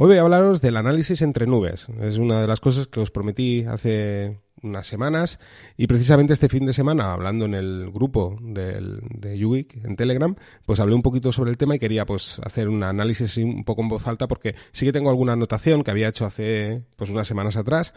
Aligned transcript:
Hoy 0.00 0.06
voy 0.06 0.18
a 0.18 0.20
hablaros 0.20 0.60
del 0.60 0.76
análisis 0.76 1.22
entre 1.22 1.48
nubes. 1.48 1.88
Es 2.00 2.18
una 2.18 2.40
de 2.40 2.46
las 2.46 2.60
cosas 2.60 2.86
que 2.86 3.00
os 3.00 3.10
prometí 3.10 3.64
hace 3.64 4.38
unas 4.62 4.86
semanas 4.86 5.40
y 5.76 5.88
precisamente 5.88 6.34
este 6.34 6.48
fin 6.48 6.66
de 6.66 6.72
semana, 6.72 7.12
hablando 7.12 7.46
en 7.46 7.54
el 7.54 7.90
grupo 7.90 8.36
de 8.40 9.44
UWIC 9.44 9.84
en 9.84 9.96
Telegram, 9.96 10.36
pues 10.64 10.78
hablé 10.78 10.94
un 10.94 11.02
poquito 11.02 11.32
sobre 11.32 11.50
el 11.50 11.56
tema 11.56 11.74
y 11.74 11.80
quería 11.80 12.06
pues 12.06 12.40
hacer 12.44 12.68
un 12.68 12.84
análisis 12.84 13.38
un 13.38 13.64
poco 13.64 13.82
en 13.82 13.88
voz 13.88 14.06
alta 14.06 14.28
porque 14.28 14.54
sí 14.70 14.86
que 14.86 14.92
tengo 14.92 15.10
alguna 15.10 15.32
anotación 15.32 15.82
que 15.82 15.90
había 15.90 16.10
hecho 16.10 16.26
hace 16.26 16.84
pues 16.94 17.10
unas 17.10 17.26
semanas 17.26 17.56
atrás, 17.56 17.92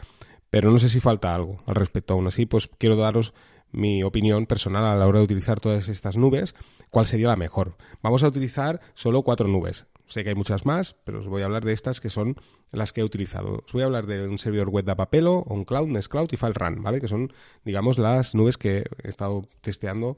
pero 0.49 0.71
no 0.71 0.79
sé 0.79 0.89
si 0.89 0.99
falta 0.99 1.35
algo 1.35 1.57
al 1.67 1.75
respecto. 1.75 2.15
Aún 2.15 2.25
así, 2.25 2.47
pues 2.47 2.67
quiero 2.79 2.95
daros 2.95 3.35
mi 3.71 4.01
opinión 4.01 4.47
personal 4.47 4.85
a 4.85 4.95
la 4.95 5.07
hora 5.07 5.19
de 5.19 5.25
utilizar 5.25 5.59
todas 5.59 5.87
estas 5.87 6.17
nubes, 6.17 6.55
cuál 6.89 7.05
sería 7.05 7.27
la 7.27 7.35
mejor. 7.35 7.77
Vamos 8.01 8.23
a 8.23 8.27
utilizar 8.27 8.81
solo 8.95 9.21
cuatro 9.21 9.47
nubes. 9.47 9.85
Sé 10.11 10.23
que 10.25 10.29
hay 10.29 10.35
muchas 10.35 10.65
más, 10.65 10.97
pero 11.05 11.21
os 11.21 11.27
voy 11.29 11.41
a 11.41 11.45
hablar 11.45 11.63
de 11.63 11.71
estas 11.71 12.01
que 12.01 12.09
son 12.09 12.35
las 12.73 12.91
que 12.91 12.99
he 12.99 13.03
utilizado. 13.05 13.63
Os 13.65 13.71
voy 13.71 13.83
a 13.83 13.85
hablar 13.85 14.07
de 14.07 14.27
un 14.27 14.39
servidor 14.39 14.67
web 14.67 14.83
de 14.83 14.91
Apapelo, 14.91 15.45
OnCloud, 15.47 15.87
Nextcloud 15.87 16.27
y 16.33 16.35
FileRun, 16.35 16.83
¿vale? 16.83 16.99
Que 16.99 17.07
son, 17.07 17.31
digamos, 17.63 17.97
las 17.97 18.35
nubes 18.35 18.57
que 18.57 18.83
he 19.03 19.07
estado 19.07 19.41
testeando 19.61 20.17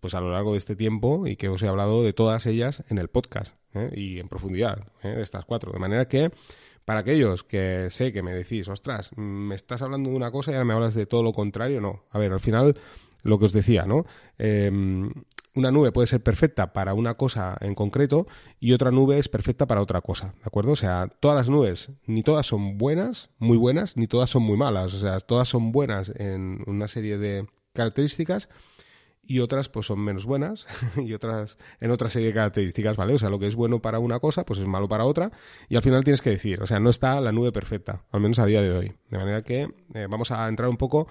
pues 0.00 0.14
a 0.14 0.20
lo 0.20 0.30
largo 0.30 0.52
de 0.52 0.58
este 0.58 0.76
tiempo 0.76 1.26
y 1.26 1.36
que 1.36 1.50
os 1.50 1.62
he 1.62 1.68
hablado 1.68 2.02
de 2.02 2.14
todas 2.14 2.46
ellas 2.46 2.84
en 2.88 2.96
el 2.96 3.08
podcast 3.08 3.54
¿eh? 3.74 3.90
y 3.94 4.18
en 4.18 4.28
profundidad 4.28 4.88
¿eh? 5.02 5.08
de 5.08 5.22
estas 5.22 5.44
cuatro. 5.44 5.72
De 5.72 5.78
manera 5.78 6.08
que 6.08 6.30
para 6.86 7.00
aquellos 7.00 7.44
que 7.44 7.88
sé 7.90 8.14
que 8.14 8.22
me 8.22 8.32
decís, 8.32 8.66
ostras, 8.68 9.10
me 9.14 9.54
estás 9.54 9.82
hablando 9.82 10.08
de 10.08 10.16
una 10.16 10.30
cosa 10.30 10.52
y 10.52 10.54
ahora 10.54 10.64
me 10.64 10.72
hablas 10.72 10.94
de 10.94 11.04
todo 11.04 11.22
lo 11.22 11.32
contrario, 11.32 11.82
no. 11.82 12.04
A 12.10 12.18
ver, 12.18 12.32
al 12.32 12.40
final, 12.40 12.78
lo 13.22 13.38
que 13.38 13.44
os 13.44 13.52
decía, 13.52 13.84
¿no? 13.84 14.06
Em, 14.38 15.10
una 15.54 15.70
nube 15.70 15.92
puede 15.92 16.08
ser 16.08 16.22
perfecta 16.22 16.72
para 16.72 16.94
una 16.94 17.14
cosa 17.14 17.56
en 17.60 17.74
concreto 17.74 18.26
y 18.58 18.72
otra 18.72 18.90
nube 18.90 19.18
es 19.18 19.28
perfecta 19.28 19.66
para 19.66 19.80
otra 19.80 20.00
cosa, 20.00 20.34
¿de 20.38 20.44
acuerdo? 20.44 20.72
O 20.72 20.76
sea, 20.76 21.08
todas 21.20 21.36
las 21.36 21.48
nubes, 21.48 21.90
ni 22.06 22.22
todas 22.22 22.46
son 22.46 22.76
buenas, 22.76 23.30
muy 23.38 23.56
buenas, 23.56 23.96
ni 23.96 24.06
todas 24.06 24.30
son 24.30 24.42
muy 24.42 24.56
malas. 24.56 24.94
O 24.94 24.98
sea, 24.98 25.20
todas 25.20 25.48
son 25.48 25.72
buenas 25.72 26.12
en 26.16 26.62
una 26.66 26.88
serie 26.88 27.18
de 27.18 27.46
características 27.72 28.48
y 29.26 29.40
otras 29.40 29.68
pues 29.68 29.86
son 29.86 30.00
menos 30.00 30.26
buenas 30.26 30.66
y 30.96 31.12
otras 31.12 31.56
en 31.80 31.90
otra 31.90 32.08
serie 32.08 32.28
de 32.28 32.34
características, 32.34 32.96
¿vale? 32.96 33.14
O 33.14 33.18
sea, 33.18 33.30
lo 33.30 33.38
que 33.38 33.46
es 33.46 33.56
bueno 33.56 33.80
para 33.80 33.98
una 33.98 34.18
cosa 34.18 34.44
pues 34.44 34.58
es 34.58 34.66
malo 34.66 34.88
para 34.88 35.04
otra 35.04 35.30
y 35.68 35.76
al 35.76 35.82
final 35.82 36.04
tienes 36.04 36.20
que 36.20 36.30
decir, 36.30 36.62
o 36.62 36.66
sea, 36.66 36.80
no 36.80 36.90
está 36.90 37.20
la 37.20 37.32
nube 37.32 37.52
perfecta, 37.52 38.04
al 38.10 38.20
menos 38.20 38.38
a 38.38 38.46
día 38.46 38.60
de 38.60 38.72
hoy. 38.72 38.92
De 39.08 39.18
manera 39.18 39.42
que 39.42 39.68
eh, 39.94 40.06
vamos 40.10 40.30
a 40.30 40.48
entrar 40.48 40.68
un 40.68 40.76
poco 40.76 41.06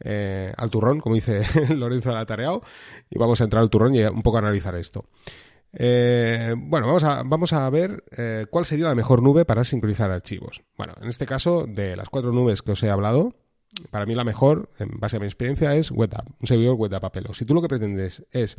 eh, 0.00 0.52
al 0.56 0.70
turrón, 0.70 1.00
como 1.00 1.14
dice 1.14 1.42
Lorenzo 1.74 2.12
Latareao, 2.12 2.62
y 3.10 3.18
vamos 3.18 3.40
a 3.40 3.44
entrar 3.44 3.62
al 3.62 3.70
turrón 3.70 3.94
y 3.94 4.02
un 4.02 4.22
poco 4.22 4.36
a 4.36 4.40
analizar 4.40 4.74
esto. 4.76 5.06
Eh, 5.72 6.54
bueno, 6.56 6.86
vamos 6.86 7.04
a, 7.04 7.22
vamos 7.24 7.52
a 7.52 7.68
ver 7.68 8.04
cuál 8.50 8.64
sería 8.64 8.86
la 8.86 8.94
mejor 8.94 9.22
nube 9.22 9.44
para 9.44 9.64
sincronizar 9.64 10.10
archivos. 10.10 10.62
Bueno, 10.76 10.94
en 11.02 11.08
este 11.08 11.26
caso, 11.26 11.66
de 11.66 11.96
las 11.96 12.08
cuatro 12.08 12.32
nubes 12.32 12.62
que 12.62 12.72
os 12.72 12.82
he 12.82 12.90
hablado, 12.90 13.34
para 13.90 14.06
mí 14.06 14.14
la 14.14 14.24
mejor, 14.24 14.70
en 14.78 14.88
base 14.98 15.16
a 15.16 15.20
mi 15.20 15.26
experiencia, 15.26 15.74
es 15.74 15.90
WebApp, 15.90 16.28
un 16.40 16.46
servidor 16.46 16.76
WebApp 16.76 17.04
Apelo. 17.04 17.34
Si 17.34 17.44
tú 17.44 17.54
lo 17.54 17.62
que 17.62 17.68
pretendes 17.68 18.24
es 18.30 18.56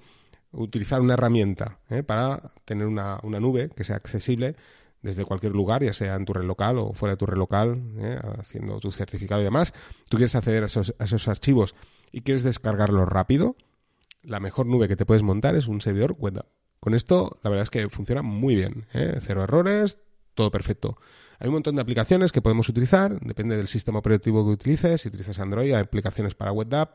utilizar 0.51 1.01
una 1.01 1.13
herramienta 1.13 1.79
¿eh? 1.89 2.03
para 2.03 2.51
tener 2.65 2.87
una, 2.87 3.19
nube 3.23 3.69
que 3.75 3.83
sea 3.83 3.95
accesible 3.95 4.55
desde 5.01 5.25
cualquier 5.25 5.53
lugar, 5.53 5.83
ya 5.83 5.93
sea 5.93 6.15
en 6.15 6.25
tu 6.25 6.33
red 6.33 6.45
local 6.45 6.77
o 6.79 6.93
fuera 6.93 7.13
de 7.13 7.17
tu 7.17 7.25
red 7.25 7.37
local, 7.37 7.81
¿eh? 7.99 8.19
haciendo 8.39 8.79
tu 8.79 8.91
certificado 8.91 9.41
y 9.41 9.43
demás, 9.43 9.73
tú 10.09 10.17
quieres 10.17 10.35
acceder 10.35 10.63
a 10.63 10.65
esos, 10.67 11.27
archivos 11.27 11.75
y 12.11 12.21
quieres 12.21 12.43
descargarlos 12.43 13.07
rápido, 13.07 13.55
la 14.23 14.39
mejor 14.39 14.65
nube 14.65 14.87
que 14.87 14.95
te 14.95 15.05
puedes 15.05 15.23
montar 15.23 15.55
es 15.55 15.67
un 15.67 15.81
servidor 15.81 16.15
WebApp. 16.17 16.47
Con 16.79 16.93
esto, 16.93 17.39
la 17.43 17.49
verdad 17.49 17.63
es 17.63 17.69
que 17.69 17.89
funciona 17.89 18.21
muy 18.21 18.55
bien. 18.55 18.85
¿eh? 18.93 19.19
Cero 19.21 19.43
errores, 19.43 19.97
todo 20.35 20.51
perfecto. 20.51 20.97
Hay 21.39 21.47
un 21.47 21.53
montón 21.53 21.75
de 21.75 21.81
aplicaciones 21.81 22.31
que 22.31 22.41
podemos 22.41 22.69
utilizar, 22.69 23.19
depende 23.19 23.57
del 23.57 23.67
sistema 23.67 23.99
operativo 23.99 24.43
que 24.43 24.51
utilices. 24.51 25.01
Si 25.01 25.07
utilizas 25.07 25.39
Android, 25.39 25.73
hay 25.73 25.81
aplicaciones 25.81 26.35
para 26.35 26.51
WebDAV. 26.51 26.89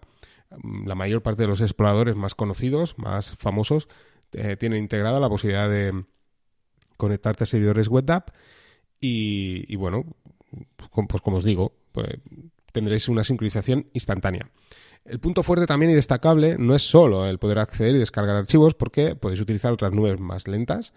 Mm, 0.62 0.86
la 0.86 0.94
mayor 0.94 1.22
parte 1.22 1.42
de 1.42 1.48
los 1.48 1.60
exploradores 1.60 2.16
más 2.16 2.34
conocidos, 2.34 2.98
más 2.98 3.36
famosos, 3.36 3.88
eh, 4.32 4.56
tienen 4.56 4.78
integrada 4.78 5.20
la 5.20 5.28
posibilidad 5.28 5.68
de 5.68 6.04
conectarte 7.02 7.42
a 7.42 7.46
servidores 7.46 7.88
WebDAV. 7.88 8.24
Y, 9.00 9.74
bueno, 9.74 10.04
pues 11.08 11.20
como 11.20 11.38
os 11.38 11.44
digo, 11.44 11.72
pues 11.90 12.08
tendréis 12.70 13.08
una 13.08 13.24
sincronización 13.24 13.88
instantánea. 13.92 14.48
El 15.04 15.18
punto 15.18 15.42
fuerte 15.42 15.66
también 15.66 15.90
y 15.90 15.94
destacable 15.94 16.56
no 16.56 16.76
es 16.76 16.82
solo 16.82 17.26
el 17.26 17.40
poder 17.40 17.58
acceder 17.58 17.96
y 17.96 17.98
descargar 17.98 18.36
archivos, 18.36 18.74
porque 18.74 19.16
podéis 19.16 19.40
utilizar 19.40 19.72
otras 19.72 19.92
nubes 19.92 20.20
más 20.20 20.46
lentas 20.46 20.92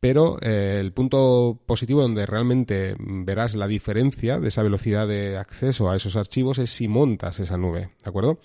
pero 0.00 0.36
eh, 0.42 0.80
el 0.80 0.92
punto 0.92 1.62
positivo 1.64 2.02
donde 2.02 2.26
realmente 2.26 2.94
verás 2.98 3.54
la 3.54 3.66
diferencia 3.66 4.38
de 4.38 4.48
esa 4.48 4.62
velocidad 4.62 5.08
de 5.08 5.38
acceso 5.38 5.88
a 5.88 5.96
esos 5.96 6.16
archivos 6.16 6.58
es 6.58 6.68
si 6.68 6.88
montas 6.88 7.40
esa 7.40 7.56
nube, 7.56 7.88
¿de 8.02 8.10
acuerdo? 8.10 8.38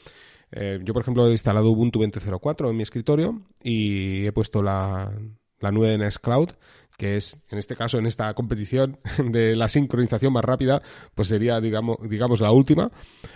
Eh, 0.53 0.79
yo, 0.85 0.93
por 0.93 1.01
ejemplo, 1.01 1.27
he 1.27 1.31
instalado 1.31 1.69
Ubuntu 1.69 1.99
20.04 1.99 2.69
en 2.69 2.77
mi 2.77 2.83
escritorio 2.83 3.41
y 3.61 4.25
he 4.25 4.31
puesto 4.31 4.63
la, 4.63 5.11
la 5.59 5.71
nube 5.71 5.89
de 5.89 5.97
Nextcloud 5.97 6.51
que 6.99 7.15
es, 7.15 7.39
en 7.49 7.57
este 7.57 7.77
caso, 7.77 7.97
en 7.97 8.05
esta 8.05 8.31
competición 8.33 8.99
de 9.31 9.55
la 9.55 9.69
sincronización 9.69 10.33
más 10.33 10.43
rápida, 10.43 10.81
pues 11.15 11.29
sería, 11.29 11.61
digamos, 11.61 11.97
digamos, 12.09 12.41
la 12.41 12.51
última. 12.51 12.91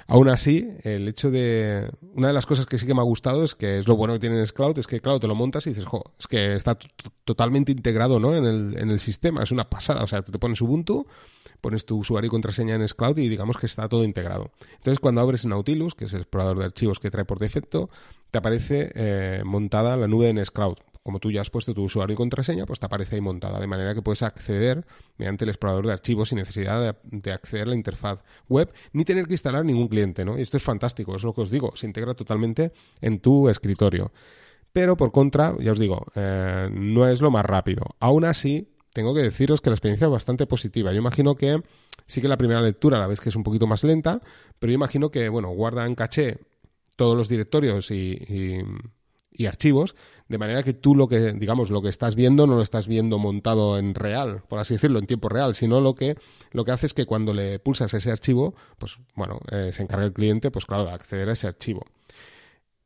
Aún 0.06 0.28
así, 0.28 0.68
el 0.84 1.08
hecho 1.08 1.32
de... 1.32 1.90
Una 2.14 2.28
de 2.28 2.34
las 2.34 2.46
cosas 2.46 2.66
que 2.66 2.78
sí 2.78 2.86
que 2.86 2.94
me 2.94 3.00
ha 3.00 3.06
gustado 3.06 3.46
es 3.46 3.56
que 3.56 3.80
es 3.80 3.88
lo 3.88 3.96
bueno 3.96 4.14
que 4.14 4.20
tiene 4.20 4.46
Cloud, 4.48 4.78
es 4.78 4.86
que, 4.86 5.00
claro, 5.00 5.18
te 5.22 5.28
lo 5.28 5.34
montas 5.34 5.66
y 5.66 5.70
dices, 5.70 5.86
jo, 5.86 6.04
es 6.20 6.28
que 6.28 6.56
está 6.56 6.78
totalmente 7.24 7.72
integrado, 7.72 8.20
¿no? 8.20 8.36
En 8.36 8.46
el, 8.46 8.78
en 8.78 8.92
el 8.92 9.00
sistema, 9.00 9.42
es 9.42 9.52
una 9.52 9.70
pasada. 9.70 10.04
O 10.04 10.08
sea, 10.08 10.22
tú 10.22 10.34
te 10.34 10.40
pones 10.40 10.60
Ubuntu, 10.60 11.08
pones 11.62 11.86
tu 11.86 11.98
usuario 11.98 12.28
y 12.28 12.32
contraseña 12.32 12.76
en 12.76 12.86
Cloud 12.88 13.18
y 13.18 13.30
digamos 13.30 13.56
que 13.56 13.66
está 13.66 13.88
todo 13.88 14.04
integrado. 14.04 14.52
Entonces, 14.76 15.00
cuando 15.00 15.22
abres 15.22 15.46
Nautilus, 15.46 15.96
que 15.96 16.06
es 16.06 16.14
el 16.14 16.22
explorador 16.24 16.60
de 16.60 16.66
archivos 16.66 17.00
que 17.00 17.10
trae 17.10 17.24
por 17.24 17.40
defecto, 17.40 17.90
te 18.30 18.40
aparece 18.40 18.92
eh, 18.94 19.42
montada 19.46 19.96
la 19.96 20.10
nube 20.10 20.28
en 20.28 20.44
Cloud 20.54 20.76
como 21.04 21.20
tú 21.20 21.32
ya 21.32 21.42
has 21.42 21.50
puesto 21.50 21.74
tu 21.74 21.84
usuario 21.84 22.14
y 22.14 22.18
contraseña, 22.18 22.66
pues 22.66 22.80
te 22.80 22.86
aparece 22.86 23.16
ahí 23.16 23.22
montada, 23.22 23.60
de 23.60 23.68
manera 23.68 23.94
que 23.94 24.02
puedes 24.02 24.24
acceder 24.24 24.86
mediante 25.18 25.44
el 25.44 25.50
explorador 25.50 25.86
de 25.86 25.92
archivos 25.92 26.30
sin 26.30 26.38
necesidad 26.38 26.96
de, 27.04 27.32
acceder 27.32 27.68
a 27.68 27.72
la 27.72 27.76
interfaz 27.76 28.20
web, 28.48 28.74
ni 28.94 29.04
tener 29.04 29.28
que 29.28 29.34
instalar 29.34 29.66
ningún 29.66 29.90
cliente, 29.90 30.24
¿no? 30.24 30.40
Y 30.40 30.42
esto 30.42 30.56
es 30.56 30.64
fantástico, 30.64 31.16
es 31.16 31.24
lo 31.24 31.34
que 31.34 31.42
os 31.42 31.50
digo, 31.50 31.76
se 31.76 31.88
integra 31.88 32.14
totalmente 32.14 32.72
en 33.02 33.20
tu 33.20 33.50
escritorio. 33.50 34.14
Pero 34.72 34.96
por 34.96 35.12
contra, 35.12 35.56
ya 35.60 35.74
os 35.74 35.80
digo, 35.80 36.06
eh, 36.16 36.70
no 36.72 37.08
es 37.08 37.22
lo 37.22 37.30
más 37.30 37.46
rápido. 37.46 37.84
Aún 38.00 38.24
así, 38.24 38.74
tengo 38.94 39.14
que 39.14 39.22
deciros 39.22 39.60
que 39.60 39.70
la 39.70 39.76
experiencia 39.76 40.06
es 40.06 40.12
bastante 40.12 40.48
positiva. 40.48 40.94
Yo 40.94 41.00
imagino 41.00 41.36
que 41.36 41.62
sí 42.08 42.22
que 42.22 42.28
la 42.28 42.38
primera 42.38 42.62
lectura 42.62 42.98
la 42.98 43.08
vez 43.08 43.20
que 43.20 43.30
es 43.30 43.36
un 43.36 43.44
poquito 43.44 43.68
más 43.68 43.84
lenta, 43.84 44.22
pero 44.58 44.72
yo 44.72 44.76
imagino 44.76 45.12
que, 45.12 45.28
bueno, 45.30 45.50
guarda 45.50 45.86
en 45.86 45.96
caché 45.96 46.40
todos 46.96 47.18
los 47.18 47.28
directorios 47.28 47.92
y 47.92 48.64
y 49.34 49.46
archivos, 49.48 49.96
de 50.34 50.40
manera 50.40 50.64
que 50.64 50.74
tú 50.74 50.96
lo 50.96 51.08
que, 51.08 51.32
digamos, 51.34 51.70
lo 51.70 51.84
que 51.84 51.90
estás 51.90 52.16
viendo 52.16 52.48
no 52.48 52.56
lo 52.56 52.64
estás 52.64 52.88
viendo 52.88 53.20
montado 53.20 53.78
en 53.78 53.94
real, 53.94 54.42
por 54.50 54.58
así 54.58 54.74
decirlo, 54.74 54.98
en 54.98 55.06
tiempo 55.06 55.30
real, 55.30 55.54
sino 55.54 55.80
lo 55.80 55.94
que, 55.94 56.16
lo 56.50 56.66
que 56.66 56.72
hace 56.72 56.88
es 56.88 56.96
que 56.96 57.06
cuando 57.06 57.36
le 57.36 57.60
pulsas 57.60 57.94
ese 57.94 58.10
archivo, 58.10 58.56
pues 58.80 58.98
bueno, 59.14 59.40
eh, 59.52 59.70
se 59.72 59.84
encarga 59.84 60.06
el 60.06 60.12
cliente, 60.12 60.50
pues 60.50 60.66
claro, 60.66 60.86
de 60.86 60.92
acceder 60.92 61.30
a 61.30 61.34
ese 61.34 61.46
archivo. 61.46 61.86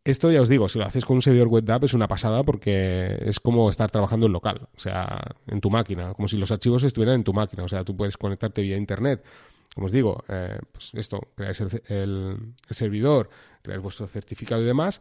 Esto 0.04 0.30
ya 0.30 0.42
os 0.42 0.50
digo, 0.50 0.68
si 0.68 0.78
lo 0.78 0.84
haces 0.84 1.06
con 1.06 1.16
un 1.16 1.22
servidor 1.22 1.48
web 1.48 1.64
es 1.84 1.94
una 1.94 2.10
pasada 2.10 2.44
porque 2.44 3.18
es 3.22 3.40
como 3.40 3.70
estar 3.70 3.90
trabajando 3.90 4.26
en 4.26 4.34
local, 4.34 4.68
o 4.76 4.80
sea, 4.80 5.38
en 5.48 5.62
tu 5.62 5.70
máquina, 5.70 6.14
como 6.16 6.28
si 6.28 6.36
los 6.36 6.52
archivos 6.52 6.84
estuvieran 6.84 7.16
en 7.16 7.24
tu 7.24 7.32
máquina, 7.32 7.64
o 7.64 7.70
sea, 7.70 7.86
tú 7.86 7.96
puedes 7.96 8.18
conectarte 8.18 8.62
vía 8.62 8.76
internet, 8.76 9.24
como 9.74 9.86
os 9.86 9.94
digo, 9.94 10.22
eh, 10.28 10.60
pues 10.74 10.94
esto, 10.96 11.22
creáis 11.34 11.62
el, 11.62 11.82
el 11.88 12.76
servidor, 12.76 13.30
creáis 13.62 13.82
vuestro 13.82 14.06
certificado 14.06 14.62
y 14.62 14.66
demás, 14.66 15.00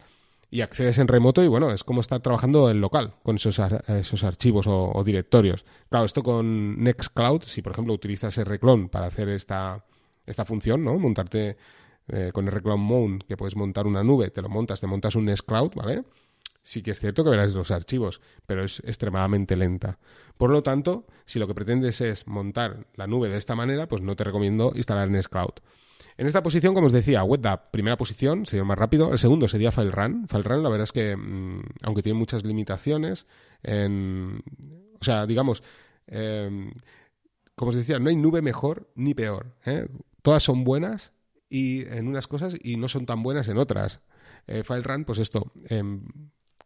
y 0.51 0.61
accedes 0.61 0.99
en 0.99 1.09
remoto 1.09 1.43
y 1.43 1.49
bueno, 1.49 1.73
es 1.73 1.85
como 1.85 2.01
estar 2.01 2.21
trabajando 2.21 2.71
en 2.71 2.81
local 2.81 3.15
con 3.23 3.37
esos, 3.37 3.61
esos 3.89 4.25
archivos 4.25 4.67
o, 4.69 5.03
directorios. 5.05 5.65
Claro, 5.89 6.07
esto 6.07 6.23
con 6.23 6.83
Nextcloud, 6.83 7.43
si 7.43 7.63
por 7.63 7.73
ejemplo 7.73 7.95
utilizas 7.95 8.37
Rclone 8.43 8.89
para 8.89 9.07
hacer 9.07 9.29
esta, 9.29 9.85
esta 10.25 10.45
función, 10.45 10.85
¿no? 10.85 10.99
Montarte 10.99 11.57
eh, 12.09 12.31
con 12.33 12.47
Rclone 12.47 12.83
Mount, 12.83 13.25
que 13.25 13.37
puedes 13.37 13.57
montar 13.57 13.87
una 13.87 14.05
nube, 14.05 14.31
te 14.31 14.43
lo 14.43 14.49
montas, 14.49 14.81
te 14.81 14.87
montas 14.87 15.17
un 15.17 15.25
Nextcloud, 15.25 15.75
¿vale? 15.75 16.05
Sí 16.63 16.83
que 16.83 16.93
es 16.93 17.01
cierto 17.01 17.23
que 17.23 17.31
verás 17.31 17.53
los 17.53 17.71
archivos, 17.71 18.21
pero 18.45 18.65
es 18.65 18.81
extremadamente 18.81 19.57
lenta. 19.57 19.99
Por 20.37 20.51
lo 20.51 20.63
tanto, 20.63 21.07
si 21.25 21.39
lo 21.39 21.47
que 21.47 21.55
pretendes 21.55 22.01
es 22.01 22.27
montar 22.27 22.87
la 22.95 23.07
nube 23.07 23.29
de 23.29 23.39
esta 23.39 23.55
manera, 23.55 23.87
pues 23.87 24.03
no 24.03 24.17
te 24.17 24.25
recomiendo 24.25 24.73
instalar 24.75 25.09
Nextcloud. 25.11 25.55
En 26.19 26.27
esta 26.27 26.43
posición, 26.43 26.75
como 26.75 26.87
os 26.87 26.93
decía, 26.93 27.23
WebDAV, 27.25 27.71
primera 27.71 27.97
posición, 27.99 28.47
sería 28.47 28.65
más 28.65 28.79
rápido. 28.79 29.13
El 29.13 29.19
segundo 29.19 29.49
sería 29.49 29.71
FileRun. 29.71 30.29
FileRun, 30.29 30.63
la 30.63 30.71
verdad 30.71 30.85
es 30.85 30.93
que, 30.93 31.15
mm, 31.15 31.61
aunque 31.83 32.03
tiene 32.03 32.19
muchas 32.19 32.43
limitaciones, 32.43 33.27
en, 33.63 34.43
o 34.99 35.05
sea, 35.05 35.27
digamos, 35.27 35.63
em, 36.07 36.73
como 37.55 37.71
os 37.71 37.77
decía, 37.77 37.99
no 37.99 38.09
hay 38.09 38.17
nube 38.17 38.41
mejor 38.41 38.91
ni 38.95 39.15
peor. 39.15 39.55
¿eh? 39.67 39.89
Todas 40.23 40.43
son 40.43 40.65
buenas 40.65 41.13
y 41.51 41.87
en 41.87 42.09
unas 42.09 42.27
cosas 42.29 42.57
y 42.63 42.77
no 42.77 42.89
son 42.89 43.05
tan 43.05 43.23
buenas 43.23 43.49
en 43.49 43.59
otras. 43.59 44.01
Eh, 44.47 44.63
FileRun, 44.65 45.05
pues 45.05 45.19
esto, 45.19 45.53
em, 45.69 46.07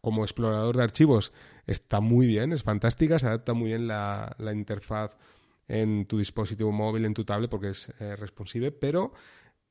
como 0.01 0.23
explorador 0.23 0.77
de 0.77 0.85
archivos, 0.85 1.33
está 1.67 2.01
muy 2.01 2.27
bien, 2.27 2.53
es 2.53 2.63
fantástica, 2.63 3.19
se 3.19 3.27
adapta 3.27 3.53
muy 3.53 3.69
bien 3.69 3.89
la, 3.89 4.37
la 4.39 4.53
interfaz 4.53 5.17
en 5.69 6.07
tu 6.07 6.19
dispositivo 6.19 6.73
móvil, 6.73 7.05
en 7.05 7.15
tu 7.15 7.25
tablet, 7.25 7.51
porque 7.51 7.71
es 7.71 7.89
eh, 8.01 8.17
responsive, 8.17 8.73
pero 8.73 9.13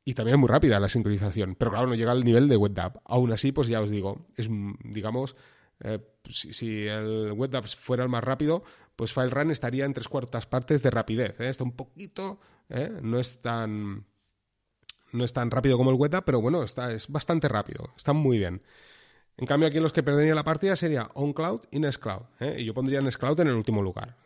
y 0.09 0.15
también 0.15 0.33
es 0.33 0.39
muy 0.39 0.47
rápida 0.47 0.79
la 0.79 0.89
sincronización, 0.89 1.53
pero 1.53 1.69
claro, 1.69 1.85
no 1.85 1.93
llega 1.93 2.11
al 2.11 2.23
nivel 2.23 2.49
de 2.49 2.57
WebDAV. 2.57 3.01
Aún 3.05 3.31
así, 3.31 3.51
pues 3.51 3.67
ya 3.67 3.79
os 3.79 3.91
digo, 3.91 4.25
es, 4.35 4.49
digamos, 4.83 5.35
eh, 5.81 5.99
si, 6.31 6.87
el 6.87 7.33
WebDAV 7.33 7.67
fuera 7.67 8.01
el 8.01 8.09
más 8.09 8.23
rápido, 8.23 8.63
pues 8.95 9.13
FileRun 9.13 9.51
estaría 9.51 9.85
en 9.85 9.93
tres 9.93 10.07
cuartas 10.07 10.47
partes 10.47 10.81
de 10.81 10.89
rapidez. 10.89 11.39
¿eh? 11.39 11.49
Está 11.49 11.63
un 11.63 11.73
poquito, 11.73 12.39
¿eh? 12.69 12.91
no 13.03 13.19
es 13.19 13.39
tan 13.39 14.07
no 15.11 15.23
es 15.23 15.31
tan 15.31 15.51
rápido 15.51 15.77
como 15.77 15.91
el 15.91 15.95
WebDAV, 15.95 16.23
pero 16.25 16.41
bueno, 16.41 16.63
está, 16.63 16.91
es 16.91 17.07
bastante 17.07 17.47
rápido, 17.47 17.91
está 17.95 18.13
muy 18.13 18.39
bien. 18.39 18.63
En 19.37 19.45
cambio, 19.45 19.69
aquí 19.69 19.79
los 19.79 19.93
que 19.93 20.01
perderían 20.01 20.35
la 20.35 20.43
partida 20.43 20.75
sería 20.75 21.07
OnCloud 21.13 21.65
y 21.69 21.79
Nextcloud. 21.79 22.23
Y 22.57 22.65
yo 22.65 22.73
pondría 22.73 22.99
Nextcloud 22.99 23.39
en 23.41 23.49
el 23.49 23.53
último 23.53 23.83
lugar. 23.83 24.17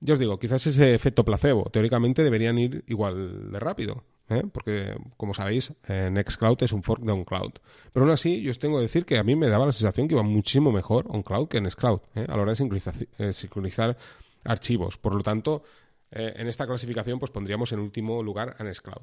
Yo 0.00 0.14
os 0.14 0.20
digo, 0.20 0.38
quizás 0.38 0.66
ese 0.66 0.94
efecto 0.94 1.24
placebo. 1.24 1.64
Teóricamente 1.70 2.22
deberían 2.22 2.58
ir 2.58 2.84
igual 2.86 3.50
de 3.50 3.60
rápido. 3.60 4.04
¿Eh? 4.28 4.42
porque 4.52 4.96
como 5.16 5.34
sabéis, 5.34 5.72
Nextcloud 5.88 6.62
es 6.62 6.72
un 6.72 6.82
fork 6.82 7.02
de 7.02 7.12
OnCloud. 7.12 7.52
Pero 7.92 8.04
aún 8.04 8.12
así, 8.12 8.42
yo 8.42 8.50
os 8.50 8.58
tengo 8.58 8.76
que 8.76 8.82
decir 8.82 9.04
que 9.04 9.18
a 9.18 9.24
mí 9.24 9.36
me 9.36 9.48
daba 9.48 9.66
la 9.66 9.72
sensación 9.72 10.08
que 10.08 10.14
iba 10.14 10.22
muchísimo 10.22 10.72
mejor 10.72 11.06
OnCloud 11.08 11.48
que 11.48 11.60
Nextcloud 11.60 12.00
¿eh? 12.14 12.26
a 12.28 12.36
la 12.36 12.42
hora 12.42 12.54
de 12.54 12.82
eh, 13.18 13.32
sincronizar, 13.32 13.96
archivos. 14.44 14.98
Por 14.98 15.14
lo 15.14 15.22
tanto, 15.22 15.64
en 16.10 16.46
esta 16.46 16.66
clasificación 16.66 17.18
pues 17.18 17.30
pondríamos 17.30 17.72
en 17.72 17.80
último 17.80 18.22
lugar 18.22 18.56
a 18.58 18.64
Nextcloud. 18.64 19.02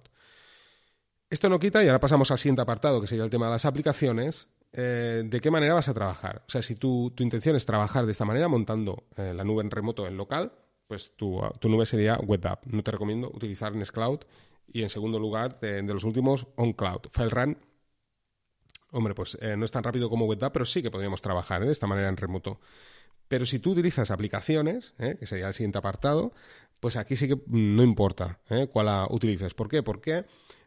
Esto 1.30 1.50
no 1.50 1.60
quita, 1.60 1.84
y 1.84 1.88
ahora 1.88 2.00
pasamos 2.00 2.30
al 2.32 2.38
siguiente 2.38 2.62
apartado, 2.62 3.02
que 3.02 3.08
sería 3.08 3.24
el 3.24 3.30
tema 3.30 3.48
de 3.48 3.54
las 3.54 3.66
aplicaciones, 3.66 4.48
de 4.72 5.40
qué 5.42 5.52
manera 5.52 5.74
vas 5.74 5.90
a 5.90 5.94
trabajar. 5.94 6.44
O 6.48 6.52
sea, 6.52 6.62
si 6.62 6.76
tu, 6.76 7.12
tu 7.12 7.24
intención 7.24 7.56
es 7.56 7.66
trabajar 7.66 8.06
de 8.06 8.12
esta 8.14 8.24
manera, 8.24 8.48
montando 8.48 9.04
la 9.18 9.44
nube 9.44 9.64
en 9.64 9.72
remoto 9.72 10.08
en 10.08 10.16
local, 10.16 10.54
pues 10.88 11.12
tu, 11.16 11.42
tu 11.60 11.70
nube 11.70 11.86
sería 11.86 12.18
WebApp. 12.20 12.66
No 12.68 12.84
te 12.84 12.92
recomiendo 12.92 13.30
utilizar 13.34 13.76
Nextcloud 13.76 14.22
y 14.74 14.82
en 14.82 14.90
segundo 14.90 15.20
lugar, 15.20 15.60
de, 15.60 15.84
los 15.84 16.04
últimos, 16.04 16.48
OnCloud. 16.56 17.08
FileRun, 17.12 17.58
hombre, 18.92 19.14
pues 19.14 19.38
eh, 19.40 19.56
no 19.56 19.66
es 19.66 19.72
tan 19.72 19.84
rápido 19.84 20.10
como 20.10 20.26
WebDAV, 20.26 20.52
pero 20.52 20.66
sí 20.66 20.82
que 20.82 20.90
podríamos 20.90 21.22
trabajar 21.22 21.62
¿eh? 21.62 21.68
de 21.68 21.72
esta 21.72 21.86
manera 21.86 22.10
en 22.10 22.18
remoto. 22.18 22.60
Pero 23.28 23.46
si 23.46 23.60
tú 23.60 23.72
utilizas 23.72 24.10
aplicaciones, 24.10 24.96
¿eh? 24.98 25.16
que 25.20 25.28
sería 25.28 25.48
el 25.48 25.54
siguiente 25.54 25.78
apartado, 25.78 26.34
pues 26.80 26.98
aquí 26.98 27.16
sí 27.16 27.28
que 27.28 27.40
no 27.48 27.84
importa 27.84 28.42
cuál 28.72 28.88
la 28.88 29.08
utilices. 29.10 29.54
¿Por 29.54 29.70
qué? 29.70 29.84
Porque 29.84 30.26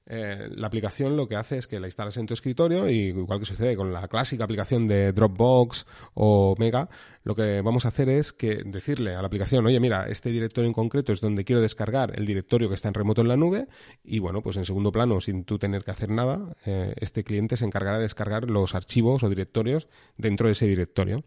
eh, 0.08 0.48
la 0.54 0.68
aplicación 0.68 1.16
lo 1.16 1.28
que 1.28 1.34
hace 1.34 1.58
es 1.58 1.66
que 1.66 1.80
la 1.80 1.88
instalas 1.88 2.16
en 2.16 2.26
tu 2.26 2.34
escritorio 2.34 2.88
y 2.88 3.08
igual 3.08 3.40
que 3.40 3.44
sucede 3.44 3.74
con 3.74 3.92
la 3.92 4.06
clásica 4.06 4.44
aplicación 4.44 4.86
de 4.86 5.12
Dropbox 5.12 5.84
o 6.14 6.54
Mega, 6.58 6.88
lo 7.24 7.34
que 7.34 7.60
vamos 7.60 7.84
a 7.84 7.88
hacer 7.88 8.08
es 8.08 8.32
que 8.32 8.62
decirle 8.64 9.16
a 9.16 9.20
la 9.20 9.26
aplicación, 9.26 9.66
oye, 9.66 9.80
mira, 9.80 10.06
este 10.08 10.30
directorio 10.30 10.68
en 10.68 10.74
concreto 10.74 11.12
es 11.12 11.20
donde 11.20 11.44
quiero 11.44 11.60
descargar 11.60 12.16
el 12.16 12.24
directorio 12.24 12.68
que 12.68 12.76
está 12.76 12.86
en 12.86 12.94
remoto 12.94 13.20
en 13.20 13.26
la 13.26 13.36
nube 13.36 13.66
y 14.04 14.20
bueno, 14.20 14.42
pues 14.42 14.56
en 14.56 14.64
segundo 14.64 14.92
plano, 14.92 15.20
sin 15.20 15.44
tú 15.44 15.58
tener 15.58 15.82
que 15.82 15.90
hacer 15.90 16.08
nada, 16.08 16.54
eh, 16.66 16.94
este 16.98 17.24
cliente 17.24 17.56
se 17.56 17.64
encargará 17.64 17.96
de 17.96 18.04
descargar 18.04 18.48
los 18.48 18.76
archivos 18.76 19.24
o 19.24 19.28
directorios 19.28 19.88
dentro 20.16 20.46
de 20.46 20.52
ese 20.52 20.68
directorio. 20.68 21.24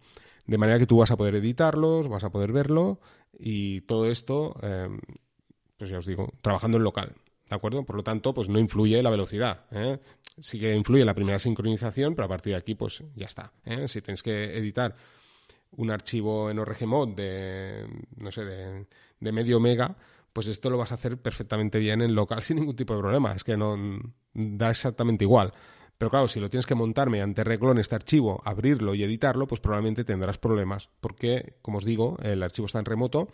De 0.47 0.57
manera 0.57 0.79
que 0.79 0.87
tú 0.87 0.97
vas 0.97 1.11
a 1.11 1.17
poder 1.17 1.35
editarlos, 1.35 2.07
vas 2.07 2.23
a 2.23 2.31
poder 2.31 2.53
verlo 2.53 3.01
y 3.37 3.81
todo 3.81 4.09
esto, 4.09 4.57
eh, 4.63 4.87
pues 5.77 5.89
ya 5.89 5.99
os 5.99 6.05
digo, 6.05 6.31
trabajando 6.41 6.77
en 6.77 6.83
local. 6.83 7.15
¿De 7.49 7.55
acuerdo? 7.55 7.83
Por 7.83 7.95
lo 7.95 8.03
tanto, 8.03 8.33
pues 8.33 8.47
no 8.47 8.59
influye 8.59 9.01
la 9.01 9.09
velocidad. 9.09 9.65
¿eh? 9.71 9.99
Sí 10.39 10.59
que 10.59 10.75
influye 10.75 11.03
la 11.03 11.15
primera 11.15 11.39
sincronización, 11.39 12.13
pero 12.13 12.25
a 12.25 12.29
partir 12.29 12.53
de 12.53 12.59
aquí, 12.59 12.75
pues 12.75 13.03
ya 13.15 13.25
está. 13.25 13.51
¿eh? 13.65 13.87
Si 13.87 14.01
tienes 14.01 14.21
que 14.21 14.55
editar 14.55 14.95
un 15.71 15.89
archivo 15.89 16.51
en 16.51 16.59
ORGMod 16.59 17.15
de, 17.15 17.87
no 18.17 18.31
sé, 18.31 18.45
de, 18.45 18.85
de, 19.19 19.31
medio 19.31 19.59
mega, 19.59 19.95
pues 20.31 20.47
esto 20.47 20.69
lo 20.69 20.77
vas 20.77 20.91
a 20.91 20.95
hacer 20.95 21.17
perfectamente 21.17 21.79
bien 21.79 22.01
en 22.01 22.13
local 22.13 22.43
sin 22.43 22.57
ningún 22.57 22.75
tipo 22.75 22.93
de 22.93 23.01
problema. 23.01 23.33
Es 23.33 23.43
que 23.43 23.57
no 23.57 23.75
da 24.33 24.69
exactamente 24.69 25.23
igual. 25.23 25.51
Pero 25.97 26.11
claro, 26.11 26.27
si 26.27 26.39
lo 26.39 26.49
tienes 26.49 26.67
que 26.67 26.75
montar 26.75 27.09
mediante 27.09 27.43
reglón 27.43 27.79
este 27.79 27.95
archivo, 27.95 28.41
abrirlo 28.45 28.93
y 28.93 29.03
editarlo, 29.03 29.47
pues 29.47 29.59
probablemente 29.59 30.03
tendrás 30.03 30.37
problemas. 30.37 30.89
Porque, 31.01 31.57
como 31.63 31.79
os 31.79 31.83
digo, 31.83 32.15
el 32.21 32.43
archivo 32.43 32.67
está 32.67 32.79
en 32.79 32.85
remoto 32.85 33.27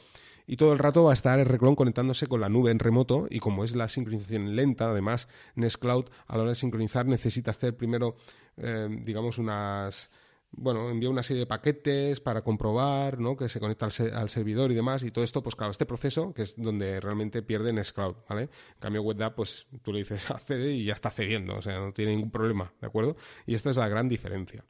y 0.47 0.57
todo 0.57 0.73
el 0.73 0.79
rato 0.79 1.03
va 1.03 1.11
a 1.11 1.13
estar 1.13 1.39
el 1.39 1.45
reclon 1.45 1.75
conectándose 1.75 2.27
con 2.27 2.41
la 2.41 2.49
nube 2.49 2.71
en 2.71 2.79
remoto 2.79 3.27
y 3.29 3.39
como 3.39 3.63
es 3.63 3.75
la 3.75 3.87
sincronización 3.89 4.55
lenta, 4.55 4.89
además 4.89 5.27
Nextcloud 5.55 6.05
a 6.27 6.35
la 6.35 6.41
hora 6.43 6.49
de 6.51 6.55
sincronizar 6.55 7.05
necesita 7.05 7.51
hacer 7.51 7.75
primero, 7.75 8.15
eh, 8.57 8.87
digamos, 9.03 9.37
unas 9.37 10.09
bueno, 10.57 10.89
envía 10.89 11.09
una 11.09 11.23
serie 11.23 11.41
de 11.41 11.47
paquetes 11.47 12.21
para 12.21 12.43
comprobar 12.43 13.19
¿no? 13.19 13.35
que 13.35 13.49
se 13.49 13.59
conecta 13.59 13.85
al, 13.85 14.29
servidor 14.29 14.71
y 14.71 14.75
demás, 14.75 15.03
y 15.03 15.11
todo 15.11 15.23
esto, 15.23 15.43
pues 15.43 15.55
claro, 15.55 15.71
este 15.71 15.85
proceso, 15.85 16.33
que 16.33 16.43
es 16.43 16.55
donde 16.55 16.99
realmente 16.99 17.41
pierde 17.41 17.73
Nextcloud, 17.73 18.15
¿vale? 18.29 18.43
En 18.43 18.79
cambio, 18.79 19.01
WebDAV, 19.03 19.35
pues 19.35 19.67
tú 19.81 19.91
le 19.91 19.99
dices 19.99 20.29
accede 20.31 20.73
y 20.73 20.85
ya 20.85 20.93
está 20.93 21.11
cediendo, 21.11 21.57
o 21.57 21.61
sea, 21.61 21.79
no 21.79 21.93
tiene 21.93 22.11
ningún 22.11 22.31
problema, 22.31 22.73
¿de 22.79 22.87
acuerdo? 22.87 23.15
Y 23.45 23.55
esta 23.55 23.69
es 23.69 23.77
la 23.77 23.87
gran 23.87 24.09
diferencia. 24.09 24.63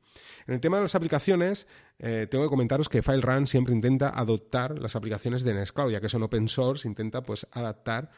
En 0.47 0.53
el 0.53 0.59
tema 0.59 0.77
de 0.77 0.83
las 0.83 0.95
aplicaciones, 0.95 1.67
eh, 1.99 2.27
tengo 2.29 2.43
que 2.45 2.49
comentaros 2.49 2.89
que 2.89 3.01
FileRun 3.01 3.47
siempre 3.47 3.73
intenta 3.73 4.09
adoptar 4.09 4.79
las 4.79 4.95
aplicaciones 4.95 5.43
de 5.43 5.53
Nextcloud, 5.53 5.91
ya 5.91 6.01
que 6.01 6.09
son 6.09 6.23
open 6.23 6.49
source, 6.49 6.87
intenta 6.87 7.21
pues 7.21 7.47
adaptar 7.51 8.11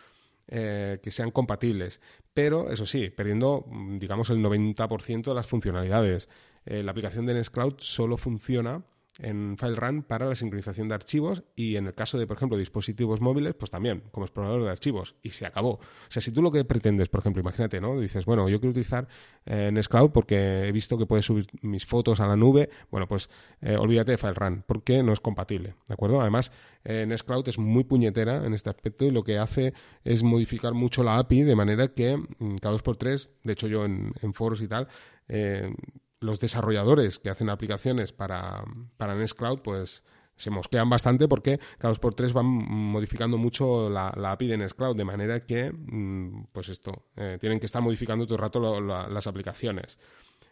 eh, 0.50 1.00
que 1.04 1.12
sean 1.12 1.32
compatibles. 1.32 2.00
Pero, 2.34 2.72
eso 2.72 2.86
sí, 2.86 3.10
perdiendo, 3.10 3.66
digamos, 4.00 4.30
el 4.30 4.38
90% 4.38 5.24
de 5.24 5.34
las 5.34 5.46
funcionalidades. 5.46 6.30
Eh, 6.68 6.84
la 6.84 6.92
aplicación 6.92 7.26
de 7.26 7.34
Nextcloud 7.34 7.76
solo 7.80 8.18
funciona 8.18 8.84
en 9.20 9.58
FileRun 9.58 10.04
para 10.04 10.28
la 10.28 10.36
sincronización 10.36 10.90
de 10.90 10.96
archivos 10.96 11.44
y 11.56 11.76
en 11.76 11.88
el 11.88 11.94
caso 11.94 12.18
de, 12.18 12.28
por 12.28 12.38
ejemplo, 12.38 12.58
dispositivos 12.58 13.22
móviles, 13.22 13.56
pues 13.56 13.72
también 13.72 14.04
como 14.12 14.26
explorador 14.26 14.64
de 14.64 14.70
archivos 14.70 15.16
y 15.22 15.32
se 15.32 15.46
acabó. 15.46 15.72
O 15.72 16.10
sea, 16.10 16.22
si 16.22 16.32
tú 16.32 16.42
lo 16.42 16.52
que 16.52 16.64
pretendes, 16.66 17.10
por 17.10 17.22
ejemplo, 17.22 17.42
imagínate, 17.42 17.82
¿no? 17.82 18.00
Dices, 18.00 18.26
bueno, 18.26 18.48
yo 18.50 18.60
quiero 18.60 18.72
utilizar 18.72 19.08
eh, 19.46 19.72
Nextcloud 19.72 20.12
porque 20.12 20.68
he 20.68 20.72
visto 20.72 20.98
que 20.98 21.06
puedes 21.06 21.26
subir 21.26 21.48
mis 21.62 21.86
fotos 21.86 22.20
a 22.20 22.28
la 22.28 22.36
nube, 22.36 22.70
bueno, 22.92 23.08
pues 23.08 23.30
eh, 23.62 23.76
olvídate 23.76 24.12
de 24.12 24.18
FileRun 24.18 24.64
porque 24.68 25.02
no 25.04 25.14
es 25.14 25.20
compatible, 25.20 25.76
¿de 25.88 25.94
acuerdo? 25.94 26.22
Además, 26.22 26.52
eh, 26.84 27.06
Nextcloud 27.08 27.48
es 27.50 27.58
muy 27.58 27.84
puñetera 27.84 28.46
en 28.46 28.54
este 28.54 28.70
aspecto 28.70 29.06
y 29.06 29.12
lo 29.12 29.24
que 29.24 29.38
hace 29.38 29.74
es 30.04 30.24
modificar 30.24 30.74
mucho 30.74 31.04
la 31.04 31.18
API 31.18 31.44
de 31.44 31.56
manera 31.56 31.88
que 31.88 32.18
mm, 32.18 32.58
cada 32.58 32.74
dos 32.74 32.84
por 32.84 32.98
tres, 32.98 33.30
de 33.44 33.54
hecho 33.54 33.68
yo 33.68 33.86
en, 33.86 34.14
en 34.22 34.34
foros 34.34 34.62
y 34.62 34.68
tal, 34.68 34.88
eh, 35.28 35.74
los 36.20 36.40
desarrolladores 36.40 37.20
que 37.20 37.30
hacen 37.30 37.50
aplicaciones 37.50 38.14
para, 38.14 38.64
para 38.98 39.16
Nextcloud, 39.16 39.60
pues 39.60 40.04
se 40.36 40.52
mosquean 40.52 40.90
bastante 40.90 41.28
porque 41.28 41.60
cada 41.78 41.90
dos 41.90 42.00
por 42.00 42.14
tres 42.14 42.32
van 42.32 42.46
modificando 42.46 43.38
mucho 43.38 43.90
la, 43.90 44.10
API 44.10 44.48
de 44.48 44.58
Nextcloud, 44.58 44.96
de 44.96 45.04
manera 45.04 45.46
que, 45.46 45.72
mm, 45.72 46.46
pues 46.52 46.70
esto, 46.70 47.08
eh, 47.16 47.38
tienen 47.40 47.60
que 47.60 47.66
estar 47.66 47.82
modificando 47.82 48.26
todo 48.26 48.36
el 48.36 48.42
rato 48.42 48.82
las 48.82 49.28
aplicaciones. 49.28 49.98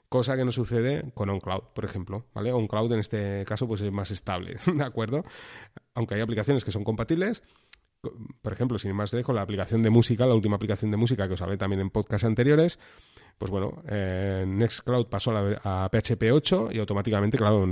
Cosa 0.09 0.37
que 0.37 0.45
no 0.45 0.51
sucede 0.51 1.11
con 1.13 1.29
OnCloud, 1.29 1.73
por 1.73 1.85
ejemplo, 1.85 2.25
¿vale? 2.33 2.51
OnCloud 2.51 2.93
en 2.93 2.99
este 2.99 3.43
caso 3.45 3.67
pues 3.67 3.81
es 3.81 3.91
más 3.91 4.11
estable, 4.11 4.57
¿de 4.73 4.83
acuerdo? 4.83 5.23
Aunque 5.93 6.15
hay 6.15 6.21
aplicaciones 6.21 6.63
que 6.63 6.71
son 6.71 6.83
compatibles, 6.83 7.41
por 8.41 8.53
ejemplo, 8.53 8.77
sin 8.77 8.93
más 8.93 9.13
lejos, 9.13 9.35
la 9.35 9.41
aplicación 9.41 9.81
de 9.81 9.89
música, 9.89 10.25
la 10.25 10.35
última 10.35 10.55
aplicación 10.55 10.91
de 10.91 10.97
música 10.97 11.27
que 11.27 11.33
os 11.33 11.41
hablé 11.41 11.57
también 11.57 11.81
en 11.81 11.89
podcasts 11.89 12.25
anteriores, 12.25 12.79
pues 13.37 13.51
bueno, 13.51 13.83
eh, 13.89 14.45
Nextcloud 14.47 15.07
pasó 15.07 15.31
a, 15.35 15.89
PHP 15.89 16.31
8 16.31 16.69
y 16.71 16.79
automáticamente, 16.79 17.37
claro, 17.37 17.67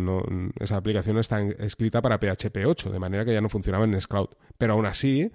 esa 0.59 0.75
aplicación 0.75 1.17
está 1.19 1.41
escrita 1.41 2.01
para 2.01 2.19
PHP 2.19 2.65
8, 2.65 2.91
de 2.91 2.99
manera 2.99 3.23
que 3.23 3.33
ya 3.33 3.39
no 3.39 3.49
funcionaba 3.49 3.85
en 3.85 3.91
Nextcloud. 3.91 4.27
Pero 4.57 4.73
aún 4.73 4.85
así, 4.85 5.31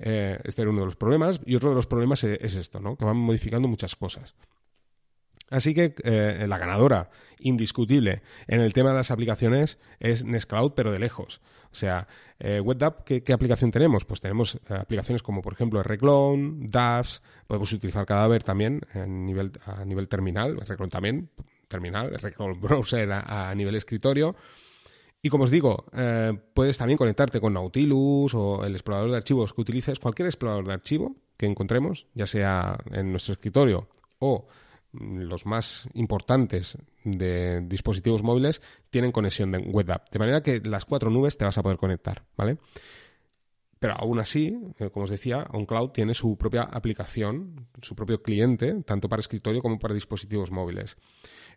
eh, 0.00 0.38
este 0.42 0.62
era 0.62 0.70
uno 0.70 0.80
de 0.80 0.86
los 0.86 0.96
problemas. 0.96 1.40
Y 1.46 1.54
otro 1.54 1.68
de 1.70 1.76
los 1.76 1.86
problemas 1.86 2.24
es, 2.24 2.56
esto, 2.56 2.80
¿no? 2.80 2.96
Que 2.96 3.04
van 3.04 3.16
modificando 3.16 3.68
muchas 3.68 3.94
cosas. 3.94 4.34
Así 5.48 5.74
que 5.74 5.94
eh, 6.02 6.46
la 6.48 6.58
ganadora 6.58 7.10
indiscutible 7.38 8.22
en 8.48 8.60
el 8.60 8.72
tema 8.72 8.90
de 8.90 8.96
las 8.96 9.10
aplicaciones 9.10 9.78
es 10.00 10.24
Nextcloud, 10.24 10.72
pero 10.72 10.90
de 10.90 10.98
lejos. 10.98 11.40
O 11.72 11.74
sea, 11.74 12.06
eh, 12.38 12.62
¿qué, 13.04 13.32
aplicación 13.32 13.70
tenemos? 13.70 14.04
Pues 14.04 14.20
tenemos 14.20 14.56
eh, 14.68 14.74
aplicaciones 14.74 15.22
como, 15.22 15.40
por 15.42 15.54
ejemplo, 15.54 15.82
Reclone, 15.82 16.68
DAFs, 16.68 17.22
podemos 17.46 17.72
utilizar 17.72 18.04
Cadáver 18.04 18.42
también 18.42 18.82
a 18.94 19.06
nivel, 19.06 19.52
a 19.64 19.84
nivel 19.84 20.08
terminal, 20.08 20.58
Reclone 20.60 20.90
también, 20.90 21.30
terminal, 21.68 22.10
Reclone 22.20 22.58
Browser 22.60 23.10
a, 23.12 23.54
nivel 23.54 23.74
escritorio. 23.74 24.36
Y 25.22 25.30
como 25.30 25.44
os 25.44 25.50
digo, 25.50 25.86
eh, 25.96 26.36
puedes 26.52 26.76
también 26.76 26.98
conectarte 26.98 27.40
con 27.40 27.54
Nautilus 27.54 28.34
o 28.34 28.64
el 28.64 28.74
explorador 28.74 29.10
de 29.10 29.16
archivos 29.16 29.54
que 29.54 29.60
utilices, 29.60 29.98
cualquier 29.98 30.26
explorador 30.26 30.66
de 30.66 30.72
archivo 30.72 31.16
que 31.36 31.46
encontremos, 31.46 32.06
ya 32.14 32.26
sea 32.26 32.76
en 32.90 33.12
nuestro 33.12 33.34
escritorio 33.34 33.88
o 34.18 34.46
los 34.92 35.46
más 35.46 35.88
importantes 35.94 36.76
de 37.04 37.60
dispositivos 37.62 38.22
móviles 38.22 38.60
tienen 38.90 39.12
conexión 39.12 39.52
de 39.52 39.58
web 39.58 39.90
app. 39.90 40.10
De 40.10 40.18
manera 40.18 40.42
que 40.42 40.60
las 40.60 40.84
cuatro 40.84 41.10
nubes 41.10 41.36
te 41.36 41.44
vas 41.44 41.58
a 41.58 41.62
poder 41.62 41.78
conectar, 41.78 42.24
¿vale? 42.36 42.58
Pero 43.82 43.94
aún 43.94 44.20
así, 44.20 44.56
eh, 44.78 44.90
como 44.90 45.04
os 45.04 45.10
decía, 45.10 45.44
OnCloud 45.50 45.90
tiene 45.90 46.14
su 46.14 46.36
propia 46.36 46.62
aplicación, 46.62 47.66
su 47.80 47.96
propio 47.96 48.22
cliente, 48.22 48.80
tanto 48.84 49.08
para 49.08 49.18
escritorio 49.18 49.60
como 49.60 49.80
para 49.80 49.92
dispositivos 49.92 50.52
móviles. 50.52 50.96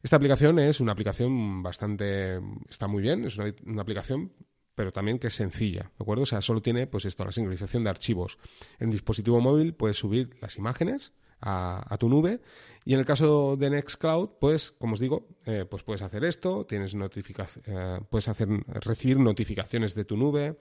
Esta 0.01 0.15
aplicación 0.15 0.57
es 0.57 0.79
una 0.79 0.93
aplicación 0.93 1.61
bastante, 1.61 2.39
está 2.67 2.87
muy 2.87 3.03
bien, 3.03 3.25
es 3.25 3.37
una, 3.37 3.81
aplicación 3.81 4.31
pero 4.73 4.91
también 4.91 5.19
que 5.19 5.27
es 5.27 5.35
sencilla, 5.35 5.83
¿de 5.83 6.03
acuerdo? 6.03 6.23
O 6.23 6.25
sea, 6.25 6.41
solo 6.41 6.61
tiene, 6.61 6.87
pues 6.87 7.05
esto, 7.05 7.23
la 7.23 7.31
sincronización 7.31 7.83
de 7.83 7.91
archivos. 7.91 8.39
En 8.79 8.89
dispositivo 8.89 9.39
móvil 9.39 9.73
puedes 9.73 9.97
subir 9.97 10.35
las 10.41 10.57
imágenes 10.57 11.13
a, 11.45 11.97
tu 11.99 12.09
nube. 12.09 12.41
Y 12.83 12.93
en 12.93 12.99
el 12.99 13.05
caso 13.05 13.55
de 13.57 13.69
Nextcloud, 13.69 14.31
pues, 14.39 14.71
como 14.71 14.93
os 14.93 14.99
digo, 14.99 15.27
eh, 15.45 15.65
pues 15.69 15.83
puedes 15.83 16.01
hacer 16.01 16.23
esto, 16.23 16.65
tienes 16.65 16.93
eh, 16.93 17.99
puedes 18.09 18.27
hacer, 18.27 18.47
recibir 18.67 19.19
notificaciones 19.19 19.95
de 19.95 20.05
tu 20.05 20.17
nube, 20.17 20.57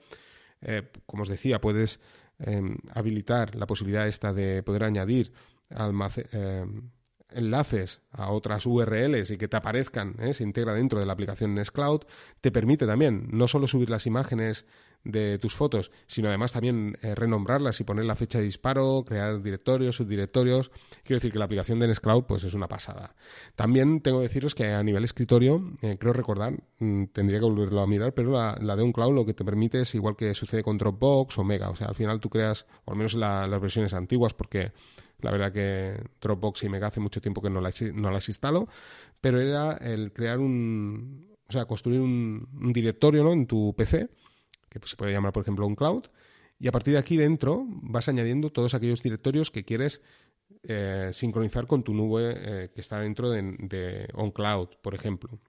eh, 0.61 0.83
como 1.05 1.23
os 1.23 1.29
decía, 1.29 1.61
puedes 1.61 1.99
em, 2.39 2.77
habilitar 2.93 3.55
la 3.55 3.67
posibilidad 3.67 4.07
esta 4.07 4.33
de 4.33 4.63
poder 4.63 4.83
añadir 4.83 5.33
em, 5.69 6.89
enlaces 7.29 8.01
a 8.11 8.31
otras 8.31 8.65
URLs 8.65 9.31
y 9.31 9.37
que 9.37 9.47
te 9.47 9.57
aparezcan, 9.57 10.15
se 10.33 10.43
integra 10.43 10.73
dentro 10.73 10.99
de 10.99 11.05
la 11.05 11.13
aplicación 11.13 11.53
Nextcloud, 11.53 12.01
te 12.41 12.51
permite 12.51 12.87
también 12.87 13.27
no 13.31 13.47
solo 13.47 13.67
subir 13.67 13.89
las 13.89 14.05
imágenes 14.05 14.65
de 15.05 15.37
tus 15.37 15.55
fotos, 15.55 15.91
sino 16.07 16.27
además 16.27 16.51
también 16.51 16.97
eh, 17.01 17.15
renombrarlas 17.15 17.79
y 17.79 17.83
poner 17.83 18.05
la 18.05 18.15
fecha 18.15 18.39
de 18.39 18.45
disparo, 18.45 19.05
crear 19.07 19.41
directorios, 19.41 19.95
subdirectorios. 19.95 20.71
Quiero 21.03 21.17
decir 21.17 21.31
que 21.31 21.39
la 21.39 21.45
aplicación 21.45 21.79
de 21.79 21.87
Nextcloud 21.87 22.23
pues 22.23 22.43
es 22.43 22.53
una 22.55 22.67
pasada. 22.67 23.15
También 23.55 24.01
tengo 24.01 24.19
que 24.19 24.27
deciros 24.27 24.55
que 24.55 24.73
a 24.73 24.83
nivel 24.83 25.03
escritorio, 25.03 25.73
eh, 25.81 25.97
creo 25.99 26.11
recordar, 26.11 26.53
mm, 26.79 27.05
tendría 27.13 27.39
que 27.39 27.45
volverlo 27.45 27.81
a 27.81 27.87
mirar, 27.87 28.13
pero 28.13 28.31
la, 28.31 28.75
de 28.75 28.83
un 28.83 28.91
cloud 28.91 29.13
lo 29.13 29.25
que 29.25 29.35
te 29.35 29.45
permite 29.45 29.81
es 29.81 29.93
igual 29.93 30.15
que 30.15 30.33
sucede 30.33 30.63
con 30.63 30.77
Dropbox 30.77 31.37
o 31.37 31.43
Mega. 31.43 31.69
O 31.69 31.75
sea, 31.75 31.87
al 31.87 31.95
final 31.95 32.19
tú 32.19 32.29
creas, 32.29 32.65
o 32.85 32.91
al 32.91 32.97
menos 32.97 33.13
en 33.13 33.19
las 33.19 33.61
versiones 33.61 33.93
antiguas, 33.93 34.33
porque 34.33 34.71
la 35.21 35.31
verdad 35.31 35.51
que 35.53 35.97
Dropbox 36.19 36.63
y 36.63 36.69
Mega 36.69 36.87
hace 36.87 36.99
mucho 36.99 37.21
tiempo 37.21 37.41
que 37.41 37.49
no 37.51 37.61
las, 37.61 37.79
no 37.81 38.11
instalo, 38.11 38.67
pero 39.21 39.39
era 39.39 39.73
el 39.73 40.11
crear 40.11 40.39
un, 40.39 41.27
o 41.47 41.51
sea, 41.51 41.65
construir 41.65 42.01
un, 42.01 42.47
un 42.59 42.73
directorio 42.73 43.23
¿no? 43.23 43.33
en 43.33 43.45
tu 43.45 43.73
PC 43.75 44.09
que 44.79 44.87
se 44.87 44.95
puede 44.95 45.11
llamar, 45.11 45.33
por 45.33 45.41
ejemplo, 45.43 45.65
un 45.65 45.75
cloud, 45.75 46.05
y 46.59 46.67
a 46.67 46.71
partir 46.71 46.93
de 46.93 46.99
aquí 46.99 47.17
dentro 47.17 47.65
vas 47.67 48.07
añadiendo 48.07 48.51
todos 48.51 48.73
aquellos 48.73 49.03
directorios 49.03 49.51
que 49.51 49.65
quieres 49.65 50.01
eh, 50.63 51.11
sincronizar 51.13 51.67
con 51.67 51.83
tu 51.83 51.93
nube 51.93 52.35
eh, 52.37 52.71
que 52.73 52.81
está 52.81 52.99
dentro 52.99 53.29
de, 53.29 53.41
de 53.59 54.07
OnCloud, 54.13 54.69
por 54.81 54.95
ejemplo. 54.95 55.39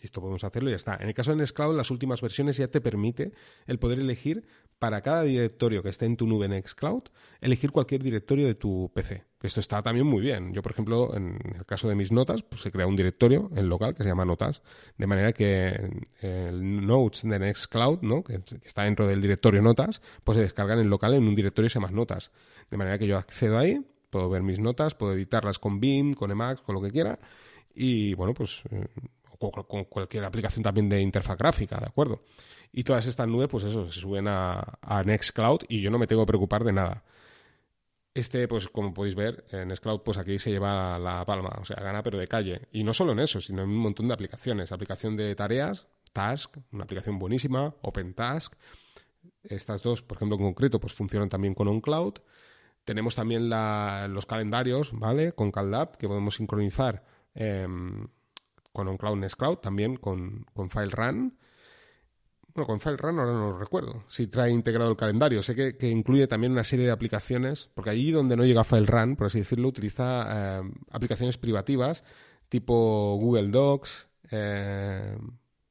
Esto 0.00 0.20
podemos 0.20 0.44
hacerlo 0.44 0.70
y 0.70 0.72
ya 0.72 0.76
está. 0.76 0.96
En 0.96 1.08
el 1.08 1.14
caso 1.14 1.32
de 1.32 1.38
Nextcloud, 1.38 1.76
las 1.76 1.90
últimas 1.90 2.20
versiones 2.20 2.56
ya 2.56 2.68
te 2.68 2.80
permite 2.80 3.32
el 3.66 3.78
poder 3.78 3.98
elegir 3.98 4.46
para 4.78 5.02
cada 5.02 5.22
directorio 5.22 5.82
que 5.82 5.88
esté 5.88 6.06
en 6.06 6.16
tu 6.16 6.26
nube 6.26 6.48
Nextcloud, 6.48 7.02
elegir 7.40 7.72
cualquier 7.72 8.02
directorio 8.02 8.46
de 8.46 8.54
tu 8.54 8.92
PC. 8.94 9.24
Esto 9.40 9.60
está 9.60 9.82
también 9.82 10.06
muy 10.06 10.20
bien. 10.20 10.52
Yo, 10.52 10.62
por 10.62 10.72
ejemplo, 10.72 11.14
en 11.14 11.38
el 11.54 11.64
caso 11.64 11.88
de 11.88 11.94
mis 11.94 12.10
notas, 12.10 12.42
pues 12.42 12.60
se 12.62 12.72
crea 12.72 12.88
un 12.88 12.96
directorio 12.96 13.50
en 13.54 13.68
local 13.68 13.94
que 13.94 14.02
se 14.02 14.08
llama 14.08 14.24
Notas, 14.24 14.62
de 14.96 15.06
manera 15.06 15.32
que 15.32 15.90
el 16.20 16.84
Notes 16.84 17.22
de 17.22 17.38
Nextcloud, 17.38 18.00
¿no? 18.02 18.24
que, 18.24 18.40
está 18.64 18.82
dentro 18.82 19.06
del 19.06 19.22
directorio 19.22 19.62
Notas, 19.62 20.02
pues 20.24 20.36
se 20.36 20.42
descargan 20.42 20.80
en 20.80 20.90
local 20.90 21.14
en 21.14 21.28
un 21.28 21.36
directorio 21.36 21.68
que 21.68 21.72
se 21.72 21.78
llama 21.78 21.92
Notas. 21.92 22.32
De 22.68 22.76
manera 22.76 22.98
que 22.98 23.06
yo 23.06 23.16
accedo 23.16 23.58
ahí, 23.58 23.86
puedo 24.10 24.28
ver 24.28 24.42
mis 24.42 24.58
notas, 24.58 24.94
puedo 24.94 25.12
editarlas 25.12 25.60
con 25.60 25.78
BIM, 25.78 26.14
con 26.14 26.32
Emacs, 26.32 26.62
con 26.62 26.74
lo 26.74 26.82
que 26.82 26.90
quiera, 26.90 27.18
y 27.74 28.14
bueno, 28.14 28.34
pues 28.34 28.62
eh, 28.70 28.86
con 29.38 29.84
cualquier 29.84 30.24
aplicación 30.24 30.64
también 30.64 30.88
de 30.88 31.00
interfaz 31.00 31.38
gráfica, 31.38 31.78
¿de 31.78 31.86
acuerdo? 31.86 32.24
Y 32.72 32.82
todas 32.82 33.06
estas 33.06 33.28
nubes, 33.28 33.48
pues 33.48 33.62
eso, 33.64 33.90
se 33.90 34.00
suben 34.00 34.26
a 34.28 35.02
Nextcloud 35.06 35.60
y 35.68 35.80
yo 35.80 35.90
no 35.90 35.98
me 35.98 36.08
tengo 36.08 36.22
que 36.22 36.32
preocupar 36.32 36.64
de 36.64 36.72
nada. 36.72 37.04
Este, 38.18 38.48
pues 38.48 38.66
como 38.66 38.92
podéis 38.92 39.14
ver, 39.14 39.44
en 39.52 39.68
Nextcloud, 39.68 40.00
pues 40.00 40.18
aquí 40.18 40.40
se 40.40 40.50
lleva 40.50 40.98
la, 40.98 41.24
palma, 41.24 41.50
o 41.60 41.64
sea, 41.64 41.76
gana 41.76 42.02
pero 42.02 42.18
de 42.18 42.26
calle. 42.26 42.62
Y 42.72 42.82
no 42.82 42.92
solo 42.92 43.12
en 43.12 43.20
eso, 43.20 43.40
sino 43.40 43.62
en 43.62 43.68
un 43.68 43.76
montón 43.76 44.08
de 44.08 44.14
aplicaciones. 44.14 44.72
Aplicación 44.72 45.16
de 45.16 45.36
tareas, 45.36 45.86
Task, 46.12 46.56
una 46.72 46.82
aplicación 46.82 47.20
buenísima, 47.20 47.76
OpenTask. 47.80 48.54
Estas 49.44 49.82
dos, 49.82 50.02
por 50.02 50.16
ejemplo, 50.16 50.36
en 50.36 50.42
concreto, 50.42 50.80
pues 50.80 50.94
funcionan 50.94 51.28
también 51.28 51.54
con 51.54 51.68
OnCloud. 51.68 52.14
Tenemos 52.84 53.14
también 53.14 53.48
los 53.48 54.26
calendarios, 54.26 54.90
¿vale? 54.98 55.30
Con 55.30 55.52
CalDAP, 55.52 55.94
que 55.94 56.08
podemos 56.08 56.34
sincronizar 56.34 57.04
em, 57.36 58.08
con 58.72 58.88
OnCloud 58.88 59.16
Nextcloud, 59.16 59.58
también 59.58 59.94
con, 59.94 60.44
con 60.54 60.70
FileRun. 60.70 61.38
Bueno, 62.58 62.66
con 62.66 62.80
FileRun 62.80 63.20
ahora 63.20 63.32
no 63.34 63.52
lo 63.52 63.58
recuerdo. 63.60 64.02
Si 64.08 64.26
trae 64.26 64.50
integrado 64.50 64.90
el 64.90 64.96
calendario. 64.96 65.44
Sé 65.44 65.54
que, 65.54 65.88
incluye 65.88 66.26
también 66.26 66.50
una 66.50 66.64
serie 66.64 66.86
de 66.86 66.90
aplicaciones, 66.90 67.70
porque 67.72 67.90
allí 67.90 68.10
donde 68.10 68.36
no 68.36 68.44
llega 68.44 68.64
FileRun, 68.64 69.14
por 69.14 69.28
así 69.28 69.38
decirlo, 69.38 69.68
utiliza 69.68 70.26
eh, 70.28 70.72
aplicaciones 70.90 71.38
privativas 71.38 72.02
tipo 72.48 73.16
Google 73.20 73.50
Docs, 73.50 74.08
eh, 74.32 75.16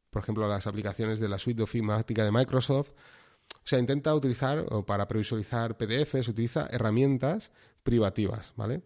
por 0.09 0.21
ejemplo, 0.21 0.47
las 0.47 0.65
aplicaciones 0.65 1.19
de 1.19 1.27
la 1.27 1.37
suite 1.37 1.57
de 1.57 1.63
ofimática 1.63 2.23
de 2.23 2.31
Microsoft. 2.31 2.91
O 2.91 3.65
sea, 3.65 3.79
intenta 3.79 4.15
utilizar, 4.15 4.65
o 4.69 4.85
para 4.85 5.09
previsualizar 5.09 5.75
PDFs, 5.75 6.29
utiliza 6.29 6.69
herramientas 6.71 7.51
privativas, 7.83 8.53
¿vale? 8.55 8.83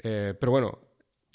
Eh, 0.00 0.32
pero 0.38 0.52
bueno, 0.52 0.78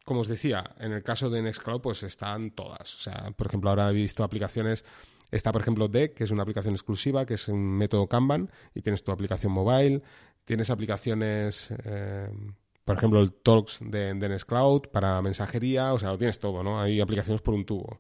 como 0.06 0.22
os 0.22 0.30
decía, 0.30 0.64
en 0.80 0.94
el 0.94 1.04
caso 1.04 1.30
de 1.30 1.42
Nextcloud, 1.42 1.82
pues 1.82 2.02
están 2.04 2.52
todas. 2.52 2.96
O 2.96 3.00
sea, 3.00 3.32
por 3.36 3.48
ejemplo, 3.48 3.72
ahora 3.72 3.90
he 3.90 3.94
visto 3.94 4.24
aplicaciones. 4.24 4.86
Está, 5.34 5.52
por 5.52 5.62
ejemplo, 5.62 5.88
Deck, 5.88 6.14
que 6.14 6.26
es 6.26 6.32
una 6.32 6.44
aplicación 6.44 6.76
exclusiva, 6.76 7.26
que 7.26 7.34
es 7.34 7.48
un 7.48 7.60
método 7.60 8.08
Kanban, 8.08 8.52
y 8.76 8.82
tienes 8.84 9.04
tu 9.04 9.12
aplicación 9.12 9.52
mobile. 9.52 10.04
Tienes 10.46 10.70
aplicaciones, 10.70 11.74
eh, 11.86 12.30
por 12.86 12.98
ejemplo, 12.98 13.20
el 13.20 13.34
Talks 13.34 13.80
de, 13.82 14.14
de, 14.14 14.80
para 14.92 15.22
mensajería, 15.24 15.94
o 15.94 15.98
sea, 15.98 16.10
lo 16.10 16.20
tienes 16.20 16.38
todo, 16.38 16.64
¿no? 16.64 16.80
Hay 16.80 17.02
aplicaciones 17.02 17.42
por 17.42 17.56
un 17.56 17.66
tubo. 17.66 18.00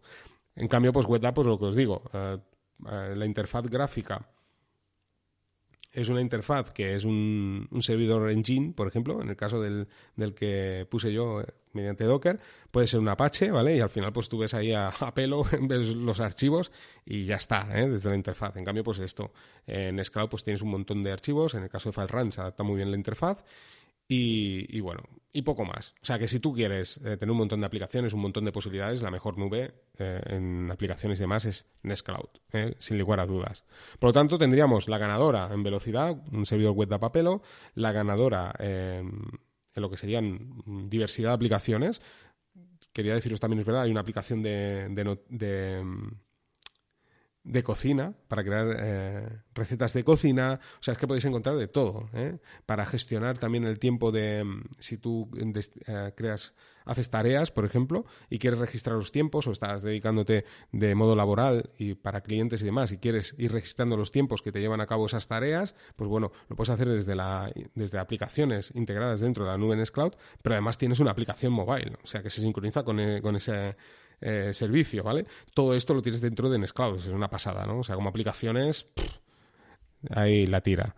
En 0.55 0.67
cambio, 0.67 0.93
pues 0.93 1.07
WebApp, 1.07 1.33
pues 1.33 1.47
lo 1.47 1.57
que 1.57 1.65
os 1.65 1.75
digo, 1.75 2.03
eh, 2.13 2.37
eh, 2.91 3.13
la 3.15 3.25
interfaz 3.25 3.63
gráfica 3.63 4.32
es 5.93 6.09
una 6.09 6.21
interfaz 6.21 6.71
que 6.71 6.95
es 6.95 7.05
un, 7.05 7.69
servidor 7.81 8.29
engine, 8.31 8.73
por 8.73 8.87
ejemplo, 8.87 9.21
en 9.21 9.29
el 9.29 9.35
caso 9.35 9.61
del, 9.61 9.87
del 10.15 10.33
que 10.33 10.87
puse 10.89 11.13
yo 11.13 11.41
eh, 11.41 11.45
mediante 11.71 12.03
Docker, 12.03 12.39
puede 12.71 12.87
ser 12.87 12.99
un 12.99 13.07
Apache, 13.07 13.51
¿vale? 13.51 13.77
Y 13.77 13.79
al 13.79 13.89
final 13.89 14.11
pues 14.11 14.27
tú 14.27 14.39
ves 14.39 14.53
ahí 14.55 14.73
a, 14.73 14.91
pelo, 15.13 15.45
ves 15.61 15.89
los 15.89 16.19
archivos 16.19 16.71
y 17.05 17.25
ya 17.25 17.35
está, 17.35 17.67
¿eh? 17.79 17.87
desde 17.87 18.09
la 18.09 18.15
interfaz. 18.15 18.57
En 18.57 18.65
cambio, 18.65 18.83
pues 18.83 18.99
esto, 18.99 19.31
en 19.67 20.03
Scloud 20.03 20.29
pues 20.29 20.43
tienes 20.43 20.63
un 20.63 20.69
montón 20.69 21.03
de 21.03 21.11
archivos, 21.11 21.53
en 21.53 21.63
el 21.63 21.69
caso 21.69 21.89
de 21.89 21.93
FileRun 21.93 22.31
se 22.31 22.41
adapta 22.41 22.63
muy 22.63 22.75
bien 22.77 22.89
la 22.89 22.97
interfaz 22.97 23.43
y, 24.07 24.79
bueno, 24.81 25.03
y 25.31 25.41
poco 25.41 25.65
más. 25.65 25.95
O 26.01 26.05
sea 26.05 26.19
que 26.19 26.27
si 26.27 26.39
tú 26.39 26.53
quieres 26.53 26.97
eh, 26.97 27.17
tener 27.17 27.31
un 27.31 27.37
montón 27.37 27.61
de 27.61 27.65
aplicaciones, 27.65 28.13
un 28.13 28.21
montón 28.21 28.45
de 28.45 28.51
posibilidades, 28.51 29.01
la 29.01 29.09
mejor 29.09 29.37
nube 29.37 29.73
eh, 29.97 30.21
en 30.25 30.69
aplicaciones 30.69 31.19
y 31.19 31.23
demás 31.23 31.45
es 31.45 31.65
Nextcloud, 31.81 32.29
eh, 32.51 32.75
sin 32.79 32.99
lugar 32.99 33.19
a 33.19 33.25
dudas. 33.25 33.63
Por 33.99 34.09
lo 34.09 34.13
tanto, 34.13 34.37
tendríamos 34.37 34.87
la 34.87 34.97
ganadora 34.97 35.49
en 35.51 35.63
velocidad, 35.63 36.15
un 36.31 36.45
servidor 36.45 36.73
web 36.73 36.89
de 36.89 36.99
papelo, 36.99 37.41
la 37.75 37.91
ganadora 37.91 38.53
en 38.59 39.41
lo 39.75 39.89
que 39.89 39.97
serían 39.97 40.89
diversidad 40.89 41.29
de 41.29 41.35
aplicaciones. 41.35 42.01
Quería 42.91 43.15
deciros 43.15 43.39
también, 43.39 43.61
es 43.61 43.65
verdad, 43.65 43.83
hay 43.83 43.91
una 43.91 44.01
aplicación 44.01 44.43
de 44.43 44.89
de 45.29 45.83
cocina, 47.63 48.13
para 48.27 48.43
crear 48.43 48.75
eh, 48.77 49.27
recetas 49.53 49.93
de 49.93 50.03
cocina, 50.03 50.59
o 50.79 50.83
sea, 50.83 50.93
es 50.93 50.97
que 50.97 51.07
podéis 51.07 51.25
encontrar 51.25 51.57
de 51.57 51.67
todo, 51.67 52.09
¿eh? 52.13 52.37
para 52.65 52.85
gestionar 52.85 53.37
también 53.37 53.65
el 53.65 53.79
tiempo 53.79 54.11
de, 54.11 54.43
mm, 54.43 54.63
si 54.79 54.97
tú 54.97 55.29
eh, 55.35 56.11
creas, 56.15 56.53
haces 56.85 57.09
tareas, 57.09 57.51
por 57.51 57.65
ejemplo, 57.65 58.05
y 58.29 58.39
quieres 58.39 58.59
registrar 58.59 58.95
los 58.95 59.11
tiempos 59.11 59.47
o 59.47 59.51
estás 59.51 59.81
dedicándote 59.81 60.45
de 60.71 60.95
modo 60.95 61.15
laboral 61.15 61.69
y 61.77 61.95
para 61.95 62.21
clientes 62.21 62.61
y 62.61 62.65
demás, 62.65 62.91
y 62.93 62.97
quieres 62.97 63.35
ir 63.37 63.51
registrando 63.51 63.97
los 63.97 64.11
tiempos 64.11 64.41
que 64.41 64.51
te 64.51 64.61
llevan 64.61 64.81
a 64.81 64.87
cabo 64.87 65.05
esas 65.05 65.27
tareas, 65.27 65.75
pues 65.97 66.09
bueno, 66.09 66.31
lo 66.47 66.55
puedes 66.55 66.69
hacer 66.69 66.87
desde, 66.87 67.15
la, 67.15 67.51
desde 67.75 67.99
aplicaciones 67.99 68.71
integradas 68.73 69.19
dentro 69.19 69.43
de 69.43 69.51
la 69.51 69.57
nube 69.57 69.83
Cloud, 69.91 70.13
pero 70.41 70.53
además 70.55 70.77
tienes 70.77 70.99
una 70.99 71.11
aplicación 71.11 71.51
mobile, 71.51 71.97
o 72.03 72.07
sea, 72.07 72.23
que 72.23 72.29
se 72.29 72.41
sincroniza 72.41 72.83
con, 72.83 72.99
con 73.21 73.35
ese 73.35 73.75
eh, 74.21 74.51
servicio, 74.53 75.03
¿vale? 75.03 75.25
Todo 75.53 75.75
esto 75.75 75.93
lo 75.93 76.01
tienes 76.01 76.21
dentro 76.21 76.49
de 76.49 76.59
Nextcloud, 76.59 76.99
es 76.99 77.07
una 77.07 77.29
pasada, 77.29 77.65
¿no? 77.65 77.79
O 77.79 77.83
sea, 77.83 77.95
como 77.95 78.09
aplicaciones, 78.09 78.85
ahí 80.09 80.47
la 80.47 80.61
tira. 80.61 80.95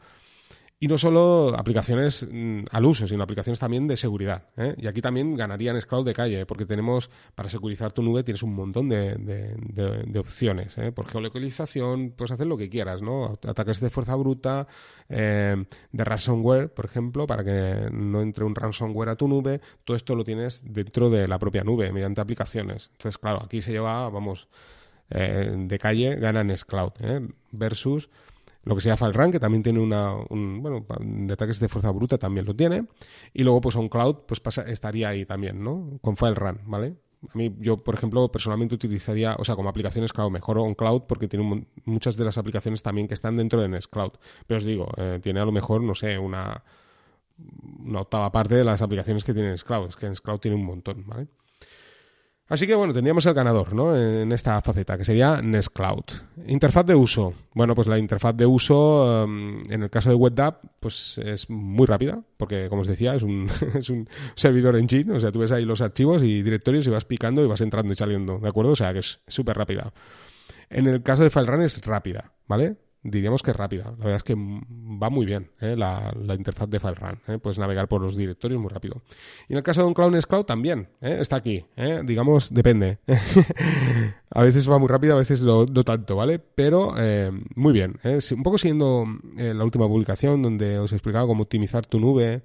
Y 0.78 0.88
no 0.88 0.98
solo 0.98 1.54
aplicaciones 1.58 2.28
mm, 2.30 2.66
al 2.70 2.86
uso, 2.86 3.08
sino 3.08 3.24
aplicaciones 3.24 3.60
también 3.60 3.88
de 3.88 3.96
seguridad. 3.96 4.50
¿eh? 4.58 4.76
Y 4.78 4.88
aquí 4.88 5.02
también 5.02 5.36
ganaría 5.36 5.72
Nextcloud 5.72 6.06
de 6.06 6.14
calle, 6.14 6.46
porque 6.46 6.66
tenemos, 6.66 7.10
para 7.34 7.48
securizar 7.48 7.94
tu 7.94 8.04
nube, 8.04 8.24
tienes 8.24 8.44
un 8.44 8.54
montón 8.54 8.90
de, 8.90 9.16
de, 9.16 10.20
opciones. 10.20 10.78
¿eh? 10.78 10.92
Por 10.92 11.08
geolocalización, 11.08 12.12
puedes 12.12 12.32
hacer 12.32 12.48
lo 12.48 12.58
que 12.58 12.70
quieras, 12.70 13.02
¿no? 13.02 13.40
Ataques 13.48 13.80
de 13.80 13.90
fuerza 13.90 14.16
bruta, 14.16 14.68
eh, 15.08 15.56
de 15.94 16.04
ransomware, 16.04 16.74
por 16.74 16.86
ejemplo, 16.86 17.26
para 17.26 17.46
que 17.46 17.90
no 17.94 18.22
entre 18.22 18.44
un 18.44 18.54
ransomware 18.54 19.10
a 19.10 19.16
tu 19.16 19.30
nube. 19.30 19.62
Todo 19.86 19.96
esto 19.96 20.14
lo 20.14 20.26
tienes 20.26 20.62
dentro 20.66 21.10
de 21.10 21.30
la 21.30 21.40
propia 21.40 21.64
nube, 21.64 21.94
mediante 21.94 22.20
aplicaciones. 22.20 22.90
Entonces, 22.92 23.18
claro, 23.18 23.42
aquí 23.42 23.62
se 23.62 23.72
lleva, 23.72 24.10
vamos, 24.10 24.50
de 25.10 25.80
calle, 25.80 26.16
gana 26.16 26.44
Nextcloud, 26.44 26.92
versus 27.52 28.10
lo 28.66 28.76
que 28.76 28.82
se 28.82 28.90
llama 28.90 28.98
FileRun, 28.98 29.32
que 29.32 29.40
también 29.40 29.64
tiene 29.64 29.80
una, 29.80 30.14
un, 30.30 30.62
bueno, 30.62 30.86
de 31.00 31.34
ataques 31.34 31.60
de 31.60 31.70
fuerza 31.70 31.92
bruta 31.92 32.18
también 32.18 32.46
lo 32.46 32.56
tiene. 32.56 32.88
Y 33.34 33.44
luego, 33.44 33.62
pues 33.62 33.76
OnCloud, 33.76 34.26
pues 34.28 34.40
pasa, 34.40 34.64
estaría 34.64 35.10
ahí 35.10 35.26
también, 35.26 35.64
¿no? 35.64 36.00
Con 36.02 36.18
FileRun, 36.18 36.60
¿vale? 36.66 36.96
A 37.34 37.38
mí, 37.38 37.56
yo, 37.60 37.78
por 37.78 37.96
ejemplo, 37.96 38.32
personalmente 38.32 38.76
utilizaría, 38.76 39.36
o 39.38 39.46
sea, 39.46 39.56
como 39.56 39.70
aplicaciones 39.70 40.14
cloud, 40.14 40.32
mejor 40.32 40.58
OnCloud 40.58 41.04
porque 41.04 41.28
tiene 41.28 41.66
muchas 41.86 42.18
de 42.18 42.26
las 42.26 42.38
aplicaciones 42.38 42.84
también 42.84 43.08
que 43.08 43.14
están 43.14 43.38
dentro 43.38 43.62
de 43.62 43.68
Nextcloud. 43.68 44.14
Pero 44.48 44.58
os 44.58 44.64
digo, 44.64 44.88
eh, 44.98 45.20
tiene 45.22 45.40
a 45.40 45.46
lo 45.46 45.52
mejor, 45.52 45.82
no 45.82 45.96
sé, 45.96 46.18
una, 46.18 46.64
una 47.80 48.02
octava 48.02 48.32
parte 48.32 48.56
de 48.56 48.64
las 48.64 48.82
aplicaciones 48.82 49.24
que 49.24 49.34
tiene 49.34 49.50
Nextcloud. 49.50 49.90
Es 49.90 49.96
que 49.96 50.08
Nextcloud 50.08 50.40
tiene 50.40 50.58
un 50.58 50.66
montón, 50.66 51.04
¿vale? 51.08 51.28
Así 52.48 52.68
que 52.68 52.76
bueno, 52.76 52.94
tendríamos 52.94 53.26
el 53.26 53.34
ganador 53.34 53.74
¿no? 53.74 53.98
en 53.98 54.32
esta 54.32 54.62
faceta, 54.62 54.98
que 55.00 55.04
sería 55.04 55.42
Nextcloud. 55.42 56.06
Interfaz 56.46 56.86
de 56.86 56.94
uso. 56.94 57.34
Bueno, 57.56 57.74
pues 57.74 57.88
la 57.88 57.98
interfaz 57.98 58.36
de 58.36 58.46
uso, 58.46 59.24
em, 59.24 59.64
en 59.72 59.82
el 59.82 59.90
caso 59.90 60.10
de 60.10 60.16
WebDAV, 60.16 60.60
pues 60.80 61.18
es 61.18 61.50
muy 61.50 61.88
rápida, 61.88 62.22
porque 62.38 62.70
como 62.70 62.82
os 62.84 62.88
decía, 62.88 63.16
es 63.16 63.24
un, 63.24 63.50
es 63.76 63.90
un 63.90 64.08
servidor 64.36 64.76
engine, 64.76 65.12
o 65.14 65.20
sea, 65.20 65.32
tú 65.32 65.40
ves 65.40 65.52
ahí 65.52 65.66
los 65.66 65.82
archivos 65.82 66.22
y 66.22 66.44
directorios 66.44 66.86
y 66.86 66.92
vas 66.92 67.06
picando 67.06 67.44
y 67.44 67.48
vas 67.48 67.62
entrando 67.62 67.92
y 67.92 67.96
saliendo, 67.96 68.38
¿de 68.38 68.48
acuerdo? 68.48 68.74
O 68.74 68.76
sea, 68.76 68.94
que 68.94 69.00
es 69.00 69.20
súper 69.28 69.58
rápida. 69.58 69.92
En 70.70 70.86
el 70.86 71.02
caso 71.02 71.24
de 71.24 71.32
FileRun 71.32 71.64
es 71.64 71.84
rápida, 71.84 72.32
¿vale? 72.48 72.76
Diríamos 73.06 73.44
que 73.44 73.54
rápida. 73.54 73.86
La 73.86 74.06
verdad 74.06 74.16
es 74.16 74.24
que 74.24 74.36
va 74.36 75.10
muy 75.10 75.26
bien 75.26 75.52
¿eh? 75.62 75.76
la, 75.78 76.14
interfaz 76.38 76.70
de 76.70 76.80
FileRun. 76.80 77.20
¿eh? 77.28 77.38
Puedes 77.38 77.60
navegar 77.60 77.88
por 77.88 78.02
los 78.02 78.18
directorios 78.18 78.60
muy 78.60 78.70
rápido. 78.70 79.02
Y 79.48 79.54
en 79.54 79.58
el 79.58 79.64
caso 79.64 79.82
de 79.82 79.88
un 79.88 79.94
Cloud 79.94 80.20
Cloud 80.28 80.46
también 80.46 80.90
¿eh? 81.02 81.18
está 81.22 81.38
aquí. 81.38 81.64
¿eh? 81.78 82.02
Digamos, 82.04 82.54
depende. 82.54 82.98
a 84.32 84.44
veces 84.44 84.70
va 84.70 84.80
muy 84.80 84.88
rápido, 84.88 85.16
a 85.16 85.20
veces 85.20 85.42
no, 85.42 85.66
tanto, 85.66 86.16
¿vale? 86.16 86.40
Pero 86.40 86.94
muy 87.56 87.74
bien. 87.74 88.00
Un 88.32 88.44
poco 88.44 88.58
siguiendo 88.58 89.06
la 89.36 89.64
última 89.64 89.88
publicación 89.88 90.42
donde 90.42 90.80
os 90.80 90.92
he 90.92 90.96
explicado 90.96 91.28
cómo 91.28 91.44
optimizar 91.44 91.86
tu 91.86 92.00
nube 92.00 92.44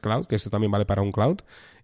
Cloud, 0.00 0.26
que 0.26 0.36
esto 0.36 0.50
también 0.50 0.70
vale 0.70 0.84
para 0.84 1.02
un 1.02 1.12
cloud. 1.12 1.38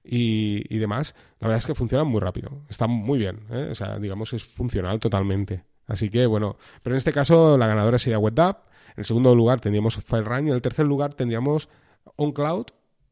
Y, 0.04 0.64
y 0.74 0.78
demás, 0.78 1.14
la 1.40 1.48
verdad 1.48 1.60
es 1.60 1.66
que 1.66 1.74
funciona 1.74 2.04
muy 2.04 2.20
rápido. 2.20 2.62
Está 2.68 2.86
muy 2.86 3.18
bien. 3.18 3.40
O 3.70 3.74
sea, 3.74 3.98
digamos, 3.98 4.32
es 4.32 4.44
funcional 4.44 5.00
totalmente. 5.00 5.64
Así 5.88 6.10
que 6.10 6.26
bueno, 6.26 6.56
pero 6.82 6.94
en 6.94 6.98
este 6.98 7.12
caso 7.12 7.58
la 7.58 7.66
ganadora 7.66 7.98
sería 7.98 8.20
WebDAV, 8.20 8.56
en 8.90 8.98
el 8.98 9.04
segundo 9.04 9.34
lugar 9.34 9.60
tendríamos 9.60 9.96
FileRun 9.96 10.46
y 10.46 10.50
en 10.50 10.54
el 10.54 10.62
tercer 10.62 10.86
lugar 10.86 11.14
tendríamos 11.14 11.68
OnCloud 12.16 12.66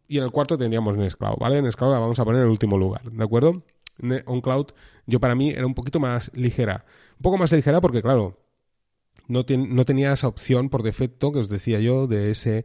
y 0.06 0.18
en 0.18 0.25
el 0.25 0.30
cuarto 0.30 0.56
tendríamos 0.56 0.97
Nextcloud, 0.97 1.38
¿vale? 1.38 1.61
Nextcloud 1.62 1.92
la 1.92 1.99
vamos 1.99 2.18
a 2.21 2.25
poner 2.25 2.40
en 2.42 2.47
el 2.47 2.52
último 2.52 2.78
lugar, 2.78 3.02
¿de 3.11 3.25
acuerdo? 3.25 3.64
OnCloud 4.26 4.66
yo 5.06 5.21
para 5.21 5.35
mí 5.35 5.50
era 5.50 5.66
un 5.66 5.75
poquito 5.75 5.99
más 5.99 6.30
ligera, 6.35 6.85
un 7.18 7.23
poco 7.23 7.38
más 7.38 7.50
ligera 7.50 7.80
porque 7.80 8.02
claro, 8.02 8.38
no, 9.28 9.45
tenía 9.45 10.12
esa 10.12 10.28
opción 10.28 10.68
por 10.68 10.83
defecto 10.83 11.33
que 11.33 11.40
os 11.40 11.49
decía 11.49 11.80
yo 11.80 12.06
de 12.06 12.30
ese 12.30 12.64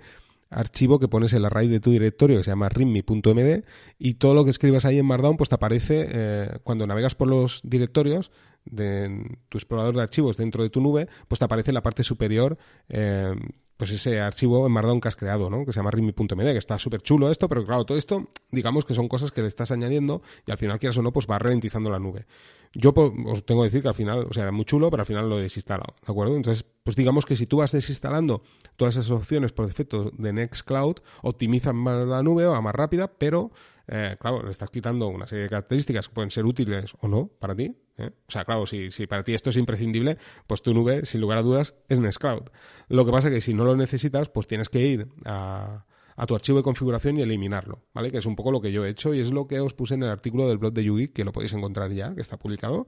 archivo 0.50 1.00
que 1.00 1.08
pones 1.08 1.32
en 1.34 1.44
la 1.44 1.50
raíz 1.50 1.72
de 1.72 1.80
tu 1.80 1.92
directorio 1.92 2.38
que 2.38 2.44
se 2.44 2.52
llama 2.52 2.68
readme.md 2.68 3.64
y 3.98 4.16
todo 4.16 4.34
lo 4.34 4.44
que 4.44 4.52
escribas 4.52 4.84
ahí 4.84 5.00
en 5.00 5.06
Markdown 5.06 5.38
pues 5.38 5.50
te 5.50 5.56
aparece 5.56 6.10
eh, 6.12 6.50
cuando 6.64 6.86
navegas 6.86 7.16
por 7.16 7.30
los 7.30 7.62
directorios 7.64 8.32
de 8.66 9.38
tu 9.50 9.58
explorador 9.58 9.96
de 9.96 10.02
archivos 10.02 10.38
dentro 10.38 10.64
de 10.64 10.70
tu 10.70 10.82
nube, 10.82 11.08
pues 11.28 11.40
te 11.40 11.46
aparece 11.46 11.72
en 11.72 11.76
la 11.76 11.84
parte 11.84 12.04
superior 12.04 12.58
eh, 12.90 13.34
pues 13.82 13.90
ese 13.94 14.20
archivo 14.20 14.68
en 14.68 14.72
Markdown 14.74 15.02
que 15.02 15.08
has 15.08 15.16
creado, 15.16 15.50
¿no? 15.50 15.66
Que 15.66 15.74
se 15.74 15.80
llama 15.80 15.90
readme.md, 15.90 16.28
que 16.28 16.58
está 16.60 16.78
súper 16.78 17.02
chulo 17.02 17.32
esto, 17.32 17.50
pero 17.50 17.66
claro, 17.66 17.84
todo 17.84 17.98
esto, 17.98 18.30
digamos 18.52 18.86
que 18.86 18.94
son 18.94 19.08
cosas 19.08 19.32
que 19.32 19.42
le 19.42 19.48
estás 19.48 19.72
añadiendo 19.72 20.22
y 20.46 20.52
al 20.52 20.60
final, 20.60 20.78
quieras 20.78 21.00
o 21.00 21.02
no, 21.02 21.12
pues 21.12 21.26
va 21.26 21.40
ralentizando 21.40 21.90
la 21.90 21.98
nube. 21.98 22.28
Yo 22.74 22.94
pues, 22.94 23.12
os 23.26 23.44
tengo 23.44 23.62
que 23.62 23.70
decir 23.70 23.82
que 23.82 23.88
al 23.88 23.96
final, 23.96 24.28
o 24.30 24.34
sea, 24.34 24.44
era 24.44 24.52
muy 24.52 24.66
chulo, 24.66 24.92
pero 24.92 25.02
al 25.02 25.08
final 25.08 25.28
lo 25.28 25.40
he 25.40 25.42
desinstalado, 25.42 25.96
¿de 26.06 26.12
acuerdo? 26.12 26.36
Entonces, 26.36 26.64
pues 26.84 26.96
digamos 26.96 27.26
que 27.26 27.36
si 27.36 27.48
tú 27.48 27.58
vas 27.58 27.72
desinstalando 27.72 28.44
todas 28.76 28.98
esas 28.98 29.10
opciones 29.10 29.52
por 29.52 29.66
defecto 29.66 30.12
de 30.16 30.32
Nextcloud, 30.32 30.98
optimizan 31.24 31.76
más 31.76 32.08
la 32.08 32.22
nube, 32.22 32.46
va 32.46 32.62
más 32.62 32.76
rápida, 32.76 33.08
pero 33.08 33.50
eh, 33.94 34.16
claro, 34.18 34.42
le 34.42 34.52
estás 34.52 34.70
quitando 34.70 35.10
una 35.10 35.28
serie 35.28 35.44
de 35.44 35.50
características 35.50 36.08
que 36.08 36.14
pueden 36.14 36.32
ser 36.32 36.46
útiles 36.46 36.94
o 37.02 37.10
no 37.10 37.28
para 37.28 37.54
ti. 37.54 37.76
¿eh? 37.98 38.12
O 38.26 38.32
sea, 38.32 38.46
claro, 38.46 38.66
si, 38.66 38.90
si, 38.90 39.06
para 39.06 39.24
ti 39.24 39.34
esto 39.34 39.50
es 39.50 39.58
imprescindible, 39.58 40.18
pues 40.48 40.62
tu 40.62 40.74
nube, 40.74 41.06
sin 41.06 41.20
lugar 41.20 41.38
a 41.38 41.42
dudas, 41.42 41.76
es 41.90 42.00
Nextcloud. 42.00 42.44
Lo 42.88 43.06
que 43.06 43.12
pasa 43.12 43.28
es 43.28 43.34
que 43.34 43.42
si 43.42 43.54
no 43.54 43.66
lo 43.66 43.76
necesitas, 43.76 44.30
pues 44.30 44.48
tienes 44.48 44.70
que 44.70 44.80
ir 44.80 45.08
a, 45.26 45.86
a 46.16 46.26
tu 46.26 46.36
archivo 46.36 46.60
de 46.60 46.64
configuración 46.64 47.18
y 47.18 47.22
eliminarlo, 47.22 47.84
¿vale? 47.94 48.12
Que 48.12 48.20
es 48.20 48.26
un 48.26 48.36
poco 48.36 48.52
lo 48.52 48.62
que 48.62 48.72
yo 48.72 48.86
he 48.86 48.90
hecho 48.90 49.14
y 49.14 49.20
es 49.20 49.32
lo 49.32 49.48
que 49.48 49.60
os 49.60 49.74
puse 49.74 49.96
en 49.96 50.04
el 50.04 50.10
artículo 50.10 50.48
del 50.48 50.58
blog 50.58 50.72
de 50.72 50.84
YouGeek, 50.84 51.14
que 51.14 51.26
lo 51.26 51.32
podéis 51.32 51.54
encontrar 51.54 51.92
ya, 51.92 52.14
que 52.14 52.22
está 52.22 52.38
publicado, 52.38 52.88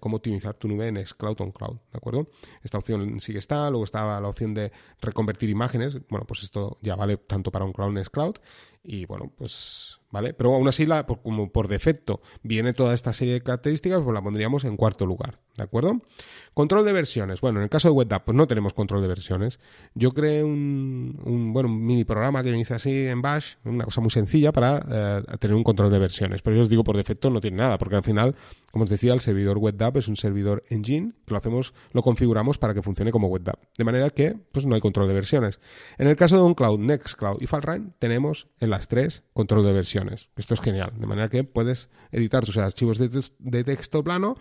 cómo 0.00 0.16
optimizar 0.16 0.54
tu 0.54 0.66
nube 0.66 0.88
en 0.88 0.94
Nextcloud 0.94 1.40
on 1.40 1.52
Cloud, 1.52 1.76
¿de 1.92 1.96
acuerdo? 1.96 2.28
Esta 2.62 2.78
opción 2.78 3.20
sí 3.20 3.32
que 3.32 3.38
está, 3.38 3.68
luego 3.70 3.84
estaba 3.84 4.20
la 4.20 4.28
opción 4.28 4.54
de 4.54 4.72
reconvertir 5.00 5.50
imágenes, 5.50 5.98
bueno, 6.08 6.26
pues 6.26 6.42
esto 6.42 6.78
ya 6.80 6.96
vale 6.96 7.18
tanto 7.18 7.52
para 7.52 7.64
un 7.64 7.72
Cloud 7.72 7.92
Nextcloud 7.92 8.36
y 8.84 9.06
bueno, 9.06 9.32
pues 9.36 9.98
¿vale? 10.14 10.32
Pero 10.32 10.54
aún 10.54 10.68
así, 10.68 10.86
la, 10.86 11.04
como 11.06 11.50
por 11.50 11.66
defecto 11.66 12.20
viene 12.44 12.72
toda 12.72 12.94
esta 12.94 13.12
serie 13.12 13.34
de 13.34 13.42
características, 13.42 14.00
pues 14.00 14.14
la 14.14 14.22
pondríamos 14.22 14.62
en 14.62 14.76
cuarto 14.76 15.06
lugar, 15.06 15.40
¿de 15.56 15.64
acuerdo? 15.64 16.02
Control 16.54 16.84
de 16.84 16.92
versiones. 16.92 17.40
Bueno, 17.40 17.58
en 17.58 17.64
el 17.64 17.68
caso 17.68 17.88
de 17.88 17.94
WebDAV, 17.94 18.24
pues 18.24 18.36
no 18.36 18.46
tenemos 18.46 18.74
control 18.74 19.02
de 19.02 19.08
versiones. 19.08 19.58
Yo 19.94 20.12
creé 20.12 20.44
un, 20.44 21.20
un 21.24 21.52
bueno, 21.52 21.68
un 21.68 21.84
mini 21.84 22.04
programa 22.04 22.44
que 22.44 22.52
me 22.52 22.60
hice 22.60 22.74
así 22.74 23.08
en 23.08 23.22
Bash, 23.22 23.54
una 23.64 23.84
cosa 23.84 24.00
muy 24.00 24.12
sencilla 24.12 24.52
para 24.52 24.84
eh, 24.88 25.36
tener 25.40 25.56
un 25.56 25.64
control 25.64 25.90
de 25.90 25.98
versiones. 25.98 26.42
Pero 26.42 26.54
yo 26.54 26.62
os 26.62 26.68
digo, 26.68 26.84
por 26.84 26.96
defecto 26.96 27.28
no 27.28 27.40
tiene 27.40 27.56
nada, 27.56 27.76
porque 27.76 27.96
al 27.96 28.04
final, 28.04 28.36
como 28.70 28.84
os 28.84 28.90
decía, 28.90 29.14
el 29.14 29.20
servidor 29.20 29.58
WebDAV 29.58 29.96
es 29.96 30.06
un 30.06 30.16
servidor 30.16 30.62
engine, 30.70 31.14
lo 31.26 31.36
hacemos, 31.36 31.74
lo 31.90 32.02
configuramos 32.02 32.58
para 32.58 32.72
que 32.72 32.82
funcione 32.82 33.10
como 33.10 33.26
WebDAV. 33.26 33.58
De 33.76 33.82
manera 33.82 34.10
que, 34.10 34.36
pues 34.52 34.64
no 34.64 34.76
hay 34.76 34.80
control 34.80 35.08
de 35.08 35.14
versiones. 35.14 35.58
En 35.98 36.06
el 36.06 36.14
caso 36.14 36.36
de 36.36 36.42
OnCloud, 36.42 36.78
Nextcloud 36.78 37.42
y 37.42 37.48
FileRun, 37.48 37.94
tenemos 37.98 38.46
en 38.60 38.70
las 38.74 38.88
tres 38.88 39.22
control 39.32 39.64
de 39.64 39.72
versiones. 39.72 40.28
Esto 40.36 40.54
es 40.54 40.60
genial, 40.60 40.92
de 40.96 41.06
manera 41.06 41.28
que 41.28 41.44
puedes 41.44 41.88
editar 42.10 42.44
tus 42.44 42.56
archivos 42.56 42.98
de, 42.98 43.64
texto 43.64 44.02
plano 44.02 44.36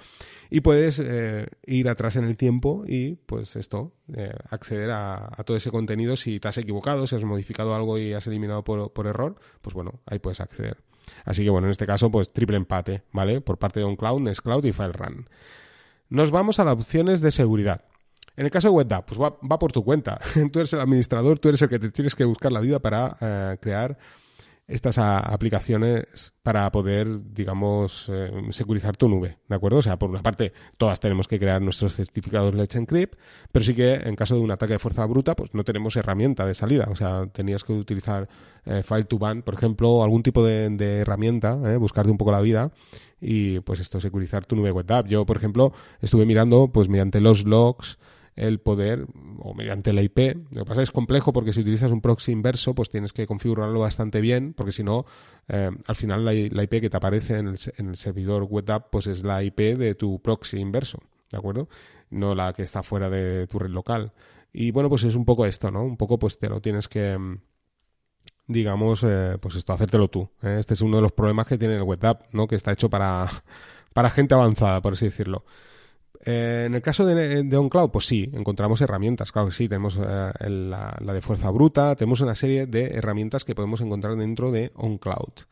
y 0.50 0.62
puedes 0.62 1.00
eh, 1.00 1.48
ir 1.66 1.88
atrás 1.88 2.16
en 2.16 2.26
el 2.26 2.36
tiempo 2.36 2.84
y 2.88 3.16
pues 3.16 3.56
esto, 3.56 3.94
eh, 4.16 4.34
acceder 4.50 4.90
a, 4.92 5.30
todo 5.46 5.56
ese 5.56 5.70
contenido 5.70 6.16
si 6.18 6.40
te 6.40 6.48
has 6.48 6.58
equivocado, 6.58 7.06
si 7.06 7.16
has 7.16 7.24
modificado 7.24 7.76
algo 7.76 8.00
y 8.00 8.14
has 8.14 8.26
eliminado 8.26 8.64
por, 8.64 9.08
error, 9.08 9.36
pues 9.62 9.76
bueno, 9.76 10.02
ahí 10.08 10.18
puedes 10.20 10.42
acceder. 10.42 10.78
Así 11.26 11.44
que 11.44 11.50
bueno, 11.50 11.68
en 11.68 11.72
este 11.72 11.86
caso 11.86 12.10
pues 12.10 12.34
triple 12.34 12.58
empate, 12.58 13.04
¿vale? 13.12 13.40
Por 13.42 13.60
parte 13.60 13.80
de 13.80 13.86
OnCloud, 13.86 14.22
Nextcloud 14.22 14.66
y 14.66 14.72
FileRun. 14.72 15.30
Nos 16.10 16.32
vamos 16.32 16.60
a 16.60 16.64
las 16.64 16.74
opciones 16.74 17.22
de 17.22 17.32
seguridad. 17.32 17.82
En 18.36 18.46
el 18.46 18.52
caso 18.52 18.70
de 18.70 18.74
WebDAV, 18.74 19.06
pues 19.06 19.20
va, 19.20 19.60
por 19.60 19.72
tu 19.72 19.84
cuenta. 19.84 20.20
tú 20.52 20.60
eres 20.60 20.74
el 20.74 20.80
administrador, 20.80 21.40
tú 21.40 21.50
eres 21.50 21.62
el 21.62 21.70
que 21.70 21.80
te 21.80 21.92
tienes 21.92 22.16
que 22.16 22.26
buscar 22.26 22.52
la 22.52 22.60
vida 22.60 22.80
para 22.80 23.16
eh, 23.22 23.58
crear 23.62 23.98
estas 24.68 24.98
aplicaciones 24.98 26.34
para 26.42 26.72
poder, 26.72 27.34
digamos, 27.34 28.08
eh, 28.10 28.32
securizar 28.52 28.96
tu 28.96 29.10
nube, 29.10 29.38
¿de 29.48 29.56
acuerdo? 29.56 29.80
O 29.80 29.82
sea, 29.82 30.00
por 30.00 30.10
una 30.10 30.22
parte, 30.22 30.54
todas 30.78 31.00
tenemos 31.00 31.28
que 31.28 31.38
crear 31.38 31.62
nuestros 31.62 31.96
certificados 31.96 32.54
Let's 32.54 32.76
Encrypt, 32.76 33.20
pero 33.52 33.66
sí 33.66 33.74
que 33.74 33.96
en 33.96 34.16
caso 34.16 34.36
de 34.36 34.42
un 34.42 34.52
ataque 34.52 34.74
de 34.74 34.80
fuerza 34.80 35.06
bruta, 35.06 35.36
pues 35.36 35.54
no 35.54 35.64
tenemos 35.64 35.96
herramienta 35.98 36.46
de 36.46 36.54
salida. 36.54 36.88
O 36.90 36.96
sea, 36.96 37.28
tenías 37.28 37.64
que 37.64 37.74
utilizar 37.74 38.30
eh, 38.66 38.84
File 38.84 39.06
to 39.06 39.20
Ban, 39.20 39.42
por 39.42 39.54
ejemplo, 39.54 40.04
algún 40.04 40.24
tipo 40.24 40.44
de, 40.44 41.00
herramienta, 41.00 41.60
¿eh? 41.66 41.78
buscarte 41.78 42.12
un 42.12 42.18
poco 42.18 42.32
la 42.32 42.42
vida 42.42 42.72
y, 43.20 43.60
pues 43.62 43.80
esto, 43.80 44.00
securizar 44.00 44.46
tu 44.46 44.56
nube 44.56 44.72
web 44.72 44.90
app. 44.92 45.08
Yo, 45.08 45.26
por 45.26 45.38
ejemplo, 45.38 45.74
estuve 46.02 46.26
mirando, 46.26 46.72
pues 46.72 46.88
mediante 46.88 47.20
los 47.20 47.46
logs, 47.46 47.98
el 48.36 48.60
poder, 48.60 49.08
o 49.40 49.54
mediante 49.54 49.94
la 49.94 50.02
IP. 50.02 50.36
Lo 50.52 50.64
que 50.64 50.66
pasa 50.66 50.82
es 50.82 50.92
complejo 50.92 51.34
porque 51.34 51.54
si 51.54 51.62
utilizas 51.62 51.92
un 51.92 52.02
proxy 52.02 52.32
inverso, 52.32 52.74
pues 52.74 52.90
tienes 52.90 53.14
que 53.14 53.28
configurarlo 53.28 53.80
bastante 53.80 54.22
bien, 54.22 54.54
porque 54.54 54.72
si 54.72 54.84
no, 54.84 55.06
eh, 55.48 55.70
al 55.86 55.96
final 55.96 56.26
la, 56.26 56.34
IP 56.34 56.82
que 56.82 56.90
te 56.90 56.98
aparece 56.98 57.38
en 57.38 57.48
el, 57.48 57.96
servidor 57.96 58.44
web 58.44 58.86
pues 58.92 59.08
es 59.08 59.24
la 59.24 59.44
IP 59.44 59.78
de 59.78 59.96
tu 59.96 60.22
proxy 60.22 60.58
inverso, 60.60 61.00
¿de 61.32 61.38
acuerdo? 61.38 61.70
No 62.10 62.36
la 62.36 62.54
que 62.54 62.64
está 62.64 62.84
fuera 62.84 63.10
de 63.10 63.48
tu 63.48 63.60
red 63.60 63.70
local. 63.70 64.14
Y 64.52 64.72
bueno, 64.72 64.90
pues 64.90 65.04
es 65.04 65.16
un 65.16 65.26
poco 65.26 65.46
esto, 65.46 65.72
¿no? 65.72 65.84
Un 65.84 65.98
poco 65.98 66.20
pues 66.20 66.38
te 66.40 66.50
lo 66.50 66.62
tienes 66.62 66.88
que 66.88 67.18
digamos, 68.48 69.04
eh, 69.04 69.38
pues 69.40 69.56
esto, 69.56 69.74
hacértelo 69.74 70.10
tú. 70.10 70.30
¿eh? 70.42 70.58
Este 70.60 70.74
es 70.74 70.82
uno 70.82 70.98
de 70.98 71.02
los 71.02 71.12
problemas 71.12 71.48
que 71.48 71.58
tiene 71.58 71.76
el 71.76 71.84
web 71.84 72.20
¿no? 72.32 72.48
Que 72.48 72.56
está 72.56 72.72
hecho 72.72 72.90
para, 72.90 73.28
para 73.94 74.10
gente 74.10 74.34
avanzada, 74.34 74.82
por 74.82 74.94
así 74.94 75.06
decirlo. 75.06 75.46
Eh, 76.26 76.64
en 76.68 76.76
el 76.76 76.82
caso 76.82 77.06
de, 77.06 77.44
de, 77.44 77.58
OnCloud, 77.58 77.92
pues 77.92 78.06
sí, 78.06 78.30
encontramos 78.34 78.80
herramientas. 78.82 79.32
Claro 79.32 79.50
que 79.50 79.54
sí, 79.54 79.68
tenemos 79.68 79.98
eh, 79.98 80.50
la, 80.50 80.96
de 81.02 81.22
fuerza 81.22 81.50
bruta, 81.52 81.96
tenemos 81.96 82.22
una 82.22 82.36
serie 82.36 82.66
de 82.66 82.96
herramientas 82.96 83.44
que 83.44 83.56
podemos 83.56 83.82
encontrar 83.82 84.16
dentro 84.16 84.52
de 84.52 84.72
OnCloud. 84.76 85.46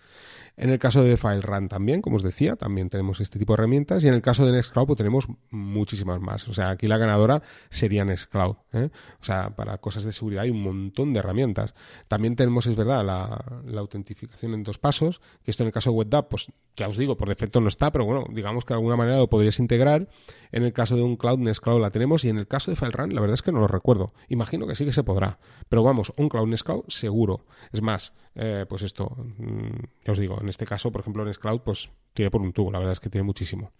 En 0.57 0.69
el 0.69 0.79
caso 0.79 1.03
de 1.03 1.17
FileRun 1.17 1.69
también, 1.69 2.01
como 2.01 2.17
os 2.17 2.23
decía, 2.23 2.55
también 2.55 2.89
tenemos 2.89 3.19
este 3.19 3.39
tipo 3.39 3.53
de 3.53 3.61
herramientas. 3.61 4.03
Y 4.03 4.09
en 4.09 4.13
el 4.13 4.21
caso 4.21 4.45
de 4.45 4.51
Nextcloud, 4.51 4.85
pues 4.85 4.97
tenemos 4.97 5.27
muchísimas 5.49 6.19
más. 6.19 6.47
O 6.49 6.53
sea, 6.53 6.69
aquí 6.69 6.87
la 6.87 6.97
ganadora 6.97 7.41
sería 7.69 8.03
Nextcloud. 8.03 8.57
¿eh? 8.73 8.89
O 9.21 9.23
sea, 9.23 9.55
para 9.55 9.77
cosas 9.79 10.03
de 10.03 10.11
seguridad 10.11 10.43
hay 10.43 10.51
un 10.51 10.61
montón 10.61 11.13
de 11.13 11.19
herramientas. 11.19 11.73
También 12.07 12.35
tenemos, 12.35 12.67
es 12.67 12.75
verdad, 12.75 13.03
la, 13.05 13.63
la 13.65 13.81
autentificación 13.81 14.53
en 14.53 14.63
dos 14.63 14.77
pasos, 14.77 15.21
que 15.43 15.51
esto 15.51 15.63
en 15.63 15.67
el 15.67 15.73
caso 15.73 15.91
de 15.91 15.97
WebDAV, 15.97 16.27
pues 16.27 16.47
ya 16.75 16.87
os 16.87 16.97
digo, 16.97 17.17
por 17.17 17.29
defecto 17.29 17.59
no 17.61 17.67
está, 17.67 17.91
pero 17.91 18.05
bueno, 18.05 18.25
digamos 18.29 18.65
que 18.65 18.73
de 18.73 18.77
alguna 18.77 18.97
manera 18.97 19.17
lo 19.17 19.29
podrías 19.29 19.59
integrar. 19.59 20.07
En 20.51 20.63
el 20.63 20.73
caso 20.73 20.95
de 20.95 21.03
un 21.03 21.15
cloud, 21.15 21.39
Nextcloud 21.39 21.81
la 21.81 21.91
tenemos. 21.91 22.23
Y 22.23 22.29
en 22.29 22.37
el 22.37 22.47
caso 22.47 22.71
de 22.71 22.77
FileRun, 22.77 23.13
la 23.13 23.21
verdad 23.21 23.35
es 23.35 23.41
que 23.41 23.51
no 23.51 23.59
lo 23.59 23.67
recuerdo. 23.67 24.13
Imagino 24.29 24.67
que 24.67 24.75
sí 24.75 24.85
que 24.85 24.93
se 24.93 25.03
podrá. 25.03 25.39
Pero 25.69 25.83
vamos, 25.83 26.13
un 26.17 26.29
cloud 26.29 26.47
Nextcloud 26.47 26.85
seguro. 26.87 27.45
Es 27.71 27.81
más, 27.81 28.13
eh, 28.35 28.65
pues 28.67 28.81
esto, 28.83 29.15
mm, 29.37 30.05
ya 30.05 30.13
os 30.13 30.19
digo, 30.19 30.39
en 30.41 30.49
este 30.49 30.65
caso, 30.65 30.91
por 30.91 31.01
ejemplo, 31.01 31.23
en 31.23 31.27
Nextcloud, 31.27 31.61
pues 31.61 31.89
tiene 32.13 32.31
por 32.31 32.41
un 32.41 32.53
tubo, 32.53 32.71
la 32.71 32.79
verdad 32.79 32.93
es 32.93 32.99
que 32.99 33.09
tiene 33.09 33.25
muchísimo. 33.25 33.71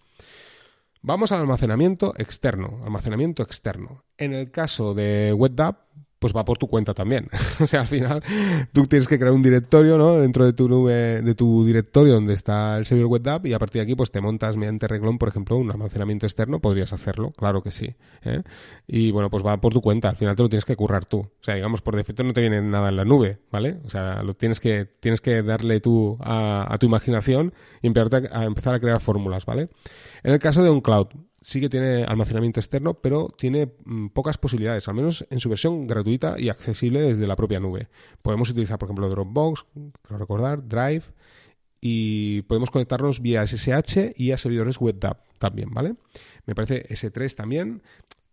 Vamos 1.04 1.32
al 1.32 1.42
almacenamiento 1.42 2.14
externo, 2.18 2.82
almacenamiento 2.84 3.42
externo. 3.42 4.04
En 4.18 4.34
el 4.34 4.52
caso 4.52 4.94
de 4.94 5.34
WebDAV, 5.34 5.78
pues 6.22 6.36
va 6.36 6.46
por 6.46 6.60
tu 6.60 6.68
cuenta 6.68 6.94
también. 6.94 7.28
o 7.60 7.66
sea, 7.66 7.82
al 7.82 7.88
final 7.88 8.22
tú 8.72 8.86
tienes 8.86 9.08
que 9.08 9.18
crear 9.18 9.34
un 9.34 9.42
directorio, 9.42 9.98
¿no? 9.98 10.20
Dentro 10.20 10.46
de 10.46 10.54
tu 10.54 10.70
nube, 10.70 11.24
de 11.24 11.34
tu 11.34 11.66
directorio 11.66 12.14
donde 12.14 12.36
está 12.36 12.78
el 12.78 12.86
servidor 12.86 13.10
web 13.10 13.46
y 13.48 13.54
a 13.54 13.60
partir 13.60 13.80
de 13.80 13.84
aquí 13.86 13.96
pues 13.96 14.12
te 14.12 14.22
montas 14.22 14.56
mediante 14.56 14.88
reglón, 14.88 15.18
por 15.18 15.30
ejemplo, 15.30 15.58
un 15.58 15.72
almacenamiento 15.72 16.28
externo, 16.28 16.60
podrías 16.60 16.94
hacerlo, 16.94 17.32
claro 17.32 17.64
que 17.64 17.72
sí. 17.72 17.96
¿eh? 18.24 18.44
Y 18.86 19.10
bueno, 19.10 19.32
pues 19.32 19.44
va 19.44 19.60
por 19.60 19.74
tu 19.74 19.82
cuenta, 19.82 20.10
al 20.10 20.16
final 20.16 20.36
te 20.36 20.44
lo 20.44 20.50
tienes 20.50 20.66
que 20.66 20.76
currar 20.76 21.06
tú. 21.06 21.22
O 21.22 21.44
sea, 21.44 21.56
digamos, 21.56 21.82
por 21.82 21.96
defecto 21.96 22.24
no 22.24 22.34
te 22.34 22.42
viene 22.42 22.62
nada 22.62 22.90
en 22.90 22.98
la 22.98 23.06
nube, 23.06 23.40
¿vale? 23.52 23.80
O 23.84 23.90
sea, 23.90 24.22
lo 24.22 24.36
tienes 24.36 24.60
que, 24.60 24.86
tienes 25.00 25.22
que 25.22 25.42
darle 25.42 25.80
tú 25.80 26.20
a, 26.22 26.72
a 26.72 26.78
tu 26.78 26.86
imaginación 26.86 27.52
y 27.82 27.88
empezar 27.88 28.30
a 28.32 28.44
empezar 28.44 28.76
a 28.76 28.80
crear 28.80 29.02
fórmulas, 29.02 29.46
¿vale? 29.48 29.70
En 30.22 30.34
el 30.34 30.40
caso 30.40 30.62
de 30.62 30.70
un 30.70 30.82
cloud, 30.82 31.08
sí 31.42 31.60
que 31.60 31.70
tiene 31.70 32.04
almacenamiento 32.04 32.60
externo, 32.60 32.94
pero 32.94 33.34
tiene 33.36 33.74
mm, 33.84 34.08
pocas 34.10 34.38
posibilidades, 34.38 34.88
al 34.88 34.94
menos 34.94 35.26
en 35.30 35.40
su 35.40 35.50
versión 35.50 35.88
gratuita 35.88 36.40
y 36.40 36.50
accesible 36.50 37.02
desde 37.02 37.28
la 37.28 37.36
propia 37.36 37.60
nube. 37.60 37.90
Podemos 38.22 38.50
utilizar, 38.50 38.78
por 38.78 38.88
ejemplo, 38.88 39.10
Dropbox, 39.10 39.66
recordar, 40.10 40.68
Drive, 40.68 41.04
y 41.82 42.44
podemos 42.44 42.70
conectarnos 42.70 43.22
vía 43.22 43.46
SSH 43.46 44.14
y 44.16 44.32
a 44.32 44.38
servidores 44.38 44.80
WebDAV 44.80 45.18
también, 45.40 45.72
¿vale? 45.72 45.96
Me 46.46 46.54
parece 46.54 46.88
S3 46.88 47.34
también, 47.34 47.82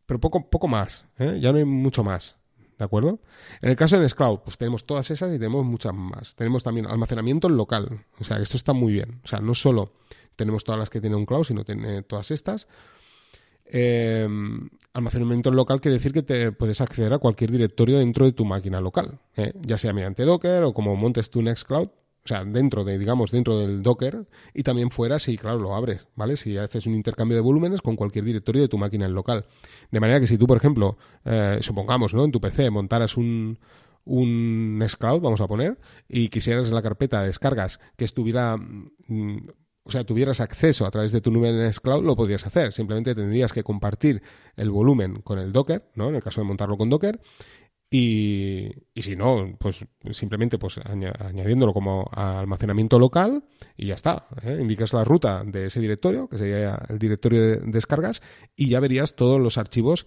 pero 0.05 0.21
poco, 0.21 0.51
poco 0.51 0.68
más, 0.68 1.07
¿eh? 1.18 1.38
ya 1.40 1.51
no 1.51 1.59
hay 1.59 1.64
mucho 1.64 2.05
más. 2.05 2.37
¿De 2.79 2.85
acuerdo? 2.85 3.18
En 3.61 3.71
el 3.71 3.77
caso 3.77 3.97
de 3.97 4.03
Nextcloud, 4.03 4.38
pues 4.40 4.57
tenemos 4.57 4.87
todas 4.87 5.11
esas 5.11 5.35
y 5.35 5.38
tenemos 5.38 5.64
muchas 5.64 5.92
más. 5.92 6.37
Tenemos 6.37 6.62
también 6.62 6.87
almacenamiento 6.87 7.49
local. 7.49 8.05
O 8.21 8.25
sea, 8.25 8.37
esto 8.38 8.57
está 8.57 8.73
muy 8.73 8.92
bien. 8.92 9.21
O 9.25 9.27
sea, 9.27 9.40
no 9.40 9.57
solo 9.57 9.94
tenemos 10.37 10.62
todas 10.62 10.79
las 10.79 10.88
que 10.88 11.01
tiene 11.01 11.16
un 11.16 11.27
cloud, 11.27 11.42
sino 11.42 11.64
tiene 11.64 12.03
todas 12.03 12.31
estas. 12.31 12.68
Eh, 13.70 14.28
almacenamiento 14.94 15.50
local 15.50 15.81
quiere 15.81 15.96
decir 15.96 16.12
que 16.12 16.22
te 16.22 16.52
puedes 16.52 16.81
acceder 16.81 17.12
a 17.12 17.18
cualquier 17.18 17.50
directorio 17.50 17.98
dentro 17.98 18.24
de 18.24 18.33
tu 18.33 18.44
máquina 18.44 18.81
local, 18.81 19.20
¿eh? 19.37 19.52
ya 19.61 19.78
sea 19.78 19.92
mediante 19.92 20.24
Docker 20.24 20.64
o 20.64 20.74
como 20.74 20.96
montes 20.96 21.31
tu 21.31 21.42
Nextcloud, 21.42 21.88
o 21.88 22.28
sea, 22.28 22.44
dentro 22.44 22.85
de, 22.85 22.98
digamos, 22.98 23.31
dentro 23.31 23.59
del 23.59 23.83
Docker 23.83 24.26
y 24.52 24.62
también 24.62 24.90
fuera 24.90 25.18
si, 25.18 25.38
claro, 25.38 25.59
lo 25.59 25.74
abres, 25.74 26.09
¿vale? 26.14 26.37
Si 26.37 26.59
haces 26.59 26.87
un 26.87 26.94
intercambio 26.94 27.37
de 27.37 27.40
volúmenes 27.40 27.81
con 27.81 27.96
cualquier 27.96 28.24
directorio 28.24 28.61
de 28.61 28.68
tu 28.68 28.76
máquina 28.76 29.07
en 29.07 29.14
local. 29.14 29.46
De 29.90 30.00
manera 30.00 30.20
que 30.20 30.26
si 30.26 30.37
tú, 30.37 30.46
por 30.46 30.59
ejemplo, 30.59 30.98
eh, 31.24 31.59
supongamos, 31.62 32.12
¿no? 32.12 32.24
En 32.24 32.31
tu 32.31 32.40
PC 32.40 32.68
montaras 32.70 33.16
un, 33.16 33.59
un 34.04 34.78
Nextcloud, 34.78 35.22
vamos 35.22 35.40
a 35.40 35.46
poner, 35.46 35.78
y 36.09 36.28
quisieras 36.28 36.70
la 36.70 36.83
carpeta 36.83 37.20
de 37.20 37.28
descargas 37.28 37.81
que 37.96 38.04
estuviera 38.04 38.57
mm, 38.57 39.38
o 39.88 39.90
sea, 39.90 40.05
tuvieras 40.05 40.40
acceso 40.40 40.85
a 40.85 40.90
través 40.90 41.12
de 41.12 41.22
tu 41.22 41.31
nube 41.31 41.48
en 41.48 41.72
Cloud, 41.72 42.05
lo 42.05 42.14
podrías 42.14 42.46
hacer. 42.46 42.74
Simplemente 42.74 43.14
tendrías 43.14 43.55
que 43.55 43.64
compartir 43.64 44.22
el 44.55 44.70
volumen 44.70 45.22
con 45.22 45.38
el 45.38 45.51
Docker, 45.51 45.90
¿no? 45.94 46.11
En 46.11 46.16
el 46.16 46.22
caso 46.22 46.42
de 46.42 46.46
montarlo 46.46 46.77
con 46.77 46.90
Docker. 46.90 47.18
Y, 47.90 48.68
y 48.92 49.01
si 49.01 49.16
no, 49.16 49.57
pues 49.59 49.83
simplemente 50.11 50.59
pues 50.59 50.77
añadiéndolo 50.77 51.72
como 51.72 52.07
almacenamiento 52.12 52.98
local 52.98 53.44
y 53.79 53.87
ya 53.87 53.94
está. 53.94 54.27
¿eh? 54.42 54.59
Indicas 54.61 54.92
la 54.92 55.05
ruta 55.05 55.42
de 55.42 55.66
ese 55.66 55.81
directorio, 55.81 56.29
que 56.29 56.37
sería 56.37 56.79
el 56.90 56.98
directorio 56.98 57.40
de 57.40 57.57
descargas, 57.61 58.20
y 58.55 58.68
ya 58.68 58.81
verías 58.81 59.16
todos 59.16 59.40
los 59.40 59.57
archivos 59.57 60.07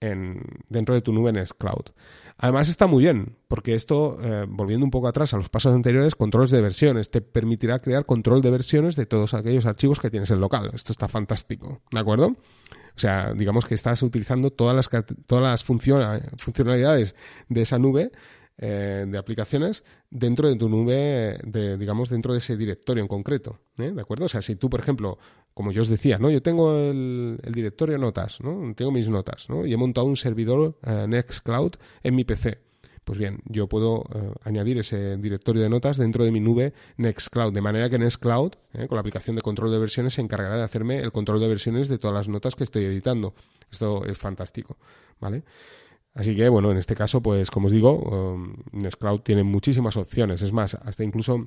en, 0.00 0.42
dentro 0.68 0.94
de 0.94 1.02
tu 1.02 1.12
nube 1.12 1.30
en 1.30 1.44
Cloud. 1.58 1.92
Además 2.40 2.68
está 2.68 2.86
muy 2.86 3.02
bien, 3.02 3.36
porque 3.48 3.74
esto, 3.74 4.16
eh, 4.22 4.46
volviendo 4.48 4.84
un 4.84 4.92
poco 4.92 5.08
atrás 5.08 5.34
a 5.34 5.36
los 5.36 5.48
pasos 5.48 5.74
anteriores, 5.74 6.14
controles 6.14 6.52
de 6.52 6.62
versiones, 6.62 7.10
te 7.10 7.20
permitirá 7.20 7.80
crear 7.80 8.06
control 8.06 8.42
de 8.42 8.50
versiones 8.50 8.94
de 8.94 9.06
todos 9.06 9.34
aquellos 9.34 9.66
archivos 9.66 9.98
que 9.98 10.08
tienes 10.08 10.30
en 10.30 10.40
local. 10.40 10.70
Esto 10.72 10.92
está 10.92 11.08
fantástico, 11.08 11.82
¿de 11.90 11.98
acuerdo? 11.98 12.26
O 12.28 13.00
sea, 13.00 13.32
digamos 13.32 13.64
que 13.64 13.74
estás 13.74 14.02
utilizando 14.02 14.50
todas 14.50 14.76
las, 14.76 14.88
todas 15.26 15.42
las 15.42 15.64
funcionalidades 15.64 17.16
de 17.48 17.62
esa 17.62 17.78
nube 17.78 18.12
eh, 18.58 19.06
de 19.08 19.18
aplicaciones 19.18 19.84
dentro 20.10 20.48
de 20.48 20.56
tu 20.56 20.68
nube, 20.68 21.38
de, 21.44 21.78
digamos, 21.78 22.10
dentro 22.10 22.32
de 22.32 22.38
ese 22.38 22.56
directorio 22.56 23.02
en 23.02 23.08
concreto. 23.08 23.60
¿eh? 23.78 23.92
¿De 23.92 24.00
acuerdo? 24.00 24.26
O 24.26 24.28
sea, 24.28 24.42
si 24.42 24.56
tú, 24.56 24.68
por 24.68 24.80
ejemplo, 24.80 25.18
como 25.58 25.72
yo 25.72 25.82
os 25.82 25.88
decía, 25.88 26.18
¿no? 26.18 26.30
Yo 26.30 26.40
tengo 26.40 26.78
el, 26.78 27.40
directorio 27.52 27.98
notas, 27.98 28.40
¿no? 28.40 28.74
Tengo 28.76 28.92
mis 28.92 29.08
notas, 29.08 29.48
¿no? 29.48 29.66
Y 29.66 29.72
he 29.72 29.76
montado 29.76 30.06
un 30.06 30.16
servidor 30.16 30.78
eh, 30.86 31.06
Nextcloud 31.08 31.72
en 32.04 32.14
mi 32.14 32.22
PC. 32.24 32.68
Pues 33.08 33.18
bien, 33.18 33.40
yo 33.46 33.68
puedo 33.68 34.04
eh, 34.14 34.34
añadir 34.44 34.76
ese 34.76 35.16
directorio 35.16 35.62
de 35.62 35.70
notas 35.70 35.96
dentro 35.96 36.24
de 36.24 36.30
mi 36.30 36.40
nube 36.40 36.74
Nextcloud, 36.98 37.54
de 37.54 37.60
manera 37.62 37.88
que 37.88 37.98
Nextcloud, 37.98 38.52
eh, 38.74 38.86
con 38.86 38.96
la 38.96 39.00
aplicación 39.00 39.34
de 39.34 39.40
control 39.42 39.72
de 39.72 39.78
versiones, 39.78 40.12
se 40.12 40.20
encargará 40.20 40.58
de 40.58 40.62
hacerme 40.62 40.98
el 40.98 41.10
control 41.10 41.40
de 41.40 41.48
versiones 41.48 41.88
de 41.88 41.96
todas 41.96 42.14
las 42.14 42.28
notas 42.28 42.54
que 42.54 42.64
estoy 42.64 42.84
editando. 42.84 43.34
Esto 43.72 44.04
es 44.04 44.16
fantástico, 44.16 44.76
¿vale? 45.20 45.42
Así 46.18 46.34
que, 46.34 46.48
bueno, 46.48 46.72
en 46.72 46.78
este 46.78 46.96
caso, 46.96 47.22
pues 47.22 47.48
como 47.48 47.68
os 47.68 47.72
digo, 47.72 47.94
um, 47.94 48.56
Nextcloud 48.72 49.20
tiene 49.20 49.44
muchísimas 49.44 49.96
opciones. 49.96 50.42
Es 50.42 50.52
más, 50.52 50.74
hasta 50.74 51.04
incluso 51.04 51.46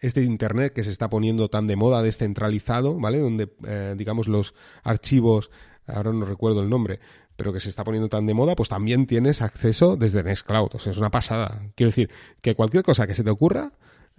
este 0.00 0.24
Internet 0.24 0.72
que 0.72 0.82
se 0.82 0.90
está 0.90 1.08
poniendo 1.08 1.48
tan 1.48 1.68
de 1.68 1.76
moda, 1.76 2.02
descentralizado, 2.02 2.98
¿vale? 2.98 3.20
Donde, 3.20 3.54
eh, 3.68 3.94
digamos, 3.96 4.26
los 4.26 4.56
archivos, 4.82 5.52
ahora 5.86 6.12
no 6.12 6.24
recuerdo 6.24 6.60
el 6.60 6.68
nombre, 6.68 6.98
pero 7.36 7.52
que 7.52 7.60
se 7.60 7.68
está 7.68 7.84
poniendo 7.84 8.08
tan 8.08 8.26
de 8.26 8.34
moda, 8.34 8.56
pues 8.56 8.68
también 8.68 9.06
tienes 9.06 9.42
acceso 9.42 9.94
desde 9.96 10.24
Nextcloud. 10.24 10.70
O 10.74 10.78
sea, 10.80 10.90
es 10.90 10.98
una 10.98 11.12
pasada. 11.12 11.62
Quiero 11.76 11.90
decir, 11.90 12.10
que 12.40 12.56
cualquier 12.56 12.82
cosa 12.82 13.06
que 13.06 13.14
se 13.14 13.22
te 13.22 13.30
ocurra, 13.30 13.74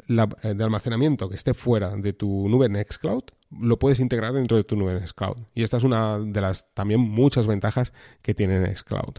eh, 0.07 0.53
de 0.53 0.63
almacenamiento 0.63 1.29
que 1.29 1.35
esté 1.35 1.53
fuera 1.53 1.95
de 1.95 2.13
tu 2.13 2.47
nube 2.49 2.69
Nextcloud, 2.69 3.23
lo 3.51 3.79
puedes 3.79 3.99
integrar 3.99 4.33
dentro 4.33 4.57
de 4.57 4.63
tu 4.63 4.75
nube 4.75 4.93
Nextcloud. 4.93 5.37
Y 5.55 5.63
esta 5.63 5.77
es 5.77 5.83
una 5.83 6.19
de 6.19 6.41
las 6.41 6.67
también 6.73 6.99
muchas 6.99 7.47
ventajas 7.47 7.93
que 8.21 8.33
tiene 8.33 8.59
Nextcloud. 8.59 9.17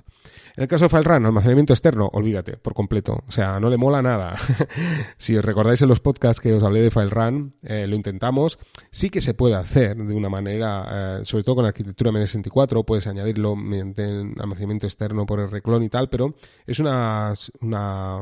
En 0.57 0.62
el 0.62 0.69
caso 0.69 0.85
de 0.85 0.90
FileRun, 0.90 1.27
almacenamiento 1.27 1.73
externo, 1.73 2.09
olvídate, 2.12 2.57
por 2.57 2.75
completo. 2.75 3.25
O 3.27 3.33
sea, 3.33 3.59
no 3.59 3.71
le 3.71 3.77
mola 3.77 4.03
nada. 4.03 4.37
si 5.16 5.37
os 5.37 5.45
recordáis 5.45 5.83
en 5.83 5.88
los 5.88 6.01
podcasts 6.01 6.40
que 6.40 6.53
os 6.53 6.62
hablé 6.62 6.81
de 6.81 6.90
FileRun, 6.90 7.57
eh, 7.62 7.87
lo 7.87 7.97
intentamos. 7.97 8.59
Sí 8.90 9.11
que 9.11 9.21
se 9.21 9.35
puede 9.35 9.55
hacer 9.55 9.97
de 9.97 10.14
una 10.14 10.29
manera, 10.29 11.21
eh, 11.21 11.25
sobre 11.25 11.45
todo 11.45 11.57
con 11.57 11.66
arquitectura 11.66 12.12
MD64, 12.12 12.85
puedes 12.85 13.07
añadirlo 13.07 13.57
mediante 13.57 14.05
almacenamiento 14.38 14.87
externo 14.87 15.27
por 15.27 15.40
el 15.40 15.51
reclon 15.51 15.83
y 15.83 15.88
tal, 15.88 16.09
pero 16.09 16.35
es 16.66 16.79
una, 16.79 17.35
una 17.61 18.21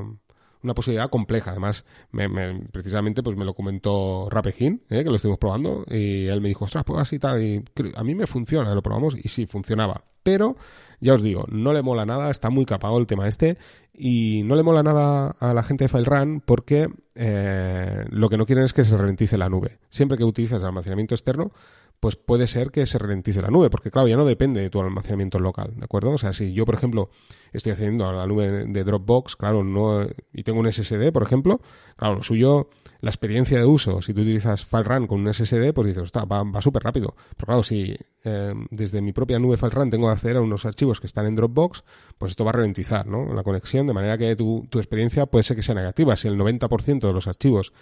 una 0.62 0.74
posibilidad 0.74 1.10
compleja. 1.10 1.50
Además, 1.50 1.84
me, 2.10 2.28
precisamente 2.70 3.22
pues 3.22 3.36
me 3.36 3.44
lo 3.44 3.54
comentó 3.54 4.28
Rapejin, 4.30 4.82
¿eh? 4.90 5.04
que 5.04 5.10
lo 5.10 5.16
estuvimos 5.16 5.38
probando, 5.38 5.84
y 5.88 6.26
él 6.26 6.40
me 6.40 6.48
dijo, 6.48 6.64
ostras, 6.64 6.84
pues 6.84 7.00
así 7.00 7.18
tal, 7.18 7.42
y 7.42 7.64
a 7.94 8.04
mí 8.04 8.14
me 8.14 8.26
funciona, 8.26 8.74
lo 8.74 8.82
probamos 8.82 9.16
y 9.16 9.28
sí, 9.28 9.46
funcionaba. 9.46 10.04
Pero, 10.22 10.56
ya 11.00 11.14
os 11.14 11.22
digo, 11.22 11.46
no 11.48 11.72
le 11.72 11.82
mola 11.82 12.04
nada, 12.04 12.30
está 12.30 12.50
muy 12.50 12.64
capado 12.64 12.98
el 12.98 13.06
tema 13.06 13.28
este, 13.28 13.56
y 13.94 14.42
no 14.44 14.56
le 14.56 14.62
mola 14.62 14.82
nada 14.82 15.36
a 15.38 15.54
la 15.54 15.62
gente 15.62 15.84
de 15.84 15.88
FileRun 15.88 16.40
porque 16.44 16.88
eh, 17.14 18.04
lo 18.10 18.28
que 18.28 18.36
no 18.36 18.46
quieren 18.46 18.64
es 18.64 18.72
que 18.72 18.84
se 18.84 18.96
ralentice 18.96 19.38
la 19.38 19.48
nube. 19.48 19.78
Siempre 19.88 20.18
que 20.18 20.24
utilizas 20.24 20.62
almacenamiento 20.62 21.14
externo, 21.14 21.52
pues 22.00 22.16
puede 22.16 22.46
ser 22.46 22.70
que 22.70 22.86
se 22.86 22.98
ralentice 22.98 23.42
la 23.42 23.50
nube, 23.50 23.70
porque 23.70 23.90
claro, 23.90 24.08
ya 24.08 24.16
no 24.16 24.24
depende 24.24 24.60
de 24.60 24.70
tu 24.70 24.80
almacenamiento 24.80 25.38
local, 25.38 25.72
¿de 25.76 25.84
acuerdo? 25.84 26.10
O 26.10 26.18
sea, 26.18 26.32
si 26.32 26.52
yo, 26.52 26.64
por 26.64 26.74
ejemplo, 26.74 27.10
estoy 27.52 27.72
accediendo 27.72 28.06
a 28.06 28.12
la 28.12 28.26
nube 28.26 28.66
de 28.66 28.84
Dropbox, 28.84 29.36
claro, 29.36 29.64
no 29.64 30.06
y 30.32 30.42
tengo 30.44 30.60
un 30.60 30.70
SSD, 30.70 31.10
por 31.12 31.22
ejemplo, 31.22 31.60
claro, 31.96 32.16
lo 32.16 32.22
suyo, 32.22 32.70
la 33.00 33.10
experiencia 33.10 33.58
de 33.58 33.64
uso, 33.64 34.00
si 34.02 34.14
tú 34.14 34.20
utilizas 34.20 34.64
FileRun 34.64 35.06
con 35.06 35.20
un 35.20 35.32
SSD, 35.32 35.72
pues 35.72 35.88
dices, 35.88 36.04
está, 36.04 36.24
va, 36.24 36.42
va 36.44 36.62
súper 36.62 36.82
rápido. 36.82 37.14
Pero 37.36 37.46
claro, 37.46 37.62
si 37.62 37.96
eh, 38.24 38.54
desde 38.70 39.00
mi 39.00 39.12
propia 39.12 39.38
nube 39.38 39.56
FileRun 39.56 39.90
tengo 39.90 40.06
que 40.06 40.12
acceder 40.12 40.36
a 40.36 40.40
unos 40.40 40.64
archivos 40.64 41.00
que 41.00 41.06
están 41.06 41.26
en 41.26 41.36
Dropbox, 41.36 41.84
pues 42.16 42.30
esto 42.30 42.44
va 42.44 42.50
a 42.50 42.54
ralentizar, 42.54 43.06
¿no? 43.06 43.32
La 43.34 43.42
conexión, 43.42 43.86
de 43.86 43.92
manera 43.92 44.18
que 44.18 44.36
tu, 44.36 44.66
tu 44.70 44.78
experiencia 44.78 45.26
puede 45.26 45.42
ser 45.42 45.56
que 45.56 45.62
sea 45.62 45.74
negativa. 45.74 46.16
Si 46.16 46.28
el 46.28 46.36
90% 46.36 47.00
de 47.00 47.12
los 47.12 47.26
archivos 47.26 47.72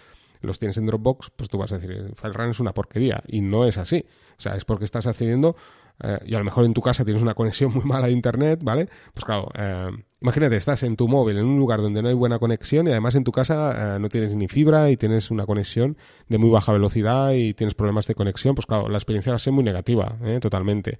los 0.47 0.59
tienes 0.59 0.77
en 0.79 0.87
Dropbox, 0.87 1.31
pues 1.37 1.51
tú 1.51 1.59
vas 1.59 1.73
a 1.73 1.79
decir, 1.79 2.13
FileRun 2.15 2.51
es 2.51 2.61
una 2.61 2.73
porquería. 2.73 3.23
Y 3.27 3.41
no 3.41 3.67
es 3.67 3.77
así. 3.79 4.07
O 4.39 4.41
sea, 4.41 4.57
es 4.57 4.65
porque 4.65 4.85
estás 4.85 5.07
accediendo 5.07 5.57
eh, 6.03 6.19
y 6.27 6.35
a 6.35 6.39
lo 6.39 6.45
mejor 6.45 6.65
en 6.65 6.75
tu 6.75 6.83
casa 6.83 7.05
tienes 7.05 7.23
una 7.23 7.35
conexión 7.35 7.73
muy 7.75 7.85
mala 7.85 8.07
de 8.07 8.13
Internet, 8.13 8.61
¿vale? 8.63 8.89
Pues 9.13 9.25
claro, 9.25 9.51
eh, 9.55 9.91
imagínate, 10.21 10.57
estás 10.57 10.83
en 10.83 10.97
tu 10.97 11.09
móvil, 11.09 11.39
en 11.39 11.47
un 11.47 11.59
lugar 11.59 11.81
donde 11.81 12.03
no 12.03 12.09
hay 12.09 12.15
buena 12.15 12.39
conexión 12.39 12.87
y 12.87 12.91
además 12.91 13.15
en 13.15 13.25
tu 13.25 13.33
casa 13.33 13.97
eh, 13.97 13.99
no 13.99 14.09
tienes 14.09 14.35
ni 14.35 14.49
fibra 14.49 14.91
y 14.91 14.97
tienes 14.97 15.31
una 15.31 15.47
conexión 15.47 15.97
de 16.29 16.39
muy 16.39 16.51
baja 16.51 16.73
velocidad 16.73 17.33
y 17.33 17.55
tienes 17.55 17.75
problemas 17.75 18.07
de 18.07 18.15
conexión, 18.15 18.55
pues 18.55 18.67
claro, 18.67 18.89
la 18.89 18.99
experiencia 18.99 19.33
va 19.33 19.37
a 19.37 19.41
ser 19.41 19.53
muy 19.53 19.65
negativa, 19.65 20.19
totalmente. 20.41 20.99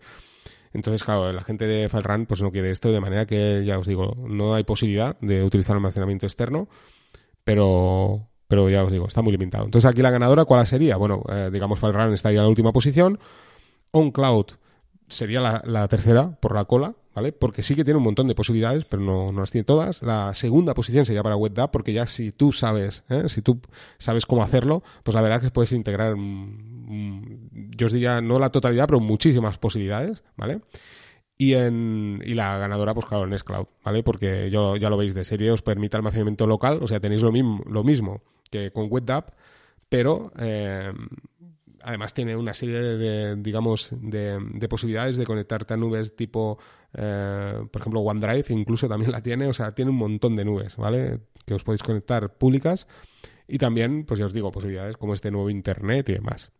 Entonces, 0.73 1.03
claro, 1.05 1.33
la 1.33 1.43
gente 1.43 1.67
de 1.67 1.89
FileRun 1.89 2.27
pues 2.27 2.43
no 2.43 2.51
quiere 2.51 2.71
esto, 2.71 2.93
de 2.93 3.01
manera 3.01 3.27
que, 3.27 3.65
ya 3.65 3.79
os 3.79 3.87
digo, 3.87 4.15
no 4.29 4.55
hay 4.55 4.65
posibilidad 4.65 5.19
de 5.21 5.43
utilizar 5.43 5.75
almacenamiento 5.75 6.27
externo, 6.27 6.69
pero 7.45 8.29
pero 8.49 8.69
ya 8.71 8.85
os 8.85 8.93
digo, 8.93 9.07
está 9.07 9.23
muy 9.23 9.33
limitado. 9.33 9.65
Entonces 9.65 9.91
aquí 9.91 10.03
la 10.03 10.11
ganadora, 10.11 10.45
¿cuál 10.45 10.67
sería? 10.67 10.97
Bueno, 10.97 11.23
eh, 11.29 11.51
digamos, 11.53 11.81
FileRun 11.81 12.15
estaría 12.15 12.39
en 12.39 12.45
la 12.45 12.49
última 12.49 12.73
posición. 12.73 13.19
OnCloud, 13.91 14.47
sería 15.09 15.41
la, 15.41 15.89
tercera 15.89 16.39
por 16.41 16.55
la 16.55 16.65
cola, 16.65 16.95
¿vale? 17.15 17.33
Porque 17.33 17.63
sí 17.63 17.75
que 17.75 17.85
tiene 17.85 17.99
un 17.99 18.05
montón 18.05 18.29
de 18.29 18.35
posibilidades, 18.35 18.85
pero 18.85 19.03
no, 19.03 19.33
no 19.33 19.41
las 19.41 19.51
tiene 19.51 19.65
todas. 19.65 20.03
La 20.03 20.35
segunda 20.35 20.75
posición 20.75 21.07
sería 21.07 21.23
para 21.23 21.37
WebDAV, 21.37 21.71
porque 21.71 21.93
ya 21.93 22.07
si 22.07 22.33
tú 22.33 22.53
sabes, 22.53 23.05
¿eh? 23.09 23.29
si 23.29 23.43
tú 23.43 23.61
sabes 23.99 24.27
cómo 24.27 24.43
hacerlo, 24.43 24.83
pues 25.03 25.15
la 25.15 25.23
verdad 25.23 25.39
es 25.39 25.45
que 25.45 25.51
puedes 25.51 25.73
integrar, 25.73 26.15
yo 26.17 27.87
os 27.87 27.93
diría, 27.93 28.21
no 28.21 28.39
la 28.39 28.51
totalidad, 28.51 28.87
pero 28.87 29.01
muchísimas 29.01 29.59
posibilidades, 29.59 30.23
¿vale? 30.37 30.61
Y, 31.39 31.55
en, 31.55 32.23
y 32.25 32.33
la 32.33 32.57
ganadora, 32.59 32.95
pues 32.95 33.07
claro, 33.07 33.27
en 33.27 33.39
Cloud, 33.39 33.67
¿vale? 33.85 34.03
Porque 34.03 34.51
yo, 34.51 34.77
ya 34.77 34.89
lo 34.89 34.97
veis 34.97 35.15
de 35.15 35.25
serie, 35.25 35.51
os 35.51 35.63
permite 35.63 35.97
almacenamiento 35.97 36.47
local, 36.47 36.79
o 36.81 36.87
sea, 36.87 36.99
tenéis 36.99 37.23
lo 37.23 37.31
mismo, 37.31 37.63
lo 37.67 37.85
mismo 37.85 38.23
que 38.51 38.71
con 38.73 38.89
WebDAV, 38.91 39.33
pero 39.89 40.33
eh, 40.39 40.93
además 41.83 42.15
tiene 42.15 42.37
una 42.37 42.55
serie 42.55 42.81
de, 42.81 43.37
digamos, 43.37 43.91
de, 43.93 44.69
posibilidades 44.69 45.17
de 45.17 45.25
conectarte 45.25 45.75
a 45.75 45.77
nubes 45.77 46.17
tipo, 46.17 46.59
eh, 46.95 47.61
por 47.71 47.81
ejemplo, 47.81 48.01
OneDrive, 48.01 48.47
incluso 48.49 48.89
también 48.89 49.13
la 49.13 49.23
tiene, 49.23 49.47
o 49.47 49.53
sea, 49.53 49.75
tiene 49.75 49.91
un 49.91 49.97
montón 49.99 50.37
de 50.37 50.45
nubes, 50.45 50.77
¿vale? 50.77 51.21
Que 51.45 51.55
os 51.55 51.63
podéis 51.63 51.83
conectar 51.83 52.37
públicas 52.37 52.89
y 53.47 53.59
también, 53.59 54.05
pues 54.05 54.19
ya 54.19 54.27
os 54.27 54.33
digo, 54.33 54.51
posibilidades 54.51 54.97
como 54.97 55.15
este 55.15 55.31
nuevo 55.31 55.49
Internet 55.49 56.09
y 56.09 56.15
demás. 56.15 56.51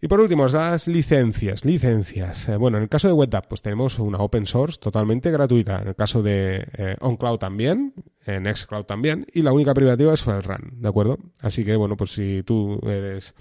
Y 0.00 0.08
por 0.08 0.20
último, 0.20 0.46
las 0.46 0.88
licencias. 0.88 1.64
Licencias. 1.64 2.50
Eh, 2.50 2.56
bueno, 2.56 2.76
en 2.76 2.82
el 2.82 2.88
caso 2.88 3.08
de 3.08 3.14
WebDAV, 3.14 3.48
pues 3.48 3.62
tenemos 3.62 3.98
una 3.98 4.18
open 4.18 4.44
source 4.44 4.78
totalmente 4.78 5.30
gratuita. 5.30 5.80
En 5.80 5.88
el 5.88 5.94
caso 5.94 6.22
de 6.22 6.66
eh, 6.76 6.96
OnCloud 7.00 7.38
también, 7.38 7.94
en 8.26 8.42
Nextcloud 8.42 8.84
también. 8.84 9.26
Y 9.32 9.40
la 9.40 9.52
única 9.52 9.72
privativa 9.72 10.12
es 10.12 10.22
FileRun, 10.22 10.82
¿de 10.82 10.88
acuerdo? 10.88 11.18
Así 11.40 11.64
que, 11.64 11.76
bueno, 11.76 11.96
pues 11.96 12.12
si 12.12 12.42
tú 12.42 12.78
eres 12.86 13.34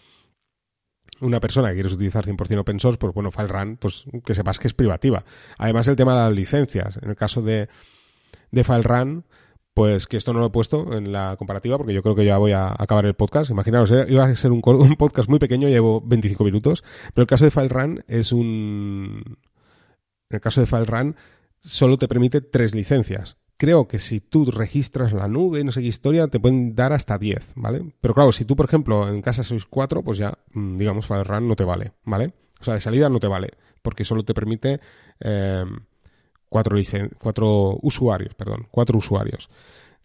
una 1.19 1.41
persona 1.41 1.69
que 1.69 1.75
quieres 1.75 1.93
utilizar 1.93 2.25
100% 2.25 2.59
open 2.59 2.79
source, 2.79 2.99
pues 2.99 3.13
bueno, 3.13 3.31
FileRun, 3.31 3.75
pues 3.75 4.05
que 4.25 4.33
sepas 4.33 4.57
que 4.57 4.69
es 4.69 4.73
privativa. 4.73 5.25
Además, 5.57 5.89
el 5.89 5.97
tema 5.97 6.13
de 6.13 6.21
las 6.21 6.33
licencias. 6.33 6.97
En 7.01 7.09
el 7.09 7.15
caso 7.17 7.41
de, 7.41 7.67
de 8.51 8.63
FileRun, 8.63 9.25
pues 9.75 10.07
que 10.07 10.15
esto 10.15 10.31
no 10.33 10.39
lo 10.39 10.47
he 10.47 10.49
puesto 10.51 10.97
en 10.97 11.11
la 11.11 11.35
comparativa 11.38 11.77
porque 11.77 11.93
yo 11.93 12.01
creo 12.01 12.15
que 12.15 12.23
ya 12.23 12.38
voy 12.38 12.53
a 12.53 12.73
acabar 12.75 13.05
el 13.05 13.13
podcast. 13.13 13.51
Imaginaos, 13.51 13.91
eh, 13.91 14.05
iba 14.07 14.23
a 14.23 14.35
ser 14.35 14.51
un, 14.51 14.61
podcast 14.97 15.29
muy 15.29 15.38
pequeño, 15.38 15.67
llevo 15.67 16.01
25 16.01 16.45
minutos, 16.45 16.83
pero 17.13 17.23
el 17.23 17.27
caso 17.27 17.43
de 17.43 17.51
FileRun 17.51 18.03
es 18.07 18.31
un... 18.31 19.38
En 20.29 20.35
el 20.38 20.41
caso 20.41 20.61
de 20.61 20.67
FileRun 20.67 21.17
solo 21.59 21.97
te 21.97 22.07
permite 22.07 22.41
tres 22.41 22.73
licencias 22.73 23.38
creo 23.57 23.88
que 23.88 23.99
si 23.99 24.19
tú 24.19 24.45
registras 24.45 25.13
la 25.13 25.27
nube 25.27 25.63
no 25.63 25.71
sé 25.71 25.81
qué 25.81 25.88
historia, 25.88 26.27
te 26.27 26.39
pueden 26.39 26.75
dar 26.75 26.93
hasta 26.93 27.17
10, 27.17 27.53
¿vale? 27.55 27.93
Pero 28.01 28.13
claro, 28.13 28.31
si 28.31 28.45
tú, 28.45 28.55
por 28.55 28.65
ejemplo, 28.65 29.07
en 29.07 29.21
casa 29.21 29.43
sois 29.43 29.65
4, 29.65 30.03
pues 30.03 30.17
ya, 30.17 30.38
mm, 30.53 30.77
digamos, 30.77 31.07
FileRun 31.07 31.47
no 31.47 31.55
te 31.55 31.63
vale, 31.63 31.93
¿vale? 32.03 32.33
O 32.59 32.63
sea, 32.63 32.73
de 32.73 32.81
salida 32.81 33.09
no 33.09 33.19
te 33.19 33.27
vale, 33.27 33.51
porque 33.81 34.03
solo 34.03 34.23
te 34.23 34.33
permite 34.33 34.79
eh, 35.21 35.63
cuatro, 36.49 36.77
cuatro 37.19 37.77
usuarios, 37.81 38.34
perdón, 38.36 38.67
cuatro 38.71 38.97
usuarios. 38.97 39.49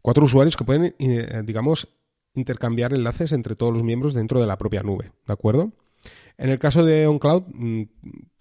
Cuatro 0.03 0.25
usuarios 0.25 0.57
que 0.57 0.65
pueden, 0.65 0.95
eh, 0.99 1.43
digamos, 1.45 1.89
intercambiar 2.35 2.95
enlaces 2.95 3.33
entre 3.33 3.57
todos 3.57 3.73
los 3.73 3.83
miembros 3.83 4.15
dentro 4.15 4.41
de 4.41 4.47
la 4.47 4.57
propia 4.59 4.83
nube, 4.83 5.13
¿de 5.27 5.33
acuerdo? 5.33 5.73
En 6.39 6.51
el 6.51 6.59
caso 6.59 6.85
de 6.85 7.07
OnCloud, 7.07 7.43
mm, 7.53 7.83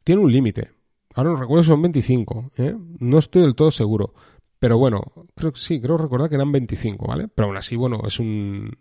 tiene 0.03 0.21
un 0.21 0.31
límite. 0.31 0.71
Ahora 1.15 1.31
no 1.31 1.35
recuerdo 1.37 1.63
si 1.63 1.69
son 1.69 1.81
25, 1.81 2.51
¿eh? 2.57 2.75
No 2.99 3.17
estoy 3.17 3.41
del 3.41 3.55
todo 3.55 3.71
seguro. 3.71 4.13
Pero 4.59 4.77
bueno, 4.77 5.01
creo 5.35 5.53
que 5.53 5.59
sí, 5.59 5.81
creo 5.81 5.97
recordar 5.97 6.29
que 6.29 6.35
eran 6.35 6.51
25, 6.51 7.07
¿vale? 7.07 7.27
Pero 7.29 7.47
aún 7.47 7.57
así, 7.57 7.75
bueno, 7.75 8.01
es 8.05 8.19
un, 8.19 8.77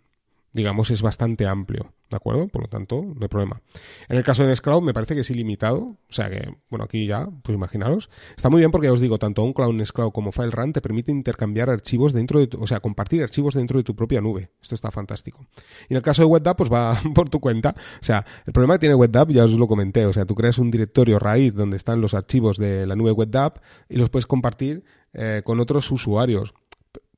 digamos, 0.51 0.89
es 0.89 1.01
bastante 1.01 1.45
amplio, 1.45 1.93
¿de 2.09 2.15
acuerdo? 2.15 2.47
Por 2.47 2.63
lo 2.63 2.67
tanto, 2.67 3.03
no 3.03 3.21
hay 3.21 3.27
problema. 3.27 3.61
En 4.07 4.17
el 4.17 4.23
caso 4.23 4.43
de 4.43 4.49
Nextcloud 4.49 4.81
me 4.81 4.93
parece 4.93 5.13
que 5.13 5.21
es 5.21 5.29
ilimitado, 5.29 5.79
o 5.79 5.97
sea 6.13 6.29
que, 6.29 6.55
bueno, 6.69 6.85
aquí 6.85 7.05
ya, 7.05 7.29
pues 7.43 7.55
imaginaros. 7.55 8.09
Está 8.35 8.49
muy 8.49 8.59
bien 8.59 8.71
porque 8.71 8.89
os 8.89 8.99
digo, 8.99 9.19
tanto 9.19 9.43
un 9.43 9.53
Cloud 9.53 9.73
Nextcloud 9.73 10.11
como 10.11 10.31
FileRun 10.31 10.73
te 10.73 10.81
permite 10.81 11.11
intercambiar 11.11 11.69
archivos 11.69 12.13
dentro 12.13 12.39
de, 12.39 12.47
tu, 12.47 12.61
o 12.61 12.67
sea, 12.67 12.79
compartir 12.79 13.21
archivos 13.21 13.53
dentro 13.53 13.77
de 13.77 13.83
tu 13.83 13.95
propia 13.95 14.21
nube. 14.21 14.49
Esto 14.61 14.73
está 14.73 14.89
fantástico. 14.89 15.45
Y 15.87 15.93
en 15.93 15.97
el 15.97 16.03
caso 16.03 16.23
de 16.23 16.27
WebDAV, 16.27 16.55
pues 16.55 16.71
va 16.71 16.99
por 17.13 17.29
tu 17.29 17.39
cuenta. 17.39 17.75
O 18.01 18.03
sea, 18.03 18.25
el 18.45 18.53
problema 18.53 18.75
que 18.75 18.79
tiene 18.79 18.95
WebDAV, 18.95 19.29
ya 19.29 19.45
os 19.45 19.51
lo 19.51 19.67
comenté, 19.67 20.05
o 20.05 20.13
sea, 20.13 20.25
tú 20.25 20.33
creas 20.33 20.57
un 20.57 20.71
directorio 20.71 21.19
raíz 21.19 21.53
donde 21.53 21.77
están 21.77 22.01
los 22.01 22.13
archivos 22.13 22.57
de 22.57 22.87
la 22.87 22.95
nube 22.95 23.11
WebDAV 23.11 23.53
y 23.87 23.97
los 23.97 24.09
puedes 24.09 24.25
compartir 24.25 24.83
eh, 25.13 25.41
con 25.43 25.59
otros 25.59 25.91
usuarios 25.91 26.53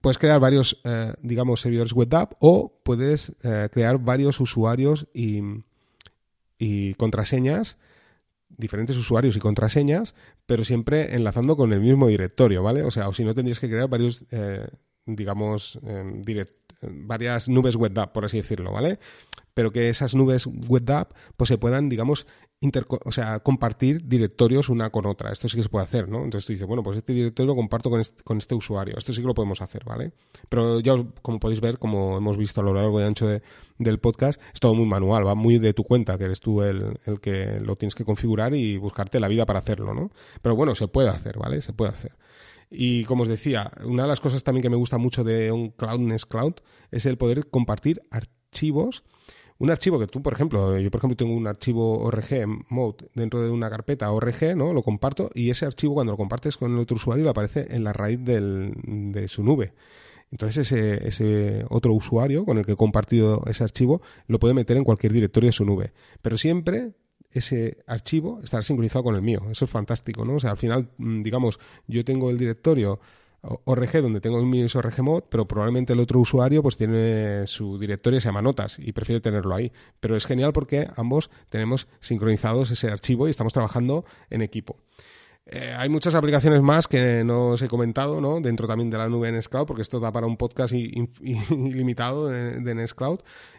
puedes 0.01 0.17
crear 0.17 0.39
varios, 0.39 0.81
eh, 0.83 1.13
digamos, 1.21 1.61
servidores 1.61 1.93
web 1.93 2.09
o 2.39 2.73
puedes 2.83 3.33
eh, 3.43 3.69
crear 3.71 3.99
varios 3.99 4.39
usuarios 4.39 5.07
y, 5.13 5.41
y, 6.57 6.95
contraseñas, 6.95 7.77
diferentes 8.49 8.97
usuarios 8.97 9.35
y 9.35 9.39
contraseñas, 9.39 10.13
pero 10.45 10.63
siempre 10.63 11.15
enlazando 11.15 11.55
con 11.55 11.71
el 11.71 11.79
mismo 11.79 12.07
directorio, 12.07 12.63
¿vale? 12.63 12.83
O 12.83 12.91
sea, 12.91 13.07
o 13.07 13.13
si 13.13 13.23
no 13.23 13.33
tendrías 13.33 13.59
que 13.59 13.69
crear 13.69 13.87
varios, 13.87 14.25
eh, 14.31 14.67
digamos, 15.05 15.79
varias 16.81 17.47
nubes 17.47 17.75
web 17.75 17.97
app, 17.99 18.11
por 18.11 18.25
así 18.25 18.37
decirlo, 18.37 18.71
¿vale? 18.71 18.99
Pero 19.53 19.71
que 19.71 19.89
esas 19.89 20.15
nubes 20.15 20.45
web 20.45 20.89
app 20.91 21.13
pues 21.37 21.49
se 21.49 21.57
puedan, 21.57 21.89
digamos, 21.89 22.25
o 23.05 23.11
sea, 23.11 23.39
compartir 23.39 24.07
directorios 24.07 24.69
una 24.69 24.91
con 24.91 25.07
otra. 25.07 25.31
Esto 25.31 25.49
sí 25.49 25.57
que 25.57 25.63
se 25.63 25.69
puede 25.69 25.85
hacer, 25.85 26.07
¿no? 26.07 26.23
Entonces 26.23 26.45
tú 26.45 26.53
dices, 26.53 26.67
bueno, 26.67 26.83
pues 26.83 26.99
este 26.99 27.13
directorio 27.13 27.53
lo 27.53 27.55
comparto 27.55 27.89
con 27.89 28.37
este, 28.37 28.55
usuario. 28.55 28.95
Esto 28.97 29.13
sí 29.13 29.21
que 29.21 29.27
lo 29.27 29.33
podemos 29.33 29.61
hacer, 29.61 29.83
¿vale? 29.83 30.13
Pero 30.47 30.79
ya, 30.79 30.93
como 31.23 31.39
podéis 31.39 31.59
ver, 31.59 31.79
como 31.79 32.17
hemos 32.17 32.37
visto 32.37 32.61
a 32.61 32.63
lo 32.63 32.73
largo 32.73 33.01
y 33.01 33.03
ancho 33.03 33.27
del 33.79 33.99
podcast, 33.99 34.39
es 34.53 34.59
todo 34.59 34.75
muy 34.75 34.85
manual, 34.85 35.25
va 35.25 35.33
muy 35.33 35.57
de 35.57 35.73
tu 35.73 35.83
cuenta, 35.83 36.19
que 36.19 36.25
eres 36.25 36.39
tú 36.39 36.61
el, 36.61 36.99
el, 37.05 37.19
que 37.19 37.59
lo 37.59 37.75
tienes 37.77 37.95
que 37.95 38.05
configurar 38.05 38.53
y 38.53 38.77
buscarte 38.77 39.19
la 39.19 39.27
vida 39.27 39.47
para 39.47 39.59
hacerlo, 39.59 39.95
¿no? 39.95 40.11
Pero 40.43 40.55
bueno, 40.55 40.75
se 40.75 40.87
puede 40.87 41.09
hacer, 41.09 41.39
¿vale? 41.39 41.61
Se 41.61 41.73
puede 41.73 41.91
hacer. 41.91 42.15
Y 42.69 43.05
como 43.05 43.23
os 43.23 43.27
decía, 43.27 43.71
una 43.83 44.03
de 44.03 44.09
las 44.09 44.21
cosas 44.21 44.43
también 44.43 44.61
que 44.61 44.69
me 44.69 44.77
gusta 44.77 44.99
mucho 44.99 45.23
de 45.23 45.51
un 45.51 45.71
Cloud 45.71 45.99
Nest 45.99 46.25
Cloud 46.29 46.53
es 46.91 47.07
el 47.07 47.17
poder 47.17 47.49
compartir 47.49 48.03
archivos 48.11 49.03
un 49.61 49.69
archivo 49.69 49.99
que 49.99 50.07
tú, 50.07 50.23
por 50.23 50.33
ejemplo, 50.33 50.79
yo 50.79 50.89
por 50.89 50.99
ejemplo 50.99 51.15
tengo 51.15 51.35
un 51.35 51.45
archivo 51.45 51.99
ORG 51.99 52.47
mode 52.69 53.09
dentro 53.13 53.41
de 53.41 53.51
una 53.51 53.69
carpeta 53.69 54.11
ORG, 54.11 54.55
¿no? 54.55 54.73
Lo 54.73 54.81
comparto 54.81 55.29
y 55.35 55.51
ese 55.51 55.67
archivo 55.67 55.93
cuando 55.93 56.13
lo 56.13 56.17
compartes 56.17 56.57
con 56.57 56.73
el 56.73 56.79
otro 56.79 56.95
usuario 56.95 57.29
aparece 57.29 57.67
en 57.69 57.83
la 57.83 57.93
raíz 57.93 58.19
de 58.25 59.27
su 59.27 59.43
nube. 59.43 59.73
Entonces 60.31 60.71
ese, 60.71 61.07
ese 61.07 61.65
otro 61.69 61.93
usuario 61.93 62.43
con 62.43 62.57
el 62.57 62.65
que 62.65 62.71
he 62.71 62.75
compartido 62.75 63.43
ese 63.45 63.63
archivo 63.63 64.01
lo 64.25 64.39
puede 64.39 64.55
meter 64.55 64.77
en 64.77 64.83
cualquier 64.83 65.13
directorio 65.13 65.49
de 65.49 65.53
su 65.53 65.63
nube. 65.63 65.93
Pero 66.23 66.39
siempre 66.39 66.93
ese 67.31 67.83
archivo 67.85 68.41
estará 68.43 68.63
sincronizado 68.63 69.03
con 69.03 69.15
el 69.15 69.21
mío. 69.21 69.43
Eso 69.51 69.65
es 69.65 69.71
fantástico, 69.71 70.25
¿no? 70.25 70.37
O 70.37 70.39
sea, 70.39 70.49
al 70.49 70.57
final, 70.57 70.89
mm, 70.97 71.21
digamos, 71.21 71.59
yo 71.85 72.03
tengo 72.03 72.31
el 72.31 72.39
directorio 72.39 72.99
ORG 73.41 74.01
donde 74.01 74.21
tengo 74.21 74.41
mi 74.43 74.63
ORG 74.63 75.01
mod, 75.01 75.23
pero 75.29 75.47
probablemente 75.47 75.93
el 75.93 75.99
otro 75.99 76.19
usuario 76.19 76.61
pues 76.61 76.77
tiene 76.77 77.47
su 77.47 77.79
directorio 77.79 78.21
se 78.21 78.27
llama 78.27 78.41
notas 78.41 78.77
y 78.77 78.91
prefiere 78.91 79.19
tenerlo 79.19 79.55
ahí. 79.55 79.71
Pero 79.99 80.15
es 80.15 80.25
genial 80.25 80.53
porque 80.53 80.87
ambos 80.95 81.29
tenemos 81.49 81.87
sincronizados 81.99 82.71
ese 82.71 82.89
archivo 82.89 83.27
y 83.27 83.31
estamos 83.31 83.53
trabajando 83.53 84.05
en 84.29 84.41
equipo. 84.41 84.77
Eh, 85.53 85.75
hay 85.77 85.89
muchas 85.89 86.15
aplicaciones 86.15 86.61
más 86.61 86.87
que 86.87 87.25
no 87.25 87.49
os 87.49 87.61
he 87.61 87.67
comentado, 87.67 88.21
¿no? 88.21 88.39
Dentro 88.39 88.69
también 88.69 88.89
de 88.89 88.97
la 88.97 89.09
nube 89.09 89.27
en 89.27 89.35
Nextcloud, 89.35 89.65
porque 89.65 89.81
esto 89.81 89.99
da 89.99 90.09
para 90.09 90.25
un 90.25 90.37
podcast 90.37 90.73
ilimitado 90.73 92.29
de, 92.29 92.61
de. 92.61 92.87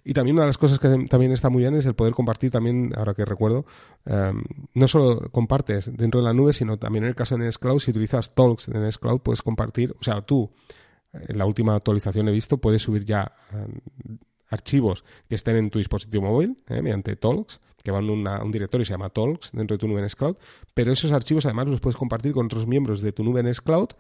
Y 0.03 0.15
también 0.15 0.37
una 0.37 0.45
de 0.45 0.47
las 0.47 0.57
cosas 0.57 0.79
que 0.79 0.89
también 0.89 1.33
está 1.33 1.51
muy 1.51 1.61
bien 1.61 1.75
es 1.75 1.85
el 1.85 1.95
poder 1.95 2.15
compartir 2.15 2.51
también, 2.51 2.95
ahora 2.97 3.13
que 3.13 3.27
recuerdo, 3.27 3.67
em, 4.07 4.43
no 4.73 4.89
solo 4.89 5.31
compartes 5.31 5.95
dentro 5.95 6.23
de 6.23 6.25
la 6.25 6.33
nube, 6.33 6.55
sino 6.55 6.79
también 6.79 7.05
en 7.05 7.11
el 7.11 7.15
caso 7.15 7.37
de 7.37 7.45
Nextcloud, 7.45 7.79
si 7.79 7.91
utilizas 7.91 8.35
Talks 8.35 8.71
de 8.71 8.81
Nextcloud, 8.81 9.21
puedes 9.21 9.43
compartir, 9.43 9.95
o 10.01 10.03
sea, 10.03 10.23
tú, 10.23 10.51
en 11.13 11.37
la 11.37 11.45
última 11.45 11.77
actualización 11.77 12.27
he 12.27 12.33
visto, 12.33 12.57
puedes 12.57 12.81
subir 12.81 13.05
ya 13.05 13.37
em, 13.53 14.19
archivos 14.49 15.05
que 15.29 15.35
estén 15.35 15.57
en 15.57 15.69
tu 15.69 15.79
dispositivo 15.79 16.25
móvil 16.25 16.57
¿eh? 16.69 16.81
mediante 16.81 17.17
Talks 17.17 17.61
que 17.83 17.91
van 17.91 18.27
a 18.27 18.43
un 18.43 18.53
directorio 18.53 18.85
se 18.85 18.93
llama 18.93 19.11
Talks 19.11 19.51
dentro 19.53 19.77
de 19.77 19.79
tu 19.79 19.89
nube 19.89 20.07
Cloud, 20.17 20.37
pero 20.75 20.93
esos 20.93 21.13
archivos 21.13 21.47
además 21.47 21.69
los 21.69 21.81
puedes 21.81 21.97
compartir 21.97 22.33
con 22.33 22.47
otros 22.47 22.67
miembros 22.67 23.01
de 23.03 23.13
tu 23.13 23.25
nube 23.25 23.43
Cloud 23.65 23.91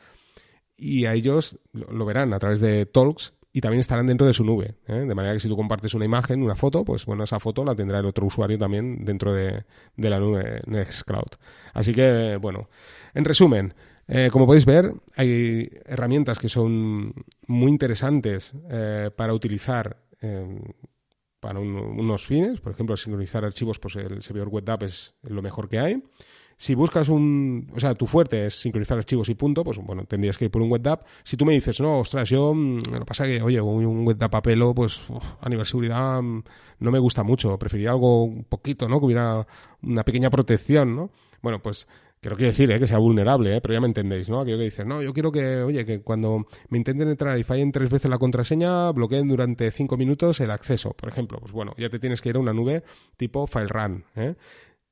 y 0.77 1.05
a 1.05 1.15
ellos 1.15 1.59
lo 1.73 2.05
verán 2.05 2.33
a 2.33 2.39
través 2.39 2.61
de 2.61 2.87
Talks 2.87 3.35
y 3.53 3.61
también 3.61 3.81
estarán 3.81 4.07
dentro 4.07 4.27
de 4.27 4.33
su 4.33 4.45
nube. 4.45 4.77
¿eh? 4.87 5.05
De 5.07 5.15
manera 5.15 5.35
que 5.35 5.41
si 5.41 5.49
tú 5.49 5.57
compartes 5.57 5.93
una 5.95 6.05
imagen, 6.05 6.43
una 6.43 6.55
foto, 6.55 6.85
pues 6.85 7.05
bueno, 7.05 7.25
esa 7.25 7.39
foto 7.39 7.65
la 7.65 7.75
tendrá 7.75 7.99
el 7.99 8.07
otro 8.07 8.27
usuario 8.27 8.59
también 8.59 9.05
dentro 9.05 9.33
de, 9.35 9.65
la 9.97 10.19
nube 10.19 10.63
Nextcloud. 10.67 11.37
Así 11.75 11.93
que, 11.93 12.39
bueno, 12.41 12.69
en 13.15 13.25
resumen, 13.25 13.75
eh, 14.09 14.31
como 14.33 14.47
podéis 14.47 14.65
ver, 14.65 14.93
hay 15.17 15.71
herramientas 15.85 16.39
que 16.39 16.49
son 16.49 17.13
muy 17.47 17.71
interesantes 17.71 18.53
eh, 18.71 19.11
para 19.15 19.35
utilizar 19.35 19.99
para 21.43 21.59
unos 21.59 22.25
fines, 22.25 22.61
por 22.61 22.73
ejemplo, 22.73 22.97
sincronizar 22.97 23.45
archivos, 23.45 23.81
pues 23.81 23.97
el 23.97 24.23
servidor 24.23 24.49
WebDAV 24.49 24.85
es 24.85 25.13
lo 25.25 25.43
mejor 25.43 25.69
que 25.69 25.81
hay. 25.81 26.01
Si 26.57 26.77
buscas 26.77 27.09
un, 27.09 27.69
o 27.75 27.81
sea, 27.81 27.97
tu 27.97 28.07
fuerte 28.07 28.47
es 28.47 28.61
sincronizar 28.61 28.97
archivos 28.97 29.29
y 29.29 29.35
punto, 29.35 29.65
pues 29.65 29.79
bueno, 29.79 30.05
tendrías 30.05 30.39
que 30.39 30.45
ir 30.45 30.53
por 30.53 30.63
un 30.63 30.71
WebDAV. 30.71 31.01
Si 31.25 31.37
tú 31.37 31.45
me 31.45 31.53
dices, 31.53 31.81
no, 31.81 31.99
ostras, 31.99 32.29
yo, 32.29 32.55
mm, 32.55 32.83
lo 32.93 33.05
pasa 33.05 33.27
que, 33.27 33.43
oye, 33.43 33.61
un 33.61 34.07
WebDAV 34.07 34.37
a 34.37 34.41
pelo, 34.41 34.73
pues 34.73 35.01
a 35.41 35.49
nivel 35.49 35.65
de 35.65 35.69
seguridad 35.69 36.23
mm, 36.23 36.45
no 36.79 36.91
me 36.93 37.01
gusta 37.01 37.25
mucho, 37.25 37.59
preferiría 37.59 37.91
algo 37.91 38.23
un 38.23 38.45
poquito, 38.45 38.87
¿no? 38.89 39.01
Que 39.01 39.07
hubiera 39.07 39.45
una 39.83 40.05
pequeña 40.05 40.31
protección, 40.31 40.95
¿no? 40.95 41.11
Bueno, 41.43 41.61
pues 41.61 41.89
que 42.23 42.31
no 42.31 42.37
quiere 42.37 42.53
decir 42.53 42.71
¿eh? 42.71 42.79
que 42.79 42.87
sea 42.87 42.99
vulnerable, 42.99 43.57
¿eh? 43.57 43.61
pero 43.61 43.75
ya 43.75 43.81
me 43.81 43.89
entendéis, 43.89 44.29
¿no? 44.29 44.41
Aquello 44.41 44.57
que 44.57 44.65
dices, 44.65 44.87
no, 44.87 45.03
yo 45.03 45.13
quiero 45.13 45.33
que, 45.33 45.57
oye, 45.57 45.85
que 45.85 46.03
cuando 46.03 46.47
me 46.69 46.79
intenten 46.79 47.09
entrar 47.09 47.37
y 47.37 47.43
fallen 47.43 47.73
tres 47.73 47.91
veces 47.91 48.09
la 48.09 48.19
contraseña, 48.19 48.93
bloqueen 48.93 49.27
durante 49.27 49.69
cinco 49.73 49.97
minutos 49.97 50.39
el 50.39 50.53
acceso, 50.53 50.93
por 50.93 51.09
ejemplo. 51.09 51.41
Pues 51.41 51.51
bueno, 51.51 51.75
ya 51.77 51.91
te 51.91 51.99
tienes 51.99 52.21
que 52.21 52.29
ir 52.29 52.37
a 52.37 52.39
una 52.39 52.53
nube 52.53 52.85
tipo 53.17 53.49
FileRun, 53.49 54.05
¿eh? 54.15 54.37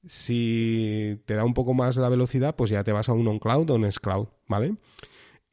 Si 0.05 1.21
te 1.25 1.35
da 1.35 1.45
un 1.45 1.55
poco 1.55 1.73
más 1.73 1.97
la 1.97 2.09
velocidad, 2.09 2.57
pues 2.57 2.71
ya 2.71 2.83
te 2.83 2.91
vas 2.91 3.09
a 3.09 3.13
un 3.13 3.29
OnCloud 3.29 3.71
o 3.71 3.75
un 3.77 3.85
S-Cloud, 3.85 4.27
¿vale? 4.49 4.75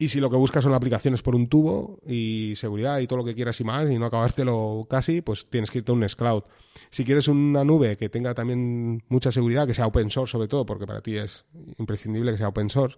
Y 0.00 0.08
si 0.08 0.20
lo 0.20 0.30
que 0.30 0.36
buscas 0.36 0.62
son 0.62 0.74
aplicaciones 0.74 1.22
por 1.22 1.34
un 1.34 1.48
tubo 1.48 1.98
y 2.06 2.54
seguridad 2.54 3.00
y 3.00 3.08
todo 3.08 3.18
lo 3.18 3.24
que 3.24 3.34
quieras 3.34 3.60
y 3.60 3.64
más 3.64 3.90
y 3.90 3.98
no 3.98 4.06
acabártelo 4.06 4.86
casi, 4.88 5.22
pues 5.22 5.48
tienes 5.50 5.72
que 5.72 5.78
irte 5.78 5.90
a 5.90 5.94
un 5.94 6.00
Nextcloud. 6.00 6.44
Si 6.90 7.04
quieres 7.04 7.26
una 7.26 7.64
nube 7.64 7.96
que 7.96 8.08
tenga 8.08 8.32
también 8.32 9.02
mucha 9.08 9.32
seguridad, 9.32 9.66
que 9.66 9.74
sea 9.74 9.88
open 9.88 10.08
source 10.12 10.30
sobre 10.30 10.46
todo, 10.46 10.64
porque 10.64 10.86
para 10.86 11.00
ti 11.00 11.16
es 11.16 11.44
imprescindible 11.78 12.30
que 12.30 12.38
sea 12.38 12.46
open 12.46 12.70
source 12.70 12.96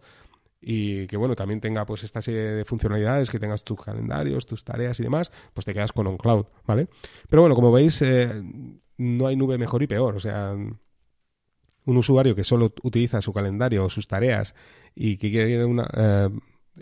y 0.60 1.06
que 1.06 1.16
bueno, 1.16 1.34
también 1.34 1.62
tenga 1.62 1.86
pues 1.86 2.04
esta 2.04 2.20
serie 2.20 2.40
de 2.40 2.64
funcionalidades, 2.66 3.30
que 3.30 3.38
tengas 3.38 3.64
tus 3.64 3.80
calendarios, 3.80 4.44
tus 4.44 4.62
tareas 4.62 5.00
y 5.00 5.02
demás, 5.02 5.32
pues 5.54 5.64
te 5.64 5.72
quedas 5.72 5.92
con 5.92 6.06
OnCloud, 6.06 6.44
¿vale? 6.66 6.86
Pero 7.30 7.40
bueno, 7.40 7.54
como 7.54 7.72
veis, 7.72 8.02
eh, 8.02 8.30
no 8.98 9.26
hay 9.26 9.36
nube 9.36 9.56
mejor 9.56 9.82
y 9.82 9.86
peor, 9.86 10.16
o 10.16 10.20
sea, 10.20 10.52
un 10.52 11.96
usuario 11.96 12.34
que 12.34 12.44
solo 12.44 12.74
utiliza 12.82 13.22
su 13.22 13.32
calendario 13.32 13.86
o 13.86 13.88
sus 13.88 14.06
tareas 14.06 14.54
y 14.94 15.16
que 15.16 15.30
quiere 15.30 15.64
una... 15.64 15.88
Eh, 15.96 16.28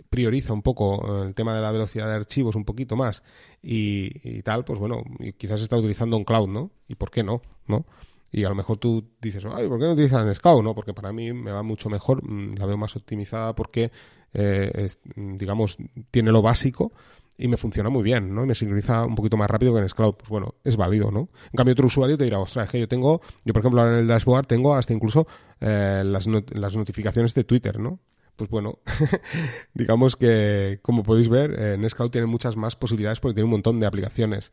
prioriza 0.09 0.53
un 0.53 0.61
poco 0.61 1.23
el 1.23 1.33
tema 1.33 1.55
de 1.55 1.61
la 1.61 1.71
velocidad 1.71 2.07
de 2.07 2.15
archivos 2.15 2.55
un 2.55 2.65
poquito 2.65 2.95
más 2.95 3.23
y, 3.61 4.41
tal, 4.43 4.63
pues 4.65 4.79
bueno, 4.79 5.03
y 5.19 5.33
quizás 5.33 5.61
está 5.61 5.77
utilizando 5.77 6.17
un 6.17 6.23
cloud, 6.23 6.47
¿no? 6.47 6.71
¿Y 6.87 6.95
por 6.95 7.11
qué 7.11 7.23
no? 7.23 7.41
¿No? 7.67 7.85
Y 8.31 8.43
a 8.43 8.49
lo 8.49 8.55
mejor 8.55 8.77
tú 8.77 9.03
dices, 9.21 9.43
ay, 9.45 9.67
¿por 9.67 9.79
qué 9.79 9.85
no 9.85 9.93
utilizan 9.93 10.31
Cloud? 10.35 10.63
No, 10.63 10.75
porque 10.75 10.93
para 10.93 11.11
mí 11.11 11.33
me 11.33 11.51
va 11.51 11.63
mucho 11.63 11.89
mejor, 11.89 12.23
mm, 12.23 12.57
la 12.57 12.65
veo 12.65 12.77
más 12.77 12.95
optimizada 12.95 13.55
porque, 13.55 13.91
eh, 14.33 14.89
digamos, 15.15 15.77
tiene 16.11 16.31
lo 16.31 16.41
básico 16.41 16.91
y 17.37 17.47
me 17.47 17.57
funciona 17.57 17.89
muy 17.89 18.03
bien, 18.03 18.35
¿no? 18.35 18.43
Y 18.43 18.47
me 18.47 18.53
sincroniza 18.53 19.05
un 19.05 19.15
poquito 19.15 19.37
más 19.37 19.49
rápido 19.49 19.73
que 19.73 19.79
en 19.79 19.89
Scloud. 19.89 20.15
Pues 20.15 20.29
bueno, 20.29 20.55
es 20.63 20.75
válido, 20.75 21.09
¿no? 21.09 21.29
En 21.45 21.55
cambio, 21.55 21.71
otro 21.71 21.87
usuario 21.87 22.17
te 22.17 22.25
dirá, 22.25 22.39
ostras, 22.39 22.65
es 22.65 22.71
que 22.71 22.79
yo 22.79 22.87
tengo, 22.87 23.21
yo 23.45 23.53
por 23.53 23.61
ejemplo 23.61 23.81
ahora 23.81 23.93
en 23.93 23.99
el 23.99 24.07
dashboard 24.07 24.45
tengo 24.45 24.75
hasta 24.75 24.93
incluso 24.93 25.25
eh, 25.61 26.03
las, 26.05 26.27
las 26.27 26.75
notificaciones 26.75 27.33
de 27.33 27.45
Twitter, 27.45 27.79
¿no? 27.79 27.99
Pues 28.39 28.49
bueno, 28.49 28.79
digamos 29.73 30.15
que, 30.15 30.79
como 30.81 31.03
podéis 31.03 31.27
ver, 31.29 31.55
eh, 31.59 31.77
tiene 32.09 32.25
muchas 32.25 32.55
más 32.55 32.75
posibilidades 32.77 33.19
porque 33.19 33.35
tiene 33.35 33.45
un 33.45 33.51
montón 33.51 33.79
de 33.79 33.85
aplicaciones. 33.85 34.51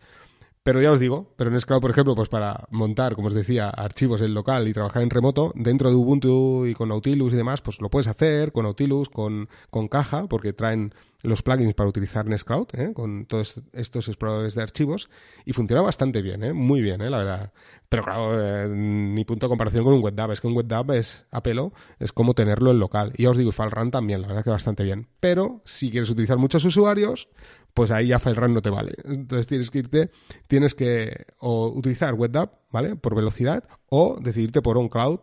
Pero 0.66 0.82
ya 0.82 0.90
os 0.90 0.98
digo, 0.98 1.32
pero 1.36 1.48
Nextcloud, 1.48 1.80
por 1.80 1.92
ejemplo, 1.92 2.16
pues 2.16 2.28
para 2.28 2.66
montar, 2.70 3.14
como 3.14 3.28
os 3.28 3.34
decía, 3.34 3.68
archivos 3.68 4.20
en 4.20 4.34
local 4.34 4.66
y 4.66 4.72
trabajar 4.72 5.04
en 5.04 5.10
remoto, 5.10 5.52
dentro 5.54 5.90
de 5.90 5.94
Ubuntu 5.94 6.66
y 6.66 6.74
con 6.74 6.88
Nautilus 6.88 7.32
y 7.34 7.36
demás, 7.36 7.60
pues 7.60 7.80
lo 7.80 7.88
puedes 7.88 8.08
hacer 8.08 8.50
con 8.50 8.64
Nautilus, 8.64 9.08
con, 9.08 9.48
con 9.70 9.86
caja, 9.86 10.26
porque 10.26 10.52
traen 10.52 10.92
los 11.22 11.42
plugins 11.42 11.74
para 11.74 11.88
utilizar 11.88 12.26
Nextcloud, 12.26 12.66
¿eh? 12.72 12.92
con 12.94 13.26
todos 13.26 13.60
estos 13.74 14.08
exploradores 14.08 14.56
de 14.56 14.62
archivos, 14.62 15.08
y 15.44 15.52
funciona 15.52 15.82
bastante 15.82 16.20
bien, 16.20 16.42
¿eh? 16.42 16.52
muy 16.52 16.82
bien, 16.82 17.00
¿eh? 17.00 17.10
la 17.10 17.18
verdad. 17.18 17.52
Pero 17.88 18.02
claro, 18.02 18.36
eh, 18.36 18.68
ni 18.68 19.24
punto 19.24 19.46
de 19.46 19.50
comparación 19.50 19.84
con 19.84 19.94
un 19.94 20.02
WebDAV, 20.02 20.32
es 20.32 20.40
que 20.40 20.48
un 20.48 20.56
WebDAV 20.56 20.94
es 20.94 21.26
a 21.30 21.44
pelo, 21.44 21.72
es 22.00 22.12
como 22.12 22.34
tenerlo 22.34 22.72
en 22.72 22.80
local. 22.80 23.12
Y 23.16 23.22
ya 23.22 23.30
os 23.30 23.36
digo, 23.36 23.52
FileRun 23.52 23.92
también, 23.92 24.20
la 24.20 24.26
verdad 24.26 24.42
que 24.42 24.50
bastante 24.50 24.82
bien. 24.82 25.06
Pero 25.20 25.62
si 25.64 25.92
quieres 25.92 26.10
utilizar 26.10 26.38
muchos 26.38 26.64
usuarios, 26.64 27.28
pues 27.76 27.90
ahí 27.90 28.08
ya 28.08 28.18
FileRun 28.18 28.54
no 28.54 28.62
te 28.62 28.70
vale. 28.70 28.94
Entonces 29.04 29.46
tienes 29.46 29.70
que 29.70 29.80
irte, 29.80 30.10
tienes 30.48 30.74
que 30.74 31.26
o 31.38 31.68
utilizar 31.68 32.14
WebDAV, 32.14 32.48
¿vale? 32.72 32.96
Por 32.96 33.14
velocidad, 33.14 33.64
o 33.90 34.16
decidirte 34.18 34.62
por 34.62 34.78
OnCloud, 34.78 35.20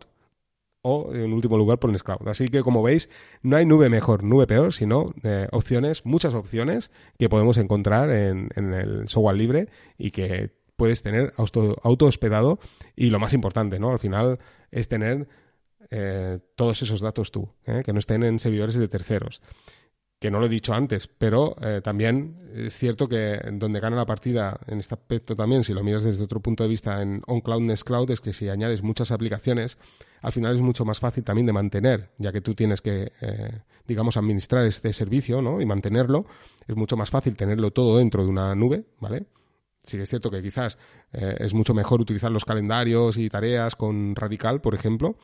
o 0.82 1.12
en 1.12 1.32
último 1.32 1.58
lugar 1.58 1.80
por 1.80 1.90
Nextcloud. 1.90 2.28
Así 2.28 2.46
que 2.46 2.62
como 2.62 2.80
veis, 2.80 3.10
no 3.42 3.56
hay 3.56 3.66
nube 3.66 3.88
mejor, 3.88 4.22
nube 4.22 4.46
peor, 4.46 4.72
sino 4.72 5.12
eh, 5.24 5.48
opciones, 5.50 6.06
muchas 6.06 6.32
opciones 6.32 6.92
que 7.18 7.28
podemos 7.28 7.56
encontrar 7.58 8.10
en, 8.10 8.50
el 8.54 9.08
software 9.08 9.36
libre 9.36 9.68
y 9.98 10.12
que 10.12 10.52
puedes 10.76 11.02
tener 11.02 11.32
auto, 11.36 11.76
auto, 11.82 12.06
hospedado 12.06 12.60
y 12.94 13.10
lo 13.10 13.18
más 13.18 13.32
importante, 13.32 13.80
¿no? 13.80 13.90
Al 13.90 13.98
final 13.98 14.38
es 14.70 14.86
tener 14.86 15.26
eh, 15.90 16.38
todos 16.54 16.82
esos 16.82 17.00
datos 17.00 17.32
tú, 17.32 17.48
¿eh? 17.66 17.82
que 17.84 17.92
no 17.92 17.98
estén 17.98 18.22
en 18.22 18.38
servidores 18.38 18.76
de 18.76 18.86
terceros 18.86 19.42
que 20.24 20.30
no 20.30 20.40
lo 20.40 20.46
he 20.46 20.48
dicho 20.48 20.72
antes, 20.72 21.06
pero 21.06 21.54
eh, 21.60 21.82
también 21.84 22.38
es 22.54 22.78
cierto 22.78 23.06
que 23.06 23.38
donde 23.52 23.78
gana 23.78 23.94
la 23.94 24.06
partida 24.06 24.58
en 24.66 24.80
este 24.80 24.94
aspecto 24.94 25.36
también, 25.36 25.64
si 25.64 25.74
lo 25.74 25.84
miras 25.84 26.02
desde 26.02 26.24
otro 26.24 26.40
punto 26.40 26.62
de 26.62 26.70
vista 26.70 27.02
en 27.02 27.20
OnCloud, 27.26 27.60
Nextcloud, 27.60 28.10
es 28.10 28.22
que 28.22 28.32
si 28.32 28.48
añades 28.48 28.82
muchas 28.82 29.10
aplicaciones, 29.10 29.76
al 30.22 30.32
final 30.32 30.54
es 30.54 30.62
mucho 30.62 30.86
más 30.86 30.98
fácil 30.98 31.24
también 31.24 31.44
de 31.44 31.52
mantener, 31.52 32.08
ya 32.16 32.32
que 32.32 32.40
tú 32.40 32.54
tienes 32.54 32.80
que, 32.80 33.12
eh, 33.20 33.60
digamos, 33.86 34.16
administrar 34.16 34.64
este 34.64 34.94
servicio 34.94 35.42
¿no? 35.42 35.60
y 35.60 35.66
mantenerlo, 35.66 36.24
es 36.66 36.74
mucho 36.74 36.96
más 36.96 37.10
fácil 37.10 37.36
tenerlo 37.36 37.70
todo 37.72 37.98
dentro 37.98 38.24
de 38.24 38.30
una 38.30 38.54
nube, 38.54 38.86
¿vale? 39.00 39.26
Sí 39.82 39.98
es 39.98 40.08
cierto 40.08 40.30
que 40.30 40.42
quizás 40.42 40.78
eh, 41.12 41.36
es 41.38 41.52
mucho 41.52 41.74
mejor 41.74 42.00
utilizar 42.00 42.32
los 42.32 42.46
calendarios 42.46 43.18
y 43.18 43.28
tareas 43.28 43.76
con 43.76 44.16
Radical, 44.16 44.62
por 44.62 44.74
ejemplo, 44.74 45.18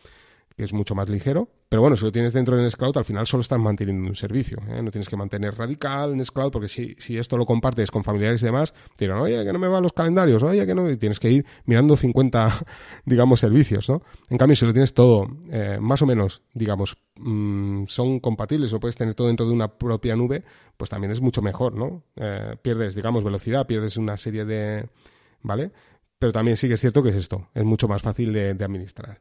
que 0.57 0.65
es 0.65 0.73
mucho 0.73 0.95
más 0.95 1.09
ligero. 1.09 1.49
Pero 1.69 1.83
bueno, 1.83 1.97
si 1.97 2.05
lo 2.05 2.11
tienes 2.11 2.33
dentro 2.33 2.57
de 2.57 2.65
Nextcloud, 2.65 2.97
al 2.97 3.05
final 3.05 3.27
solo 3.27 3.43
estás 3.43 3.61
manteniendo 3.61 4.09
un 4.09 4.17
servicio. 4.17 4.59
¿eh? 4.69 4.83
No 4.83 4.91
tienes 4.91 5.09
que 5.09 5.17
mantener 5.17 5.55
radical 5.55 6.17
Nextcloud, 6.17 6.51
porque 6.51 6.69
si, 6.69 6.97
si 6.99 7.17
esto 7.17 7.37
lo 7.37 7.47
compartes 7.47 7.91
con 7.91 8.03
familiares 8.03 8.43
y 8.43 8.47
demás, 8.47 8.75
te 8.97 9.05
dirán, 9.05 9.19
oye, 9.19 9.45
que 9.45 9.53
no 9.53 9.59
me 9.59 9.69
van 9.69 9.83
los 9.83 9.93
calendarios, 9.93 10.43
oye, 10.43 10.67
que 10.67 10.75
no, 10.75 10.91
y 10.91 10.97
tienes 10.97 11.21
que 11.21 11.31
ir 11.31 11.47
mirando 11.67 11.97
50, 11.97 12.53
digamos, 13.05 13.41
servicios, 13.41 13.89
¿no? 13.89 14.03
En 14.29 14.37
cambio, 14.37 14.57
si 14.57 14.67
lo 14.67 14.73
tienes 14.73 14.95
todo 14.95 15.29
eh, 15.51 15.79
más 15.81 16.03
o 16.03 16.07
menos, 16.07 16.43
digamos, 16.55 16.97
mm, 17.17 17.85
son 17.87 18.19
compatibles 18.19 18.73
o 18.73 18.81
puedes 18.81 18.97
tener 18.97 19.15
todo 19.15 19.29
dentro 19.29 19.47
de 19.47 19.53
una 19.53 19.69
propia 19.79 20.17
nube, 20.17 20.43
pues 20.77 20.91
también 20.91 21.13
es 21.13 21.21
mucho 21.21 21.41
mejor, 21.41 21.75
¿no? 21.75 22.03
Eh, 22.17 22.57
pierdes, 22.61 22.95
digamos, 22.95 23.23
velocidad, 23.23 23.67
pierdes 23.67 23.97
una 23.97 24.17
serie 24.17 24.45
de... 24.45 24.89
¿Vale? 25.43 25.71
Pero 26.19 26.33
también 26.33 26.59
sí 26.59 26.69
que 26.69 26.75
es 26.75 26.81
cierto 26.81 27.03
que 27.03 27.09
es 27.09 27.17
esto, 27.17 27.49
es 27.55 27.65
mucho 27.65 27.89
más 27.89 28.03
fácil 28.03 28.33
de 28.33 28.51
administrar. 28.51 29.21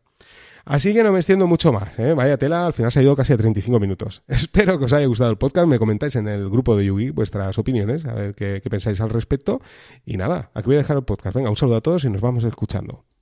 Así 0.70 0.94
que 0.94 1.02
no 1.02 1.12
me 1.12 1.18
extiendo 1.18 1.48
mucho 1.48 1.74
más, 1.74 1.98
¿eh? 1.98 2.14
Vaya 2.14 2.38
tela, 2.38 2.68
al 2.68 2.74
final 2.74 2.92
se 2.92 3.00
ha 3.00 3.02
ido 3.02 3.16
casi 3.16 3.34
a 3.34 3.38
35 3.38 3.80
minutos. 3.80 4.22
Espero 4.28 4.78
que 4.78 4.86
os 4.86 4.94
haya 4.94 5.08
gustado 5.08 5.32
el 5.32 5.38
podcast, 5.40 5.66
me 5.68 5.80
comentáis 5.80 6.16
en 6.16 6.28
el 6.28 6.48
grupo 6.48 6.78
de 6.78 6.86
Yugi 6.86 7.10
vuestras 7.10 7.58
opiniones, 7.58 8.06
a 8.06 8.14
ver 8.14 8.36
qué, 8.36 8.60
qué 8.62 8.70
pensáis 8.70 9.02
al 9.02 9.10
respecto. 9.10 9.62
Y 10.06 10.18
nada, 10.18 10.52
aquí 10.54 10.68
voy 10.68 10.76
a 10.76 10.78
dejar 10.78 10.98
el 10.98 11.04
podcast. 11.04 11.36
Venga, 11.36 11.50
un 11.50 11.58
saludo 11.58 11.78
a 11.78 11.82
todos 11.82 12.04
y 12.04 12.10
nos 12.12 12.22
vamos 12.22 12.44
escuchando. 12.44 13.10